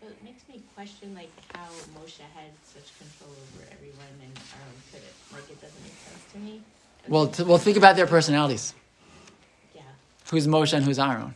Well, 0.00 0.10
it 0.10 0.24
makes 0.24 0.42
me 0.48 0.62
question 0.74 1.14
like 1.14 1.30
how 1.54 1.66
Moshe 1.98 2.18
had 2.34 2.50
such 2.64 2.90
control 2.98 3.30
over 3.30 3.66
everyone 3.70 4.06
and 4.22 4.32
Aaron 4.32 4.80
couldn't. 4.90 5.14
Like 5.32 5.50
it 5.50 5.60
doesn't 5.60 5.82
make 5.82 5.92
sense 5.92 6.32
to 6.32 6.38
me. 6.38 6.62
Well, 7.06 7.26
t- 7.26 7.42
well, 7.42 7.58
think 7.58 7.76
about 7.76 7.96
their 7.96 8.06
personalities. 8.06 8.72
Who's 10.34 10.48
Moshe 10.48 10.72
and 10.72 10.84
who's 10.84 10.98
Aaron? 10.98 11.32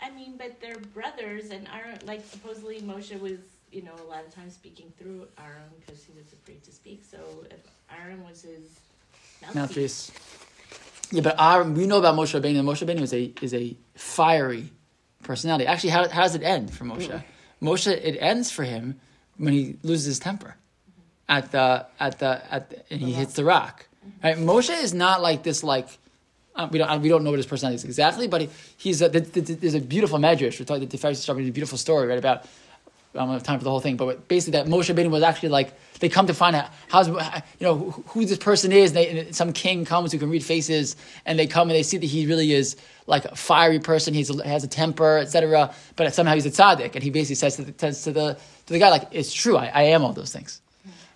I 0.00 0.08
mean, 0.08 0.38
but 0.38 0.58
they're 0.58 0.78
brothers, 0.94 1.50
and 1.50 1.68
Aaron, 1.68 1.98
like, 2.06 2.24
supposedly 2.24 2.80
Moshe 2.80 3.20
was, 3.20 3.40
you 3.70 3.82
know, 3.82 3.92
a 4.00 4.08
lot 4.08 4.24
of 4.24 4.34
times 4.34 4.54
speaking 4.54 4.90
through 4.98 5.26
Aaron 5.38 5.68
because 5.78 6.02
he 6.02 6.14
was 6.16 6.32
afraid 6.32 6.64
to 6.64 6.72
speak. 6.72 7.02
So 7.10 7.18
if 7.50 7.58
Aaron 8.00 8.24
was 8.24 8.40
his 8.40 8.80
mouthpiece. 9.54 10.10
Yeah, 11.10 11.20
but 11.20 11.38
Aaron, 11.38 11.74
we 11.74 11.86
know 11.86 11.98
about 11.98 12.14
Moshe 12.14 12.40
Rabbeinu. 12.40 12.62
Moshe 12.62 12.86
Rabbeinu 12.86 13.02
is 13.02 13.12
a 13.12 13.32
is 13.42 13.52
a 13.52 13.76
fiery 13.96 14.72
personality. 15.22 15.66
Actually, 15.66 15.90
how, 15.90 16.08
how 16.08 16.22
does 16.22 16.36
it 16.36 16.42
end 16.42 16.72
for 16.72 16.84
Moshe? 16.84 17.10
Mm-hmm. 17.10 17.68
Moshe, 17.68 17.92
it 17.92 18.16
ends 18.18 18.50
for 18.50 18.64
him 18.64 18.98
when 19.36 19.52
he 19.52 19.76
loses 19.82 20.06
his 20.06 20.18
temper. 20.18 20.56
Mm-hmm. 20.56 21.36
at 21.36 21.52
the 21.52 21.86
at 22.00 22.18
the 22.18 22.54
at 22.54 22.70
the, 22.70 22.76
and 22.90 23.02
he 23.02 23.12
hits 23.12 23.34
the 23.34 23.44
rock. 23.44 23.88
Mm-hmm. 24.06 24.26
Right? 24.26 24.38
Moshe 24.38 24.82
is 24.82 24.94
not 24.94 25.20
like 25.20 25.42
this 25.42 25.62
like. 25.62 25.88
Uh, 26.58 26.68
we 26.72 26.78
don't 26.78 27.00
we 27.02 27.08
don't 27.08 27.22
know 27.22 27.30
what 27.30 27.38
his 27.38 27.46
personality 27.46 27.76
is 27.76 27.84
exactly, 27.84 28.26
but 28.26 28.40
he, 28.40 28.48
he's 28.76 29.00
a, 29.00 29.08
th- 29.08 29.32
th- 29.32 29.46
th- 29.46 29.60
there's 29.60 29.74
a 29.74 29.80
beautiful 29.80 30.18
medrash. 30.18 30.58
We're 30.58 30.66
talking 30.66 30.88
the 30.88 30.98
Tiferes 30.98 31.12
Yisrael, 31.12 31.48
a 31.48 31.52
beautiful 31.52 31.78
story 31.78 32.08
right 32.08 32.18
about. 32.18 32.46
I 33.14 33.20
don't 33.20 33.30
have 33.30 33.42
time 33.42 33.58
for 33.58 33.64
the 33.64 33.70
whole 33.70 33.80
thing, 33.80 33.96
but 33.96 34.28
basically 34.28 34.58
that 34.58 34.66
Moshe 34.66 34.94
Rabbeinu 34.94 35.10
was 35.10 35.22
actually 35.22 35.48
like 35.48 35.72
they 36.00 36.08
come 36.08 36.26
to 36.26 36.34
find 36.34 36.54
out 36.54 36.68
how's 36.88 37.08
you 37.08 37.14
know 37.60 37.76
who, 37.76 38.02
who 38.08 38.24
this 38.24 38.38
person 38.38 38.70
is. 38.70 38.90
And, 38.90 38.96
they, 38.96 39.20
and 39.20 39.34
some 39.34 39.52
king 39.52 39.84
comes 39.84 40.12
who 40.12 40.18
can 40.18 40.30
read 40.30 40.44
faces, 40.44 40.96
and 41.24 41.38
they 41.38 41.46
come 41.46 41.70
and 41.70 41.76
they 41.76 41.82
see 41.84 41.96
that 41.96 42.06
he 42.06 42.26
really 42.26 42.52
is 42.52 42.76
like 43.06 43.24
a 43.24 43.36
fiery 43.36 43.78
person. 43.78 44.12
He's 44.12 44.28
a, 44.28 44.46
has 44.46 44.64
a 44.64 44.68
temper, 44.68 45.18
etc. 45.18 45.72
But 45.96 46.12
somehow 46.12 46.34
he's 46.34 46.46
a 46.46 46.50
tzaddik, 46.50 46.94
and 46.94 47.02
he 47.02 47.10
basically 47.10 47.36
says 47.36 47.56
to 47.56 47.62
the, 47.62 47.72
to 47.72 48.12
the 48.12 48.34
to 48.66 48.72
the 48.72 48.78
guy 48.78 48.90
like, 48.90 49.06
"It's 49.12 49.32
true, 49.32 49.56
I, 49.56 49.66
I 49.66 49.82
am 49.84 50.04
all 50.04 50.12
those 50.12 50.32
things, 50.32 50.60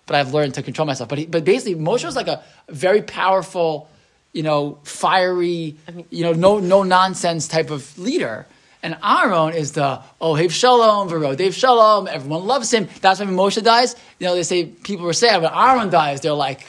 but 0.05 0.15
I've 0.15 0.33
learned 0.33 0.53
to 0.55 0.63
control 0.63 0.85
myself." 0.85 1.09
But 1.09 1.19
he, 1.19 1.25
but 1.25 1.43
basically 1.45 1.75
Moshe 1.75 2.05
was 2.05 2.15
like 2.15 2.27
a 2.27 2.41
very 2.69 3.01
powerful, 3.01 3.89
you 4.33 4.43
know, 4.43 4.79
fiery, 4.83 5.77
you 6.09 6.23
know, 6.23 6.33
no 6.33 6.59
no 6.59 6.83
nonsense 6.83 7.47
type 7.47 7.69
of 7.69 7.97
leader. 7.97 8.45
And 8.81 8.97
Aaron 9.01 9.53
is 9.53 9.71
the 9.71 10.01
Ohev 10.19 10.51
Shalom, 10.51 11.09
Verodev 11.09 11.53
Shalom. 11.53 12.07
Everyone 12.07 12.45
loves 12.45 12.73
him. 12.73 12.89
That's 12.99 13.21
why 13.21 13.25
when 13.27 13.35
Moshe 13.35 13.63
dies, 13.63 13.95
you 14.19 14.27
know, 14.27 14.35
they 14.35 14.43
say 14.43 14.65
people 14.65 15.05
were 15.05 15.13
sad. 15.13 15.41
When 15.41 15.53
Aaron 15.53 15.89
dies, 15.89 16.19
they're 16.19 16.33
like, 16.33 16.65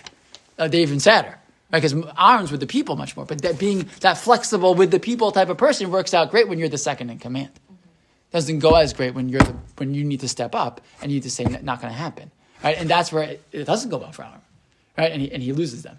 uh, 0.57 0.69
they're 0.69 0.83
even 0.83 1.01
sadder. 1.01 1.37
Right? 1.73 1.83
Because 1.83 2.07
Aaron's 2.17 2.53
with 2.53 2.61
the 2.61 2.69
people 2.69 2.95
much 2.95 3.17
more. 3.17 3.27
But 3.27 3.43
that 3.43 3.59
being 3.59 3.89
that 4.01 4.17
flexible 4.17 4.77
with 4.77 4.93
the 4.93 5.01
people 5.01 5.33
type 5.33 5.49
of 5.49 5.59
person 5.59 5.91
works 5.91 6.15
out 6.15 6.31
great 6.31 6.49
when 6.49 6.61
you're 6.61 6.69
the 6.69 6.79
second 6.79 7.11
in 7.11 7.19
command. 7.19 7.51
Doesn't 8.31 8.61
go 8.61 8.77
as 8.77 8.93
great 8.93 9.15
when 9.15 9.29
you're 9.29 9.41
the, 9.41 9.57
when 9.79 9.93
you 9.93 10.05
need 10.05 10.21
to 10.21 10.29
step 10.29 10.55
up 10.55 10.81
and 11.03 11.11
you 11.11 11.17
need 11.17 11.25
to 11.25 11.31
say 11.31 11.45
not 11.45 11.81
going 11.81 11.93
to 11.93 11.99
happen. 11.99 12.31
Right? 12.63 12.79
And 12.79 12.89
that's 12.89 13.11
where 13.11 13.25
it, 13.25 13.43
it, 13.51 13.65
doesn't 13.65 13.91
go 13.91 13.99
well 13.99 14.13
for 14.13 14.23
Aaron. 14.23 14.41
Right? 14.97 15.11
And 15.11 15.21
he, 15.21 15.33
and 15.33 15.43
he 15.43 15.53
loses 15.53 15.83
them. 15.83 15.99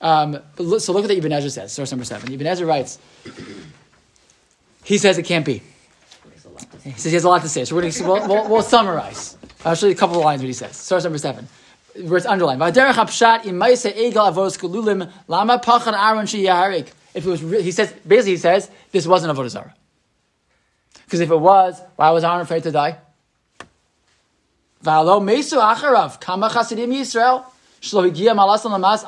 Um, 0.00 0.38
but 0.56 0.80
so 0.80 0.92
look 0.92 1.04
at 1.04 1.10
what 1.10 1.18
Ibn 1.18 1.32
Ezra 1.32 1.50
says, 1.50 1.72
source 1.72 1.90
number 1.90 2.04
seven. 2.04 2.32
Ibn 2.32 2.46
Ezra 2.46 2.66
writes, 2.66 2.98
he 4.84 4.98
says 4.98 5.18
it 5.18 5.24
can't 5.24 5.44
be. 5.44 5.62
He 6.84 6.92
says 6.92 7.04
he 7.04 7.14
has 7.14 7.24
a 7.24 7.28
lot 7.28 7.42
to 7.42 7.48
say, 7.48 7.64
so 7.64 7.74
we're 7.74 7.90
to 7.90 8.04
we'll, 8.04 8.26
we'll, 8.28 8.48
we'll 8.48 8.62
summarize. 8.62 9.36
I'll 9.64 9.74
show 9.74 9.86
you 9.86 9.92
a 9.92 9.96
couple 9.96 10.16
of 10.16 10.24
lines 10.24 10.40
what 10.40 10.46
he 10.46 10.52
says. 10.52 10.76
Source 10.76 11.04
number 11.04 11.18
seven, 11.18 11.48
where 11.94 12.16
it's 12.16 12.26
underlined. 12.26 12.60
If 17.14 17.26
it 17.26 17.30
was, 17.30 17.40
he 17.40 17.72
says 17.72 17.92
basically 18.06 18.32
he 18.32 18.36
says 18.36 18.70
this 18.92 19.06
wasn't 19.06 19.36
a 19.36 19.48
zarah. 19.48 19.74
Because 21.04 21.20
if 21.20 21.30
it 21.30 21.36
was, 21.36 21.80
why 21.96 22.10
was 22.10 22.22
Aaron 22.22 22.42
afraid 22.42 22.62
to 22.64 22.70
die? 22.70 22.98
V'alo 24.84 25.20
kama 26.20 26.48
shlo 27.80 28.10
higia 28.10 28.34
malas 28.34 28.64
lamas 28.64 29.04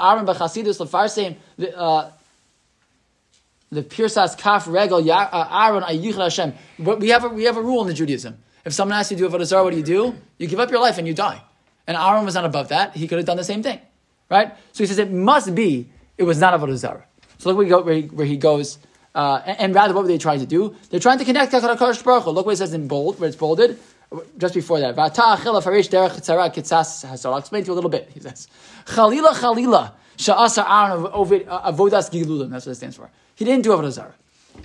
the 3.73 3.83
pirsas 3.83 4.37
kaf 4.37 4.67
regel 4.67 4.99
uh, 5.11 5.69
Aaron 5.69 5.83
ayichad 5.85 6.23
Hashem. 6.23 6.55
We 6.79 7.09
have 7.11 7.25
a 7.25 7.29
we 7.29 7.45
have 7.45 7.57
a 7.57 7.63
rule 7.63 7.83
in 7.83 7.87
the 7.87 7.95
Judaism. 7.95 8.37
If 8.65 8.73
someone 8.73 8.99
asks 8.99 9.13
you 9.13 9.17
to 9.19 9.29
do 9.29 9.31
avodah 9.31 9.45
zarah, 9.45 9.65
what 9.65 9.71
do 9.71 9.77
you 9.77 9.83
do? 9.83 10.15
You 10.39 10.49
give 10.49 10.61
up 10.61 10.71
your 10.71 10.81
life 10.81 10.99
and 10.99 11.07
you 11.07 11.15
die. 11.15 11.41
And 11.87 11.97
Aaron 11.97 12.25
was 12.25 12.35
not 12.35 12.45
above 12.45 12.69
that. 12.69 12.95
He 12.95 13.09
could 13.09 13.19
have 13.19 13.27
done 13.27 13.37
the 13.37 13.45
same 13.45 13.63
thing, 13.63 13.81
right? 14.29 14.53
So 14.73 14.83
he 14.83 14.87
says 14.87 14.99
it 14.99 15.11
must 15.11 15.55
be 15.55 15.89
it 16.19 16.25
was 16.25 16.41
not 16.41 16.59
avodah 16.59 16.77
zarah. 16.77 17.07
So 17.39 17.49
look 17.49 17.57
where 17.57 17.65
he, 17.65 17.71
go, 17.71 17.81
where 17.83 17.95
he, 17.95 18.03
where 18.03 18.27
he 18.27 18.37
goes. 18.37 18.79
Uh, 19.15 19.41
and, 19.47 19.61
and 19.61 19.75
rather, 19.75 19.95
what 19.95 20.03
were 20.03 20.09
they 20.09 20.19
trying 20.19 20.41
to 20.41 20.47
do? 20.47 20.77
They're 20.91 21.01
trying 21.01 21.19
to 21.19 21.25
connect 21.25 21.53
HaKadosh 21.53 22.05
Baruch 22.05 22.25
Hu. 22.25 22.31
Look 22.31 22.47
what 22.47 22.53
it 22.53 22.59
says 22.59 22.75
in 22.75 22.87
bold, 22.87 23.19
where 23.19 23.29
it's 23.29 23.37
bolded. 23.37 23.79
Just 24.37 24.55
before 24.55 24.81
that, 24.81 24.97
V'ata 24.97 25.37
achila 25.37 25.63
farish 25.63 25.89
derech 25.89 26.17
tzara 26.17 26.53
kitzas 26.53 27.09
hasar. 27.09 27.31
I'll 27.33 27.39
explain 27.39 27.63
to 27.63 27.69
you 27.69 27.75
a 27.75 27.77
little 27.77 27.91
bit. 27.91 28.11
He 28.13 28.19
says, 28.19 28.49
Chalila 28.87 29.33
chalila 29.35 29.93
sha'asa 30.17 30.65
Aaron 30.69 31.05
avodas 31.05 32.11
gilulim. 32.11 32.51
That's 32.51 32.67
what 32.67 32.73
it 32.73 32.75
stands 32.75 32.97
for. 32.97 33.09
He 33.37 33.45
didn't 33.45 33.63
do 33.63 33.71
avodah 33.71 33.93
zarah. 33.93 34.15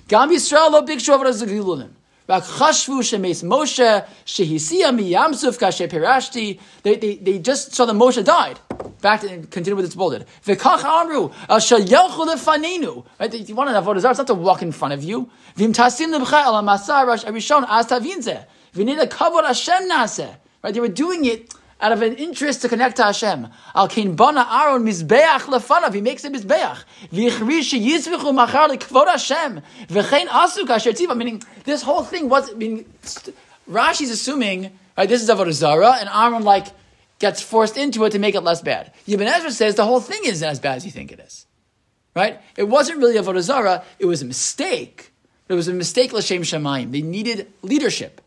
Gam 0.08 0.32
Yisrael 0.32 0.72
lo 0.72 0.82
big 0.82 0.98
avodas 0.98 1.44
gilulim. 1.44 1.92
Rak 2.28 2.42
chashvu 2.42 3.02
shemes 3.02 3.44
Moshe 3.44 4.08
shehisiya 4.26 4.90
miyamsuf 4.90 5.60
kashe 5.60 5.88
pirashti. 5.88 6.60
They 6.82 6.96
they 6.96 7.16
they 7.18 7.38
just 7.38 7.76
saw 7.76 7.86
that 7.86 7.94
Moshe 7.94 8.26
died. 8.26 8.60
Back 9.02 9.22
to 9.22 9.28
continue 9.46 9.76
with 9.76 9.86
its 9.86 9.94
bolded. 9.94 10.26
V'kach 10.44 10.84
amru 10.84 11.30
shayelchu 11.50 12.26
lefanenu. 12.26 13.06
Right? 13.20 13.32
If 13.32 13.48
you 13.48 13.54
want 13.54 13.70
to 13.70 13.76
avodah 13.76 14.00
zara, 14.00 14.14
it's 14.14 14.18
not 14.18 14.26
to 14.26 14.34
walk 14.34 14.64
in 14.64 14.72
front 14.72 14.96
of 14.96 15.04
you. 15.04 15.30
V'im 15.56 15.72
tasim 15.72 16.18
lebcha 16.18 16.46
al 16.46 16.64
masar 16.64 17.06
rash 17.06 17.24
arishon 17.26 17.64
az 17.70 17.86
tavinze. 17.86 18.46
V'nid 18.76 19.02
a 19.02 19.08
kavod 19.08 19.46
Hashem 19.46 19.90
naseh. 19.90 20.36
Right? 20.64 20.74
They 20.74 20.80
were 20.80 20.88
doing 20.88 21.26
it 21.26 21.54
out 21.82 21.92
of 21.92 22.02
an 22.02 22.16
interest 22.16 22.62
to 22.62 22.70
connect 22.70 22.98
to 22.98 23.04
Hashem. 23.04 23.48
Al 23.74 23.88
bana 23.88 24.48
Aaron 24.50 24.84
mizbeach 24.84 25.42
lefanav. 25.42 25.94
He 25.94 26.02
makes 26.02 26.24
a 26.24 26.30
mizbeach. 26.30 26.84
V'yichri 27.12 27.60
sheyizvichu 27.62 28.34
machar 28.34 28.70
lekvod 28.70 29.08
Hashem. 29.08 29.62
V'chein 29.88 30.28
asu 30.28 30.66
kasher 30.66 30.94
tziva. 30.94 31.16
Meaning, 31.18 31.44
this 31.64 31.82
whole 31.82 32.04
thing 32.04 32.30
was, 32.30 32.52
I 32.52 32.54
mean, 32.54 32.86
Rashi's 33.70 34.12
assuming, 34.12 34.78
right, 34.98 35.10
this 35.10 35.24
is 35.24 35.30
Avodah 35.30 35.52
Zarah, 35.52 35.98
and 36.00 36.10
Aaron, 36.10 36.44
like, 36.44 36.68
gets 37.20 37.42
forced 37.42 37.78
into 37.78 38.04
it 38.06 38.12
to 38.12 38.20
make 38.20 38.36
it 38.36 38.42
less 38.42 38.62
bad. 38.62 38.94
Ibn 39.08 39.26
Ezra 39.26 39.52
says 39.52 39.76
the 39.76 39.86
whole 39.86 40.02
thing 40.02 40.22
isn't 40.26 40.48
as 40.48 40.60
bad 40.60 40.78
as 40.78 40.86
you 40.86 40.92
think 40.92 41.12
it 41.12 41.20
is. 41.20 41.46
Right? 42.16 42.40
It 42.58 42.64
wasn't 42.64 43.00
really 43.00 43.16
Avodah 43.16 43.42
Zarah, 43.42 43.84
it 44.00 44.06
was 44.06 44.22
a 44.22 44.26
mistake. 44.26 45.12
It 45.48 45.54
was 45.54 45.68
a 45.68 45.74
mistake, 45.74 46.12
L'Shem 46.12 46.42
Shemayim. 46.42 46.92
They 46.92 47.02
needed 47.02 47.52
leadership. 47.62 48.22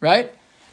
Right? 0.00 0.32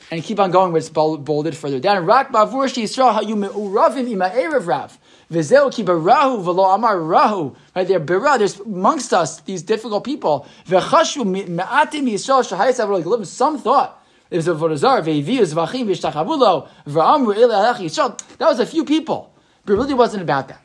and 0.09 0.23
keep 0.23 0.39
on 0.39 0.51
going 0.51 0.71
where 0.71 0.79
it's 0.79 0.89
bold- 0.89 1.25
bolded 1.25 1.55
further 1.55 1.79
down. 1.79 2.05
Rak 2.05 2.31
bavur 2.31 2.65
Yisrael 2.67 3.19
hayu 3.19 3.37
me'uravim 3.37 4.09
ima 4.09 4.29
erev 4.29 4.65
rav. 4.67 4.97
V'zeu 5.31 5.71
ki 5.71 5.83
barahu 5.83 6.43
v'lo 6.43 6.73
amar 6.73 6.99
rahu. 6.99 7.55
Right 7.75 7.87
there, 7.87 7.99
bera, 7.99 8.37
there's 8.37 8.59
amongst 8.59 9.13
us 9.13 9.41
these 9.41 9.63
difficult 9.63 10.03
people. 10.03 10.47
V'chashu 10.67 11.25
me'atim 11.25 12.05
Yisrael 12.05 12.47
shahayis 12.47 12.79
avro 12.85 13.25
Some 13.25 13.57
thought 13.59 14.01
it 14.29 14.37
was 14.37 14.47
avodah 14.47 14.77
zarah, 14.77 15.01
ve'viu 15.01 15.41
zvachim 15.41 15.87
v'shtachavulo, 15.87 16.69
v'amru 16.87 17.35
ele 17.35 17.53
alach 17.53 17.77
Yisrael. 17.77 18.17
That 18.37 18.47
was 18.47 18.59
a 18.59 18.65
few 18.65 18.85
people. 18.85 19.33
But 19.65 19.73
it 19.73 19.75
really 19.75 19.93
wasn't 19.93 20.23
about 20.23 20.47
that. 20.47 20.61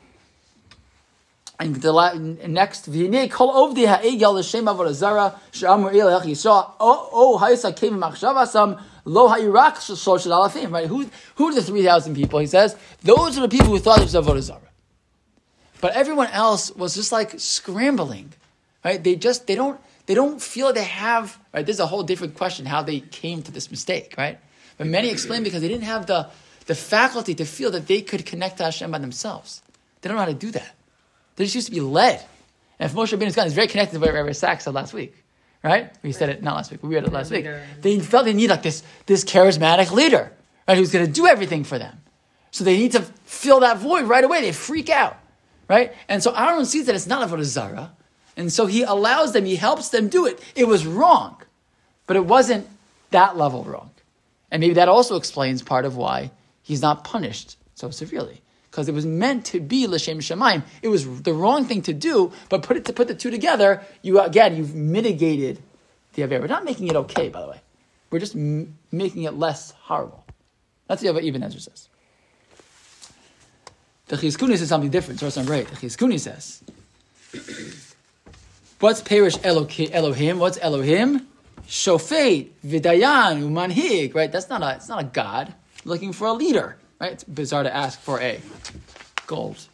And 1.59 1.75
the 1.75 1.91
la- 1.91 2.13
next, 2.13 2.91
v'hinei 2.91 3.29
kol 3.29 3.51
ovdi 3.53 3.87
ha'egel 3.87 4.33
l'shem 4.33 4.65
avodah 4.65 4.93
zarah, 4.93 5.39
she'amru 5.51 5.93
ele 5.93 6.11
alach 6.11 6.25
Yisrael. 6.25 6.71
Oh, 6.79 7.09
oh, 7.11 7.37
ha'isa 7.37 7.71
kem 7.71 7.99
machshavasam, 7.99 8.81
Lo 9.05 9.27
ha'irak 9.27 9.75
alafim, 9.75 10.71
right? 10.71 10.87
Who, 10.87 11.09
who 11.35 11.49
are 11.49 11.53
the 11.53 11.61
3,000 11.61 12.15
people? 12.15 12.39
He 12.39 12.47
says, 12.47 12.75
those 13.01 13.37
are 13.37 13.41
the 13.41 13.49
people 13.49 13.67
who 13.67 13.79
thought 13.79 13.99
it 13.99 14.03
was 14.03 14.13
Avodah 14.13 14.41
Zarah. 14.41 14.59
But 15.81 15.93
everyone 15.93 16.27
else 16.27 16.71
was 16.71 16.95
just 16.95 17.11
like 17.11 17.37
scrambling, 17.37 18.31
right? 18.85 19.03
They 19.03 19.15
just, 19.15 19.47
they 19.47 19.55
don't, 19.55 19.79
they 20.05 20.13
don't 20.13 20.41
feel 20.41 20.71
they 20.71 20.85
have, 20.85 21.37
right? 21.53 21.65
This 21.65 21.75
is 21.75 21.79
a 21.81 21.87
whole 21.87 22.03
different 22.03 22.35
question, 22.35 22.65
how 22.65 22.81
they 22.81 23.01
came 23.01 23.41
to 23.43 23.51
this 23.51 23.69
mistake, 23.69 24.15
right? 24.17 24.39
But 24.77 24.87
many 24.87 25.09
explain 25.09 25.43
because 25.43 25.61
they 25.61 25.67
didn't 25.67 25.83
have 25.83 26.05
the, 26.05 26.29
the 26.67 26.75
faculty 26.75 27.35
to 27.35 27.43
feel 27.43 27.71
that 27.71 27.87
they 27.87 28.01
could 28.01 28.25
connect 28.25 28.57
to 28.57 28.63
Hashem 28.63 28.89
by 28.91 28.99
themselves. 28.99 29.61
They 30.01 30.07
don't 30.07 30.15
know 30.15 30.23
how 30.23 30.29
to 30.29 30.33
do 30.33 30.51
that. 30.51 30.73
They 31.35 31.45
just 31.45 31.55
used 31.55 31.67
to 31.67 31.73
be 31.73 31.81
led. 31.81 32.23
And 32.79 32.89
if 32.89 32.95
Moshe 32.95 33.17
Rabbeinu 33.17 33.45
is 33.45 33.53
very 33.53 33.67
connected 33.67 33.95
to 33.95 33.99
what 33.99 34.13
Rabbi 34.13 34.31
Sacks 34.31 34.65
said 34.65 34.73
last 34.73 34.93
week 34.93 35.23
right? 35.63 35.91
We 36.03 36.11
said 36.11 36.29
it 36.29 36.43
not 36.43 36.55
last 36.55 36.71
week, 36.71 36.81
but 36.81 36.87
we 36.87 36.95
read 36.95 37.05
it 37.05 37.13
last 37.13 37.31
week. 37.31 37.47
They 37.81 37.99
felt 37.99 38.25
they 38.25 38.33
need 38.33 38.49
like 38.49 38.63
this, 38.63 38.83
this 39.05 39.23
charismatic 39.23 39.91
leader, 39.91 40.31
right? 40.67 40.77
Who's 40.77 40.91
going 40.91 41.05
to 41.05 41.11
do 41.11 41.25
everything 41.25 41.63
for 41.63 41.79
them. 41.79 42.01
So 42.51 42.63
they 42.63 42.77
need 42.77 42.91
to 42.91 43.01
fill 43.23 43.61
that 43.61 43.77
void 43.77 44.03
right 44.03 44.23
away. 44.23 44.41
They 44.41 44.51
freak 44.51 44.89
out, 44.89 45.17
right? 45.67 45.93
And 46.07 46.21
so 46.21 46.35
Aaron 46.35 46.65
sees 46.65 46.85
that 46.85 46.95
it's 46.95 47.07
not 47.07 47.27
Avodah 47.27 47.43
Zarah, 47.43 47.93
and 48.35 48.51
so 48.51 48.65
he 48.65 48.83
allows 48.83 49.31
them, 49.31 49.45
he 49.45 49.55
helps 49.55 49.89
them 49.89 50.09
do 50.09 50.25
it. 50.25 50.39
It 50.55 50.67
was 50.67 50.85
wrong, 50.85 51.41
but 52.05 52.17
it 52.17 52.25
wasn't 52.25 52.67
that 53.11 53.37
level 53.37 53.63
wrong. 53.63 53.91
And 54.51 54.59
maybe 54.59 54.75
that 54.75 54.89
also 54.89 55.15
explains 55.15 55.63
part 55.63 55.85
of 55.85 55.95
why 55.95 56.31
he's 56.61 56.81
not 56.81 57.03
punished 57.03 57.57
so 57.73 57.89
severely. 57.89 58.41
Because 58.73 58.89
it 58.89 58.95
was 58.95 59.05
meant 59.05 59.45
to 59.45 59.59
be 59.59 59.85
l'shem 59.85 60.17
shemaim. 60.17 60.63
It 60.81 60.87
was 60.87 61.21
the 61.21 61.31
wrong 61.31 61.63
thing 61.63 61.83
to 61.83 61.93
do, 61.93 62.31
but 62.49 62.63
put 62.63 62.75
it 62.75 62.85
to 62.85 62.93
put 62.93 63.07
the 63.07 63.13
two 63.13 63.29
together, 63.29 63.83
you 64.01 64.19
again 64.19 64.55
you've 64.55 64.73
mitigated 64.73 65.61
the 66.13 66.23
aver. 66.23 66.39
We're 66.39 66.47
not 66.47 66.65
making 66.65 66.87
it 66.87 66.95
okay, 66.95 67.29
by 67.29 67.41
the 67.41 67.49
way. 67.49 67.61
We're 68.09 68.17
just 68.17 68.35
m- 68.35 68.75
making 68.91 69.23
it 69.23 69.35
less 69.35 69.73
horrible. 69.73 70.25
That's 70.87 71.03
the 71.03 71.13
what 71.13 71.23
Ibn 71.23 71.43
Ezra 71.43 71.61
says. 71.61 71.87
The 74.07 74.15
Chizkuni 74.15 74.57
says 74.57 74.69
something 74.69 74.89
different. 74.89 75.19
So 75.19 75.29
Source 75.29 75.37
number 75.37 75.53
eight. 75.53 75.67
The 75.67 75.75
Chizkuni 75.75 76.19
says, 76.19 76.63
"What's 78.79 79.01
Perish 79.01 79.37
Elohim? 79.43 80.39
What's 80.39 80.57
Elohim? 80.59 81.27
Shofet, 81.67 82.49
Vidayan, 82.65 83.43
Umanhig. 83.43 84.15
Right? 84.15 84.31
That's 84.31 84.49
not 84.49 84.63
a. 84.63 84.77
It's 84.77 84.89
not 84.89 84.99
a 84.99 85.05
god 85.05 85.53
looking 85.85 86.11
for 86.11 86.25
a 86.25 86.33
leader. 86.33 86.77
Right? 86.99 87.11
It's 87.11 87.23
bizarre 87.23 87.63
to 87.63 87.75
ask 87.75 87.99
for 87.99 88.19
a 88.21 88.41
gold 89.27 89.67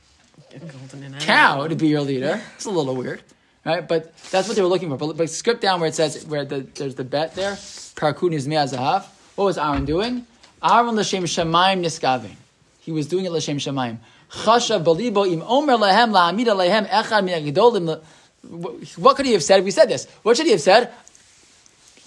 cow 1.20 1.67
to 1.67 1.76
be 1.76 1.88
your 1.88 2.01
leader. 2.01 2.41
It's 2.55 2.65
a 2.65 2.70
little 2.70 2.95
weird, 2.95 3.22
right? 3.65 3.88
But 3.88 4.15
that's 4.32 4.47
what 4.47 4.55
they 4.55 4.61
were 4.61 4.67
looking 4.67 4.89
for. 4.89 4.97
But, 4.97 5.17
but 5.17 5.30
skip 5.30 5.59
down 5.59 5.80
where 5.80 5.89
it 5.89 5.95
says 5.95 6.26
where 6.26 6.45
the, 6.45 6.61
there's 6.61 6.95
the 6.95 7.03
bet 7.03 7.36
there. 7.36 7.53
Karkun 7.53 8.34
is 8.34 8.47
me'azahav. 8.47 9.05
What 9.36 9.45
was 9.45 9.57
Aaron 9.57 9.86
doing? 9.86 10.26
Aaron 10.63 10.95
l'shem 10.95 11.24
shemaim 11.24 11.84
niskavin. 11.84 12.36
he 12.80 12.91
was 12.91 13.07
doing 13.07 13.26
it 13.26 13.32
l'shem 13.32 13.57
shemayim. 13.57 13.97
Chashav 14.32 14.84
balibo 14.84 15.32
im 15.32 15.41
omer 15.41 15.74
lehem 15.74 16.11
la'amida 16.11 16.55
lehem 16.55 16.88
echad 16.88 17.24
min 17.24 17.43
ha'gedolim. 17.43 18.01
What 18.97 19.17
could 19.17 19.26
he 19.26 19.34
have 19.34 19.43
said 19.43 19.63
we 19.63 19.72
said 19.72 19.89
this? 19.89 20.05
What 20.24 20.38
should 20.38 20.45
he 20.45 20.53
have 20.53 20.61
said? 20.61 20.91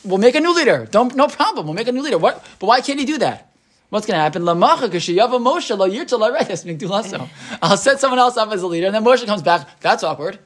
We'll 0.04 0.18
make 0.18 0.34
a 0.34 0.40
new 0.40 0.54
leader. 0.54 0.88
Don't, 0.90 1.14
no 1.14 1.28
problem. 1.28 1.66
We'll 1.66 1.74
make 1.74 1.86
a 1.86 1.92
new 1.92 2.02
leader. 2.02 2.18
What? 2.18 2.44
But 2.58 2.66
why 2.66 2.80
can't 2.80 2.98
he 2.98 3.04
do 3.04 3.18
that? 3.18 3.51
What's 3.92 4.06
going 4.06 4.16
to 4.16 4.22
happen? 4.22 4.44
Lamacha 4.44 4.88
k'sheyava 4.88 5.38
Moshe 5.38 5.76
lo 5.76 5.86
yirtza 5.86 6.18
lo 6.18 6.32
right. 6.32 6.48
That's 6.48 6.64
lasso. 6.64 7.28
I'll 7.60 7.76
set 7.76 8.00
someone 8.00 8.18
else 8.18 8.38
up 8.38 8.50
as 8.50 8.62
a 8.62 8.66
leader, 8.66 8.86
and 8.86 8.94
then 8.94 9.04
Moshe 9.04 9.26
comes 9.26 9.42
back. 9.42 9.68
That's 9.80 10.02
awkward, 10.02 10.38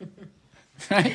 right? 0.90 1.14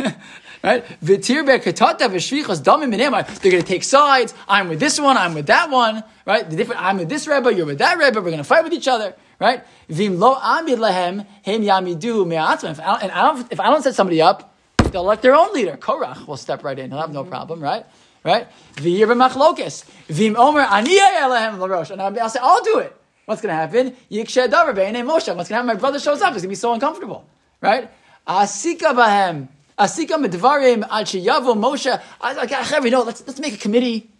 right? 0.64 0.84
V'tir 1.00 1.46
be'katata 1.46 2.08
v'shvichas 2.08 2.62
damim. 2.62 2.90
They're 2.90 3.52
going 3.52 3.62
to 3.62 3.68
take 3.68 3.84
sides. 3.84 4.34
I'm 4.48 4.68
with 4.68 4.80
this 4.80 4.98
one. 4.98 5.16
I'm 5.16 5.34
with 5.34 5.46
that 5.46 5.70
one. 5.70 6.02
Right? 6.26 6.50
The 6.50 6.56
different. 6.56 6.82
I'm 6.82 6.98
with 6.98 7.08
this 7.08 7.28
rebbe. 7.28 7.54
You're 7.54 7.64
with 7.64 7.78
that 7.78 7.96
rebbe. 7.96 8.16
We're 8.16 8.32
going 8.32 8.38
to 8.38 8.42
fight 8.42 8.64
with 8.64 8.72
each 8.72 8.88
other. 8.88 9.14
Right? 9.38 9.62
V'im 9.88 10.18
lo 10.18 10.34
amid 10.34 10.80
lehem 10.80 11.24
hem 11.44 11.62
yamidu 11.62 12.26
me'atzmim. 12.26 12.72
If 12.72 12.80
I 12.80 12.86
don't- 12.86 13.02
And 13.04 13.12
I 13.12 13.22
don't, 13.22 13.52
if 13.52 13.60
I 13.60 13.70
don't 13.70 13.82
set 13.82 13.94
somebody 13.94 14.20
up, 14.20 14.52
they'll 14.90 15.02
elect 15.02 15.22
their 15.22 15.36
own 15.36 15.54
leader. 15.54 15.76
Korach 15.76 16.26
will 16.26 16.36
step 16.36 16.64
right 16.64 16.76
in. 16.76 16.90
He'll 16.90 17.00
have 17.00 17.12
no 17.12 17.22
problem. 17.22 17.60
Right? 17.62 17.86
Right? 18.22 18.46
V'yir 18.74 19.06
b'machlokas. 19.06 19.84
V'im 20.08 20.36
omer 20.36 20.62
aniyah 20.62 21.20
elehem 21.20 21.58
l'rosh. 21.58 21.90
And 21.90 22.00
I'll 22.02 22.28
say, 22.28 22.40
I'll 22.42 22.62
do 22.62 22.78
it. 22.78 22.94
What's 23.26 23.40
going 23.42 23.50
to 23.50 23.54
happen? 23.54 23.96
Yikshe 24.10 24.48
davar 24.48 24.74
be'enei 24.74 25.04
Moshe. 25.04 25.08
What's 25.08 25.26
going 25.26 25.44
to 25.44 25.54
happen? 25.54 25.66
My 25.66 25.74
brother 25.74 26.00
shows 26.00 26.20
up. 26.20 26.32
He's 26.32 26.42
going 26.42 26.48
to 26.48 26.48
be 26.48 26.54
so 26.56 26.72
uncomfortable. 26.72 27.24
Right? 27.60 27.90
Asika 28.26 28.92
bahem. 28.92 29.48
Asika 29.78 30.22
medvarim 30.22 30.82
ad 30.82 31.06
sheyavu 31.06 31.56
Moshe. 31.56 32.00
I 32.20 32.28
was 32.28 32.36
like, 32.36 32.50
"Ah, 32.52 32.82
you 32.82 32.90
know, 32.90 33.02
let's, 33.02 33.26
let's 33.26 33.40
make 33.40 33.54
a 33.54 33.58
committee. 33.58 34.10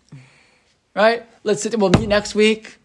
Right? 0.94 1.24
Let's 1.44 1.62
sit, 1.62 1.78
we'll 1.78 1.90
meet 1.90 2.09
next 2.09 2.34
week. 2.34 2.76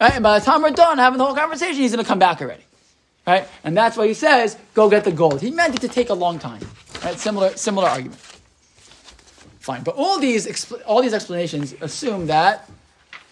Right? 0.00 0.14
And 0.14 0.22
by 0.22 0.38
the 0.38 0.44
time 0.44 0.62
we're 0.62 0.70
done 0.70 0.98
having 0.98 1.18
the 1.18 1.24
whole 1.24 1.34
conversation, 1.34 1.76
he's 1.76 1.92
going 1.92 2.04
to 2.04 2.08
come 2.08 2.18
back 2.18 2.42
already. 2.42 2.64
Right? 3.26 3.48
And 3.62 3.76
that's 3.76 3.96
why 3.96 4.06
he 4.06 4.14
says, 4.14 4.56
go 4.74 4.90
get 4.90 5.04
the 5.04 5.12
gold. 5.12 5.40
He 5.40 5.50
meant 5.50 5.74
it 5.74 5.80
to 5.80 5.88
take 5.88 6.10
a 6.10 6.14
long 6.14 6.38
time. 6.38 6.60
Right? 7.04 7.18
Similar, 7.18 7.56
similar 7.56 7.88
argument. 7.88 8.20
Fine. 9.64 9.82
But 9.82 9.94
all 9.96 10.20
these, 10.20 10.70
all 10.84 11.00
these 11.00 11.14
explanations 11.14 11.74
assume 11.80 12.26
that 12.26 12.68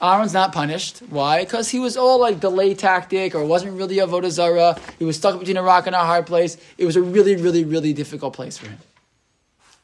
Aaron's 0.00 0.32
not 0.32 0.50
punished. 0.54 1.00
Why? 1.10 1.44
Because 1.44 1.68
he 1.68 1.78
was 1.78 1.94
all 1.94 2.18
like 2.18 2.40
delay 2.40 2.72
tactic, 2.72 3.34
or 3.34 3.44
wasn't 3.44 3.74
really 3.74 3.96
Avodah 3.96 4.30
Zarah. 4.30 4.80
He 4.98 5.04
was 5.04 5.16
stuck 5.18 5.38
between 5.38 5.58
a 5.58 5.62
rock 5.62 5.86
and 5.86 5.94
a 5.94 5.98
hard 5.98 6.26
place. 6.26 6.56
It 6.78 6.86
was 6.86 6.96
a 6.96 7.02
really, 7.02 7.36
really, 7.36 7.64
really 7.64 7.92
difficult 7.92 8.32
place 8.32 8.56
for 8.56 8.66
him. 8.66 8.78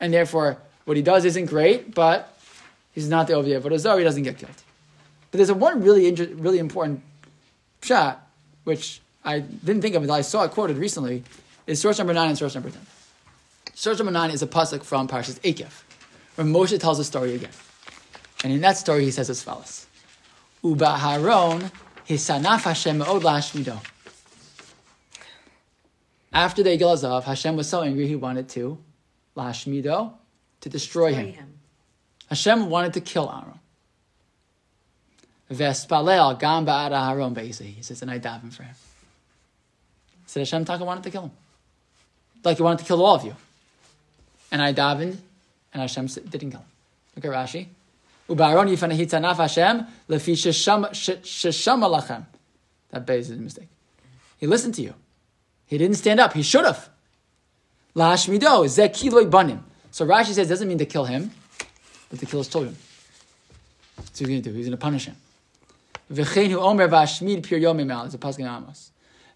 And 0.01 0.11
therefore, 0.11 0.57
what 0.87 0.97
he 0.97 1.03
does 1.03 1.27
isn't 1.27 1.47
great, 1.47 1.95
but 1.95 2.35
he's 2.95 3.11
not 3.11 3.27
the 3.27 3.35
Ovia 3.35 3.61
Voda 3.61 3.79
Zara. 3.79 3.99
He 3.99 4.05
doesn't 4.05 4.23
get 4.23 4.39
killed. 4.39 4.63
But 5.31 5.37
there's 5.37 5.51
a 5.51 5.55
one 5.55 5.83
really, 5.83 6.07
inter- 6.09 6.33
really 6.33 6.59
important 6.59 7.03
pshat, 7.83 8.17
which 8.65 9.03
I 9.23 9.41
didn't 9.41 9.83
think 9.83 9.95
of 9.97 10.03
until 10.03 10.15
I 10.15 10.23
saw 10.23 10.45
it 10.45 10.53
quoted 10.53 10.79
recently, 10.79 11.25
is 11.67 11.79
source 11.79 11.99
number 11.99 12.15
nine 12.15 12.31
and 12.31 12.39
source 12.39 12.55
number 12.55 12.71
ten. 12.71 12.87
Source 13.75 13.99
number 13.99 14.13
nine 14.13 14.31
is 14.31 14.43
a 14.43 14.47
pasuk 14.47 14.83
from 14.83 15.07
Parshas 15.07 15.39
Ekev, 15.41 15.83
where 16.39 16.47
Moshe 16.47 16.79
tells 16.79 17.01
a 17.01 17.05
story 17.05 17.35
again. 17.35 17.51
And 18.45 18.53
in 18.53 18.61
that 18.61 18.77
story, 18.77 19.03
he 19.03 19.11
says 19.11 19.29
as 19.29 19.43
follows. 19.43 19.89
Uba 20.63 20.97
Haron 20.97 21.73
hisanaf 22.09 22.61
Hashem 22.61 22.99
me'od 22.99 23.23
la'ashmido. 23.23 23.85
After 26.33 26.63
the 26.63 26.79
Egel 26.79 27.25
Hashem 27.25 27.57
was 27.57 27.69
so 27.69 27.83
angry 27.83 28.07
he 28.07 28.15
wanted 28.15 28.49
to 28.51 28.79
la'ashmido, 29.37 30.13
to 30.61 30.69
destroy 30.69 31.13
him. 31.13 31.59
Hashem 32.29 32.71
wanted 32.71 32.93
to 32.93 33.01
kill 33.01 33.29
Aaron. 33.29 33.59
Vespalel 35.51 36.39
gam 36.39 36.65
ba'ad 36.65 36.93
Aharon 36.93 37.35
be'isei. 37.35 37.75
He 37.75 37.83
says, 37.83 38.01
and 38.01 38.13
I 38.13 38.21
daven 38.21 38.53
for 38.53 38.63
him. 38.63 38.77
He 40.23 40.31
said 40.31 40.41
Hashem 40.43 40.67
Taka 40.67 40.85
wanted 40.85 41.03
to 41.03 41.11
kill 41.11 41.23
him. 41.23 41.33
Like 42.45 42.59
he 42.59 42.63
wanted 42.63 42.79
to 42.79 42.85
kill 42.85 43.05
all 43.05 43.17
of 43.17 43.25
you. 43.25 43.35
And 44.53 44.63
I 44.63 44.73
davened, 44.73 45.17
and 45.73 45.81
Hashem 45.83 46.07
didn't 46.07 46.51
kill 46.51 46.61
him. 46.61 46.67
Look 47.17 47.25
at 47.25 47.31
Rashi. 47.33 47.69
Ubaron 48.29 48.69
yifana 48.69 48.97
hitzanaf 48.97 49.37
Hashem 49.37 49.87
lefi 50.09 50.35
sheshama 50.35 52.01
lachem. 52.01 52.27
That 52.91 53.07
base 53.07 53.31
is 53.31 53.39
a 53.39 53.41
mistake. 53.41 53.69
He 54.39 54.47
listened 54.47 54.75
to 54.75 54.83
you. 54.83 54.95
He 55.67 55.79
didn't 55.79 55.97
stand 55.97 56.21
up. 56.21 56.33
He 56.33 56.43
should 56.43 56.65
have. 56.65 56.89
Lashmido 57.95 58.65
zekiloi 58.65 59.31
banim. 59.31 59.65
So 59.91 60.07
Rashi 60.07 60.27
says 60.27 60.39
it 60.39 60.49
doesn't 60.49 60.69
mean 60.69 60.79
to 60.79 60.87
kill 60.87 61.05
him, 61.05 61.31
but 62.11 62.19
to 62.21 62.27
kill 62.27 62.41
his 62.41 62.49
children. 62.49 62.77
So 64.13 64.25
he's 64.25 64.29
going 64.29 64.43
to 64.43 64.51
do. 64.51 64.55
He's 64.55 64.67
going 64.67 64.79
to 64.79 64.81
punish 64.81 65.07
him. 65.07 65.17
V'chein 66.13 66.51
hu 66.51 66.59
omer 66.59 66.89
v'ashmid 66.89 67.47
pir 67.47 67.59
yomim 67.59 67.93
al. 67.93 68.05
It's 68.05 68.15
a 68.15 68.19
pasuk 68.19 68.41
in 68.41 68.47
Amos. 68.47 68.91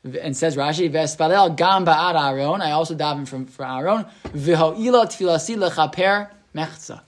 And 0.05 0.37
says 0.37 0.57
Rashi, 0.57 0.91
Vespalel 0.91 1.57
gam 1.57 1.87
ba'ad 1.87 2.21
Aaron. 2.21 2.61
I 2.61 2.73
also 2.73 2.95
daven 2.95 3.27
from 3.27 3.47
for 3.47 3.65
Aaron. 3.65 4.05
V'ho'ila 4.25 5.07
tfilasi 5.07 5.57
lechaper 5.57 6.29
mechza. 6.55 7.01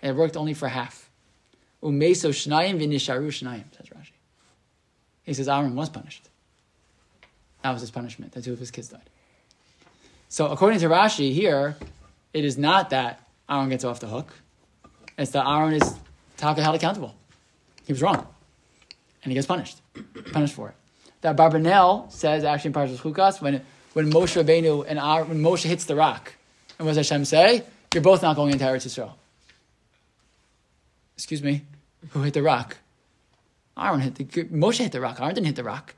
It 0.00 0.14
worked 0.14 0.36
only 0.36 0.54
for 0.54 0.68
half. 0.68 1.10
Umeso 1.82 2.30
shnayim 2.30 2.80
v'nisharu 2.80 3.26
shnayim, 3.26 3.64
says 3.76 3.86
Rashi. 3.86 4.12
He 5.24 5.34
says 5.34 5.48
Aaron 5.48 5.74
was 5.74 5.88
punished. 5.88 6.28
That 7.62 7.72
was 7.72 7.80
his 7.80 7.90
punishment. 7.90 8.32
That 8.32 8.44
two 8.44 8.52
of 8.52 8.60
his 8.60 8.70
kids 8.70 8.88
died. 8.88 9.10
So 10.28 10.46
according 10.46 10.78
to 10.80 10.86
Rashi 10.86 11.32
here, 11.32 11.76
it 12.32 12.44
is 12.44 12.56
not 12.56 12.90
that 12.90 13.20
Aaron 13.50 13.68
gets 13.68 13.82
off 13.82 13.98
the 13.98 14.06
hook. 14.06 14.32
It's 15.16 15.32
that 15.32 15.46
Aaron 15.46 15.74
is 15.74 15.96
Taka 16.36 16.62
held 16.62 16.76
accountable. 16.76 17.16
He 17.84 17.92
was 17.92 18.00
wrong. 18.00 18.26
And 19.24 19.32
he 19.32 19.34
gets 19.34 19.46
punished. 19.46 19.80
punished 20.32 20.54
for 20.54 20.68
it. 20.68 20.74
That 21.20 21.36
Barbanel 21.36 22.10
says 22.12 22.44
actually 22.44 22.68
in 22.68 22.74
Parashas 22.74 22.98
Chukas, 22.98 23.40
when, 23.40 23.62
when 23.92 24.10
Moshe 24.10 24.40
Rabbeinu 24.40 24.84
and 24.86 24.98
Aaron, 24.98 25.28
when 25.28 25.42
Moshe 25.42 25.64
hits 25.64 25.84
the 25.84 25.96
rock, 25.96 26.34
and 26.78 26.86
what 26.86 26.94
does 26.94 27.08
Hashem 27.08 27.24
say? 27.24 27.64
You're 27.92 28.02
both 28.02 28.22
not 28.22 28.36
going 28.36 28.52
into 28.52 28.64
Eretz 28.64 28.86
Yisrael. 28.86 29.12
Excuse 31.16 31.42
me, 31.42 31.62
who 32.10 32.22
hit 32.22 32.34
the 32.34 32.42
rock? 32.42 32.76
Aaron 33.76 34.00
hit 34.00 34.14
the 34.14 34.24
Moshe 34.24 34.78
hit 34.78 34.92
the 34.92 35.00
rock. 35.00 35.20
Aaron 35.20 35.34
didn't 35.34 35.46
hit 35.46 35.56
the 35.56 35.64
rock. 35.64 35.94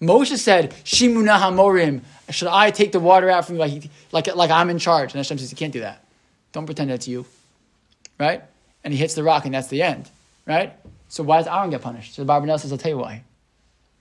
Moshe 0.00 0.36
said, 0.36 0.72
"Shimuna 0.84 1.38
hamorim." 1.38 2.02
Should 2.30 2.48
I 2.48 2.70
take 2.70 2.92
the 2.92 3.00
water 3.00 3.28
out 3.28 3.46
from 3.46 3.56
you 3.56 3.60
like, 3.60 3.90
like, 4.12 4.34
like 4.34 4.50
I'm 4.50 4.70
in 4.70 4.78
charge? 4.78 5.12
And 5.12 5.18
Hashem 5.18 5.38
says, 5.38 5.50
"You 5.50 5.56
can't 5.56 5.72
do 5.72 5.80
that. 5.80 6.04
Don't 6.52 6.66
pretend 6.66 6.90
that's 6.90 7.06
you." 7.06 7.26
Right? 8.18 8.42
And 8.82 8.94
he 8.94 8.98
hits 8.98 9.14
the 9.14 9.22
rock, 9.22 9.44
and 9.44 9.54
that's 9.54 9.68
the 9.68 9.82
end. 9.82 10.08
Right? 10.46 10.72
So 11.08 11.22
why 11.22 11.38
does 11.38 11.46
Aaron 11.46 11.70
get 11.70 11.82
punished? 11.82 12.14
So 12.14 12.24
Barbanel 12.24 12.58
says, 12.58 12.72
"I'll 12.72 12.78
tell 12.78 12.92
you 12.92 12.98
why." 12.98 13.24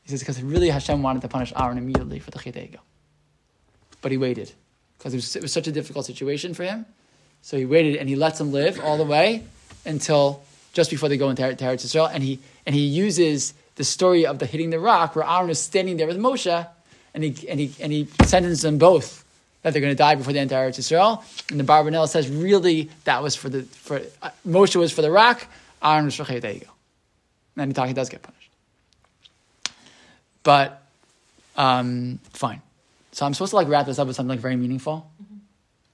He 0.09 0.17
says, 0.17 0.21
"Because 0.21 0.41
really 0.41 0.69
Hashem 0.69 1.03
wanted 1.03 1.21
to 1.21 1.27
punish 1.27 1.53
Aaron 1.55 1.77
immediately 1.77 2.19
for 2.19 2.31
the 2.31 2.39
Chet 2.39 2.55
but 4.01 4.11
he 4.11 4.17
waited 4.17 4.51
because 4.97 5.13
it 5.13 5.17
was, 5.17 5.35
it 5.35 5.41
was 5.41 5.51
such 5.51 5.67
a 5.67 5.71
difficult 5.71 6.05
situation 6.05 6.53
for 6.53 6.63
him. 6.63 6.85
So 7.41 7.57
he 7.57 7.65
waited 7.65 7.95
and 7.95 8.09
he 8.09 8.15
lets 8.15 8.39
him 8.39 8.51
live 8.51 8.79
all 8.79 8.97
the 8.97 9.03
way 9.05 9.43
until 9.85 10.41
just 10.73 10.89
before 10.89 11.09
they 11.09 11.17
go 11.17 11.29
into 11.29 11.41
Eretz 11.41 11.57
Yisrael, 11.57 12.09
and 12.11 12.23
he 12.23 12.39
and 12.65 12.75
he 12.75 12.81
uses 12.81 13.53
the 13.75 13.83
story 13.83 14.25
of 14.25 14.39
the 14.39 14.45
hitting 14.45 14.69
the 14.69 14.79
rock, 14.79 15.15
where 15.15 15.25
Aaron 15.25 15.49
is 15.49 15.59
standing 15.59 15.97
there 15.97 16.07
with 16.07 16.17
Moshe, 16.17 16.67
and 17.13 17.23
he 17.23 17.47
and 17.49 17.59
he 17.59 17.73
and 17.79 17.91
he 17.91 18.07
sentences 18.23 18.61
them 18.61 18.77
both 18.77 19.25
that 19.61 19.73
they're 19.73 19.81
going 19.81 19.91
to 19.91 19.97
die 19.97 20.15
before 20.15 20.31
they 20.31 20.39
enter 20.39 20.55
Eretz 20.55 20.79
Yisrael. 20.79 21.23
And 21.51 21.59
the 21.59 21.63
Barbanel 21.65 22.07
says, 22.07 22.29
really, 22.29 22.89
that 23.03 23.21
was 23.21 23.35
for 23.35 23.49
the 23.49 23.63
for 23.63 24.01
uh, 24.21 24.29
Moshe 24.47 24.75
was 24.75 24.91
for 24.91 25.01
the 25.01 25.11
rock, 25.11 25.47
Aaron 25.83 26.05
was 26.05 26.15
for 26.15 26.25
Chet 26.25 26.43
Egel. 26.43 26.67
And 27.57 27.73
then 27.73 27.87
he 27.87 27.93
does 27.93 28.09
get 28.09 28.21
punished, 28.21 28.38
but 30.43 30.83
um, 31.55 32.19
fine. 32.33 32.61
So 33.11 33.25
I'm 33.25 33.33
supposed 33.33 33.51
to 33.51 33.55
like 33.57 33.67
wrap 33.67 33.85
this 33.85 33.99
up 33.99 34.07
with 34.07 34.15
something 34.15 34.29
like 34.29 34.39
very 34.39 34.55
meaningful. 34.55 35.09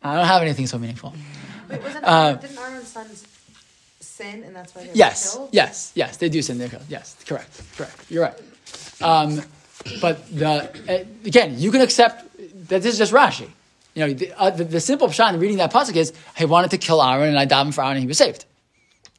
I 0.03 0.15
don't 0.15 0.25
have 0.25 0.41
anything 0.41 0.67
so 0.67 0.77
meaningful. 0.77 1.13
Wait, 1.69 1.81
wasn't 1.81 2.03
Uh, 2.03 2.07
Aaron, 2.09 2.39
didn't 2.39 2.57
Aaron's 2.59 2.87
sons 2.87 3.27
sin 3.99 4.43
and 4.43 4.55
that's 4.55 4.75
why 4.75 4.83
they 4.83 4.89
were 4.89 4.95
Yes, 4.95 5.33
killed? 5.33 5.49
yes, 5.51 5.91
yes. 5.95 6.17
They 6.17 6.29
do 6.29 6.41
sin. 6.41 6.57
They're 6.59 6.69
killed. 6.69 6.83
Yes, 6.89 7.15
correct, 7.25 7.61
correct. 7.75 8.05
You're 8.09 8.23
right. 8.23 8.39
Um, 9.01 9.41
but 10.01 10.25
the 10.35 10.69
uh, 10.89 11.03
again, 11.25 11.57
you 11.59 11.71
can 11.71 11.81
accept 11.81 12.23
that 12.69 12.81
this 12.81 12.93
is 12.93 12.97
just 12.97 13.13
Rashi. 13.13 13.49
You 13.93 14.07
know, 14.07 14.13
the, 14.13 14.33
uh, 14.33 14.49
the, 14.49 14.63
the 14.65 14.79
simple 14.79 15.07
pshat 15.07 15.33
in 15.33 15.39
reading 15.39 15.57
that 15.57 15.71
pasuk 15.71 15.95
is, 15.95 16.13
he 16.37 16.45
wanted 16.45 16.71
to 16.71 16.77
kill 16.77 17.01
Aaron, 17.01 17.29
and 17.29 17.39
I 17.39 17.45
davened 17.45 17.73
for 17.73 17.81
Aaron, 17.81 17.93
and 17.97 18.01
he 18.01 18.07
was 18.07 18.17
saved." 18.17 18.45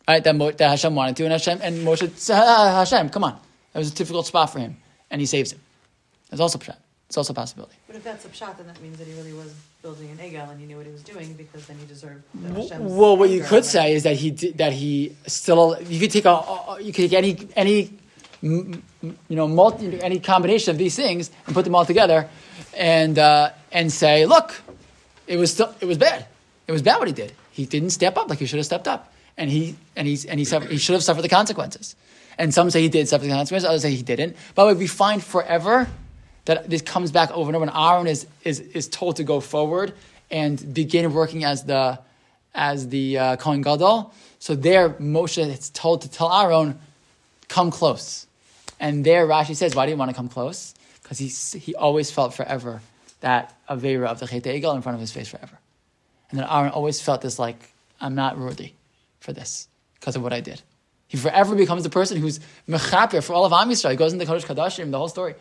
Right? 0.06 0.22
That, 0.22 0.36
Mo, 0.36 0.50
that 0.52 0.68
Hashem 0.68 0.94
wanted 0.94 1.16
to, 1.16 1.24
and 1.24 1.32
Hashem 1.32 1.60
and 1.62 1.78
Moshe 1.86 2.14
said, 2.16 2.38
ah, 2.44 2.78
"Hashem, 2.78 3.08
come 3.10 3.24
on." 3.24 3.38
That 3.72 3.80
was 3.80 3.90
a 3.90 3.94
difficult 3.94 4.26
spot 4.26 4.50
for 4.52 4.58
him, 4.60 4.76
and 5.10 5.20
he 5.20 5.26
saves 5.26 5.52
him. 5.52 5.60
That's 6.30 6.40
also 6.40 6.58
pshat. 6.58 6.76
It's 7.08 7.16
also 7.16 7.32
a 7.32 7.36
possibility. 7.36 7.74
But 7.86 7.96
if 7.96 8.02
that's 8.04 8.24
a 8.24 8.28
pshat, 8.28 8.56
then 8.58 8.66
that 8.66 8.80
means 8.82 8.98
that 8.98 9.06
he 9.06 9.14
really 9.14 9.32
was 9.32 9.54
building 9.82 10.10
an 10.10 10.18
Egel 10.18 10.50
and 10.50 10.58
he 10.58 10.66
knew 10.66 10.76
what 10.76 10.86
he 10.86 10.92
was 10.92 11.02
doing 11.04 11.32
because 11.34 11.64
then 11.66 11.76
he 11.78 11.86
deserved 11.86 12.22
the 12.34 12.48
Hashem's 12.62 12.92
Well, 12.92 13.16
what 13.16 13.30
you 13.30 13.40
could 13.42 13.52
right? 13.52 13.64
say 13.64 13.92
is 13.94 14.02
that 14.02 14.16
he 14.16 14.32
did, 14.32 14.58
that 14.58 14.72
he 14.72 15.14
still 15.26 15.76
you 15.82 16.00
could 16.00 16.10
take 16.10 16.24
a 16.24 16.30
a- 16.30 16.78
you 16.80 16.92
could 16.92 17.08
take 17.08 17.12
any 17.12 17.48
any 17.54 17.92
m- 18.42 18.82
m- 19.04 19.18
you 19.28 19.36
know 19.36 19.46
multi 19.46 20.02
any 20.02 20.18
combination 20.18 20.72
of 20.72 20.78
these 20.78 20.96
things 20.96 21.30
and 21.46 21.54
put 21.54 21.64
them 21.64 21.76
all 21.76 21.84
together 21.86 22.28
and 22.76 23.18
uh, 23.20 23.50
and 23.70 23.92
say 23.92 24.26
look 24.26 24.60
it 25.28 25.36
was 25.36 25.52
still 25.52 25.72
it 25.80 25.86
was 25.86 25.98
bad 25.98 26.26
it 26.66 26.72
was 26.72 26.82
bad 26.82 26.98
what 26.98 27.06
he 27.06 27.14
did 27.14 27.32
he 27.52 27.66
didn't 27.66 27.90
step 27.90 28.16
up 28.18 28.28
like 28.28 28.40
he 28.40 28.46
should 28.46 28.58
have 28.58 28.66
stepped 28.66 28.88
up 28.88 29.12
and 29.38 29.48
he 29.50 29.76
and 29.94 30.08
he's 30.08 30.24
and 30.24 30.40
he 30.40 30.44
suffered, 30.44 30.70
he 30.72 30.78
should 30.78 30.94
have 30.94 31.04
suffered 31.04 31.22
the 31.22 31.28
consequences. 31.28 31.94
And 32.38 32.52
some 32.52 32.70
say 32.70 32.82
he 32.82 32.88
did 32.88 33.08
suffer 33.08 33.24
the. 33.24 33.32
Others 33.32 33.82
say 33.82 33.94
he 33.94 34.02
didn't. 34.02 34.36
By 34.54 34.64
the 34.64 34.74
way, 34.74 34.78
we 34.78 34.86
find 34.86 35.22
forever 35.22 35.88
that 36.44 36.68
this 36.68 36.82
comes 36.82 37.10
back 37.10 37.30
over 37.30 37.48
and 37.48 37.56
over. 37.56 37.64
And 37.64 37.74
Aaron 37.74 38.06
is 38.06 38.26
is 38.44 38.60
is 38.60 38.88
told 38.88 39.16
to 39.16 39.24
go 39.24 39.40
forward 39.40 39.94
and 40.30 40.74
begin 40.74 41.12
working 41.12 41.44
as 41.44 41.64
the 41.64 41.98
as 42.54 42.88
the 42.88 43.18
uh, 43.18 43.36
Kohen 43.36 43.62
Gadol. 43.62 44.12
So 44.38 44.54
there, 44.54 44.90
Moshe 44.90 45.38
is 45.38 45.70
told 45.70 46.02
to 46.02 46.10
tell 46.10 46.32
Aaron, 46.32 46.78
"Come 47.48 47.70
close." 47.70 48.26
And 48.78 49.04
there, 49.04 49.26
Rashi 49.26 49.56
says, 49.56 49.74
"Why 49.74 49.86
do 49.86 49.92
you 49.92 49.98
want 49.98 50.10
to 50.10 50.16
come 50.16 50.28
close?" 50.28 50.74
Because 51.02 51.18
he 51.18 51.28
he 51.58 51.74
always 51.74 52.10
felt 52.10 52.34
forever 52.34 52.82
that 53.20 53.54
avera 53.68 54.06
of 54.06 54.20
the 54.20 54.26
Chet 54.26 54.44
Egel 54.44 54.74
in 54.74 54.82
front 54.82 54.94
of 54.94 55.00
his 55.00 55.12
face 55.12 55.28
forever. 55.28 55.58
And 56.30 56.38
then 56.38 56.46
Aaron 56.48 56.72
always 56.72 57.00
felt 57.00 57.22
this 57.22 57.38
like, 57.38 57.70
I'm 58.00 58.14
not 58.14 58.38
worthy 58.38 58.72
for 59.20 59.32
this 59.32 59.68
because 59.94 60.16
of 60.16 60.22
what 60.22 60.32
I 60.32 60.40
did. 60.40 60.62
He 61.08 61.16
forever 61.16 61.54
becomes 61.54 61.82
the 61.84 61.90
person 61.90 62.18
who's 62.18 62.40
mechaper 62.68 63.22
for 63.22 63.32
all 63.32 63.44
of 63.44 63.52
Am 63.52 63.68
Yisrael. 63.70 63.90
He 63.90 63.96
goes 63.96 64.12
into 64.12 64.24
the 64.24 64.30
Kodesh 64.30 64.44
Kadashim, 64.44 64.90
the 64.90 64.98
whole 64.98 65.08
story. 65.08 65.34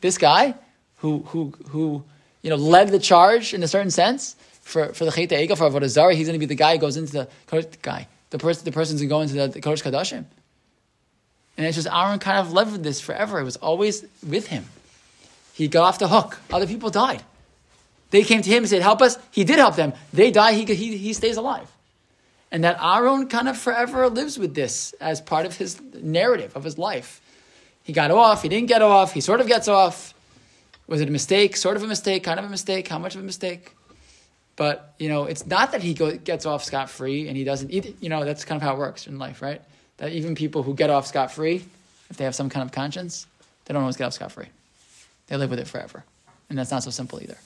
This 0.00 0.18
guy 0.18 0.54
who, 0.96 1.20
who, 1.28 1.54
who 1.68 2.04
you 2.42 2.50
know, 2.50 2.56
led 2.56 2.88
the 2.88 2.98
charge 2.98 3.54
in 3.54 3.62
a 3.62 3.68
certain 3.68 3.90
sense 3.90 4.36
for, 4.60 4.92
for 4.92 5.04
the 5.04 5.10
Chet 5.10 5.30
Egel, 5.30 5.56
for 5.56 5.68
Avodah 5.68 5.88
Zarah, 5.88 6.14
he's 6.14 6.26
going 6.26 6.38
to 6.38 6.40
be 6.40 6.46
the 6.46 6.54
guy 6.54 6.74
who 6.74 6.80
goes 6.80 6.96
into 6.96 7.12
the, 7.12 7.28
the 7.50 7.66
guy, 7.82 8.08
the, 8.30 8.38
person, 8.38 8.64
the 8.64 8.72
person's 8.72 9.00
going 9.00 9.28
to 9.28 9.34
go 9.34 9.40
into 9.40 9.52
the, 9.52 9.60
the 9.60 9.60
Kodesh 9.60 9.82
Kadashim. 9.82 10.24
And 11.56 11.66
it's 11.66 11.76
just 11.76 11.88
Aaron 11.88 12.18
kind 12.18 12.38
of 12.38 12.52
lived 12.52 12.82
this 12.82 13.00
forever. 13.00 13.40
It 13.40 13.44
was 13.44 13.56
always 13.56 14.04
with 14.26 14.46
him. 14.46 14.66
He 15.52 15.68
got 15.68 15.82
off 15.82 15.98
the 15.98 16.08
hook. 16.08 16.38
Other 16.50 16.66
people 16.66 16.90
died. 16.90 17.22
They 18.10 18.22
came 18.22 18.42
to 18.42 18.50
him 18.50 18.62
and 18.62 18.68
said, 18.68 18.82
Help 18.82 19.02
us. 19.02 19.18
He 19.30 19.44
did 19.44 19.58
help 19.58 19.76
them. 19.76 19.92
They 20.12 20.30
die, 20.30 20.54
he, 20.54 20.64
he, 20.64 20.96
he 20.96 21.12
stays 21.12 21.36
alive. 21.36 21.70
And 22.52 22.64
that 22.64 22.78
Aaron 22.82 23.28
kind 23.28 23.48
of 23.48 23.56
forever 23.56 24.08
lives 24.08 24.38
with 24.38 24.54
this 24.54 24.92
as 25.00 25.20
part 25.20 25.46
of 25.46 25.56
his 25.56 25.80
narrative 25.94 26.56
of 26.56 26.64
his 26.64 26.78
life. 26.78 27.20
He 27.84 27.92
got 27.92 28.10
off, 28.10 28.42
he 28.42 28.48
didn't 28.48 28.68
get 28.68 28.82
off, 28.82 29.12
he 29.12 29.20
sort 29.20 29.40
of 29.40 29.46
gets 29.46 29.68
off. 29.68 30.14
Was 30.86 31.00
it 31.00 31.08
a 31.08 31.12
mistake? 31.12 31.56
Sort 31.56 31.76
of 31.76 31.84
a 31.84 31.86
mistake, 31.86 32.24
kind 32.24 32.38
of 32.38 32.44
a 32.44 32.48
mistake, 32.48 32.88
how 32.88 32.98
much 32.98 33.14
of 33.14 33.20
a 33.20 33.24
mistake? 33.24 33.76
But, 34.56 34.94
you 34.98 35.08
know, 35.08 35.24
it's 35.24 35.46
not 35.46 35.72
that 35.72 35.82
he 35.82 35.94
go, 35.94 36.16
gets 36.16 36.44
off 36.44 36.64
scot 36.64 36.90
free 36.90 37.28
and 37.28 37.36
he 37.36 37.44
doesn't, 37.44 37.70
eat, 37.70 37.96
you 38.00 38.08
know, 38.08 38.24
that's 38.24 38.44
kind 38.44 38.60
of 38.60 38.62
how 38.62 38.74
it 38.74 38.78
works 38.78 39.06
in 39.06 39.18
life, 39.18 39.40
right? 39.40 39.62
That 39.98 40.12
even 40.12 40.34
people 40.34 40.62
who 40.62 40.74
get 40.74 40.90
off 40.90 41.06
scot 41.06 41.32
free, 41.32 41.64
if 42.10 42.16
they 42.16 42.24
have 42.24 42.34
some 42.34 42.50
kind 42.50 42.66
of 42.66 42.72
conscience, 42.72 43.26
they 43.64 43.72
don't 43.72 43.82
always 43.82 43.96
get 43.96 44.04
off 44.04 44.14
scot 44.14 44.32
free. 44.32 44.48
They 45.28 45.36
live 45.36 45.50
with 45.50 45.60
it 45.60 45.68
forever. 45.68 46.04
And 46.48 46.58
that's 46.58 46.72
not 46.72 46.82
so 46.82 46.90
simple 46.90 47.22
either. 47.22 47.38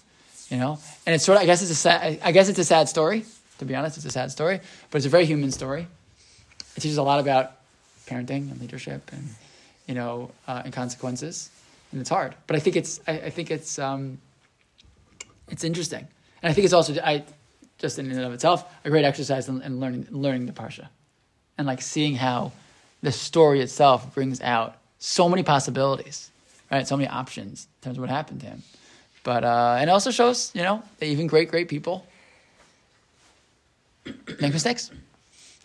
You 0.49 0.57
know? 0.57 0.79
And 1.07 1.15
it's 1.15 1.25
sort 1.25 1.37
of, 1.37 1.43
I 1.43 1.47
guess 1.47 1.63
it's 1.63 1.71
a 1.71 1.75
sad, 1.75 2.21
I 2.25 2.33
guess 2.33 2.49
it's 2.49 2.59
a 2.59 2.65
sad 2.65 2.89
story. 2.89 3.25
To 3.59 3.65
be 3.65 3.75
honest, 3.75 3.97
it's 3.97 4.07
a 4.07 4.11
sad 4.11 4.31
story, 4.31 4.61
but 4.91 4.97
it's 4.97 5.07
a 5.07 5.11
very 5.11 5.27
human 5.27 5.53
story. 5.53 5.87
It 6.77 6.81
teaches 6.81 6.99
a 6.99 7.03
lot 7.03 7.21
about 7.21 7.53
parenting 8.07 8.51
and 8.51 8.61
leadership 8.61 9.11
and, 9.13 9.29
you 9.87 9.95
know, 9.95 10.31
uh, 10.49 10.63
and 10.65 10.73
consequences. 10.73 11.51
And 11.93 12.01
it's 12.01 12.11
hard. 12.11 12.35
But 12.47 12.57
I 12.57 12.59
think 12.59 12.77
it's, 12.77 13.01
I, 13.07 13.13
I 13.13 13.31
think 13.31 13.51
it's, 13.51 13.79
um, 13.79 14.19
it's 15.49 15.63
interesting. 15.63 16.07
And 16.43 16.51
I 16.51 16.53
think 16.53 16.65
it's 16.65 16.75
also, 16.75 16.95
I, 17.01 17.25
just 17.79 17.99
in 17.99 18.11
and 18.11 18.21
of 18.21 18.33
itself, 18.33 18.65
a 18.85 18.91
great 18.91 19.05
exercise 19.05 19.49
in, 19.49 19.63
in 19.63 19.81
learning, 19.81 20.09
learning 20.11 20.47
the 20.47 20.53
Parsha. 20.53 20.89
And 21.57 21.67
like 21.67 21.83
seeing 21.83 22.17
how 22.17 22.53
the 23.03 23.13
story 23.13 23.61
itself 23.61 24.15
brings 24.15 24.41
out 24.41 24.77
so 24.99 25.29
many 25.29 25.45
possibilities, 25.45 26.31
right? 26.71 26.89
So 26.89 26.97
many 26.97 27.09
options 27.09 27.69
in 27.79 27.85
terms 27.85 27.99
of 27.99 28.01
what 28.01 28.11
happened 28.11 28.41
to 28.41 28.47
him. 28.47 28.63
But 29.23 29.45
uh, 29.45 29.77
and 29.79 29.89
also 29.89 30.11
shows, 30.11 30.51
you 30.55 30.63
know, 30.63 30.83
that 30.99 31.07
even 31.07 31.27
great, 31.27 31.51
great 31.51 31.69
people 31.69 32.07
make 34.41 34.53
mistakes. 34.53 34.91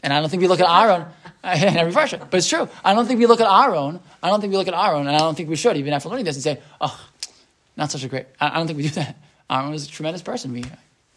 And 0.01 0.13
I 0.13 0.21
don't 0.21 0.29
think 0.29 0.41
we 0.41 0.47
look 0.47 0.61
at 0.61 0.69
Aaron 0.69 1.05
in 1.43 1.77
every 1.77 1.91
version, 1.91 2.21
but 2.29 2.37
it's 2.37 2.47
true. 2.47 2.69
I 2.85 2.93
don't 2.93 3.05
think 3.05 3.19
we 3.19 3.25
look 3.25 3.41
at 3.41 3.47
Aaron. 3.51 3.99
I 4.23 4.29
don't 4.29 4.39
think 4.39 4.51
we 4.51 4.57
look 4.57 4.67
at 4.69 4.73
Aaron, 4.73 5.07
and 5.07 5.15
I 5.15 5.19
don't 5.19 5.35
think 5.35 5.49
we 5.49 5.57
should, 5.57 5.75
even 5.75 5.91
after 5.93 6.07
learning 6.09 6.25
this, 6.25 6.37
and 6.37 6.43
say, 6.43 6.59
"Oh, 6.79 6.97
not 7.75 7.91
such 7.91 8.03
a 8.05 8.07
great." 8.07 8.27
I, 8.39 8.49
I 8.49 8.53
don't 8.55 8.67
think 8.67 8.77
we 8.77 8.83
do 8.83 8.89
that. 8.91 9.17
Aaron 9.49 9.71
was 9.71 9.85
a 9.87 9.89
tremendous 9.89 10.21
person. 10.21 10.53
We 10.53 10.63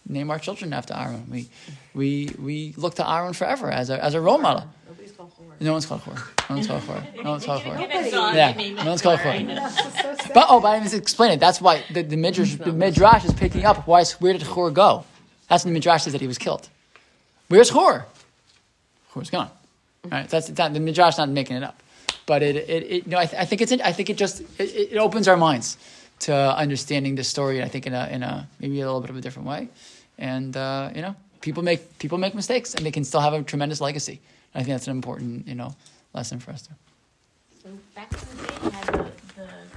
name 0.09 0.31
our 0.33 0.39
children 0.41 0.73
after 0.73 0.95
Aaron. 0.95 1.29
We 1.31 1.49
we 1.95 2.35
we 2.41 2.75
look 2.77 2.95
to 2.97 3.09
Aaron 3.09 3.35
forever 3.35 3.71
as 3.71 3.89
a 3.89 4.03
as 4.03 4.15
a 4.15 4.21
role 4.21 4.39
model. 4.39 4.65
Nobody's 4.89 5.13
called 5.13 5.31
Hor. 5.37 5.47
No 5.61 5.73
one's 5.73 5.87
called 5.87 6.01
Hor. 6.01 6.15
No 6.51 6.57
one's 6.57 6.67
called 6.67 6.83
Hor. 6.83 7.05
No 7.23 7.31
one's 7.31 7.45
called 7.47 7.63
Hor. 7.63 7.77
Give 7.77 7.91
it 7.91 8.07
a 8.07 8.11
song, 8.11 8.35
Yeah, 8.35 8.49
you 8.51 8.55
name 8.57 8.79
it 8.79 8.83
no 8.83 8.91
one's 8.91 9.03
called 9.03 9.21
for 9.21 9.31
for 9.31 9.37
it. 9.37 9.47
it. 9.49 10.31
But 10.35 10.47
oh, 10.49 10.59
but 10.61 10.69
I 10.69 10.81
must 10.81 10.95
explain 10.95 11.31
it. 11.31 11.39
That's 11.39 11.61
why 11.61 11.85
the, 11.93 12.03
the 12.03 12.17
midrash 12.17 12.57
the 12.57 12.73
midrash 12.73 13.25
is 13.25 13.33
picking 13.33 13.65
up. 13.65 13.87
Why 13.87 14.01
is 14.01 14.13
where 14.21 14.33
did 14.33 14.43
Hor 14.43 14.73
go? 14.73 15.05
That's 15.49 15.65
when 15.65 15.73
the 15.73 15.79
midrash 15.79 16.03
says 16.03 16.15
that 16.15 16.21
he 16.21 16.27
was 16.27 16.39
killed. 16.39 16.69
Where's 17.53 17.69
Hor? 17.69 18.07
Hor's 19.11 19.29
gone. 19.29 19.51
Right? 20.11 20.27
That's 20.27 20.49
not, 20.57 20.73
the 20.73 20.81
midrash 20.81 21.19
not 21.19 21.29
making 21.29 21.59
it 21.59 21.63
up. 21.63 21.83
But 22.25 22.43
it, 22.43 22.57
it, 22.57 22.83
it 22.91 23.07
know, 23.07 23.19
I, 23.19 23.27
th- 23.27 23.43
I 23.43 23.45
think 23.45 23.61
it's 23.61 23.73
I 23.73 23.93
think 23.93 24.09
it 24.09 24.17
just 24.17 24.41
it, 24.59 24.93
it 24.93 24.97
opens 24.97 25.29
our 25.29 25.37
minds 25.37 25.77
to 26.21 26.33
understanding 26.35 27.15
the 27.15 27.25
story. 27.25 27.63
I 27.63 27.69
think 27.69 27.87
in 27.87 27.93
a 27.93 28.09
in 28.11 28.23
a 28.23 28.49
maybe 28.59 28.81
a 28.81 28.87
little 28.87 29.03
bit 29.03 29.11
of 29.11 29.17
a 29.17 29.21
different 29.21 29.49
way, 29.49 29.69
and 30.17 30.57
uh, 30.57 30.93
you 30.95 31.03
know, 31.03 31.15
people 31.43 31.63
make 31.63 31.99
people 31.99 32.17
make 32.17 32.35
mistakes, 32.35 32.75
and 32.75 32.87
they 32.87 32.91
can 32.91 33.05
still 33.05 33.21
have 33.21 33.35
a 33.35 33.43
tremendous 33.43 33.83
legacy. 33.83 34.21
I 34.55 34.61
think 34.61 34.69
that's 34.69 34.87
an 34.87 34.97
important 34.97 35.47
you 35.47 35.55
know 35.55 35.77
lesson 36.15 36.39
for 36.39 36.53
us 36.53 36.63
to. 36.63 36.71
So 37.63 37.69
back 37.95 38.11
in 38.15 38.19
the 38.63 39.03
day, 39.03 39.11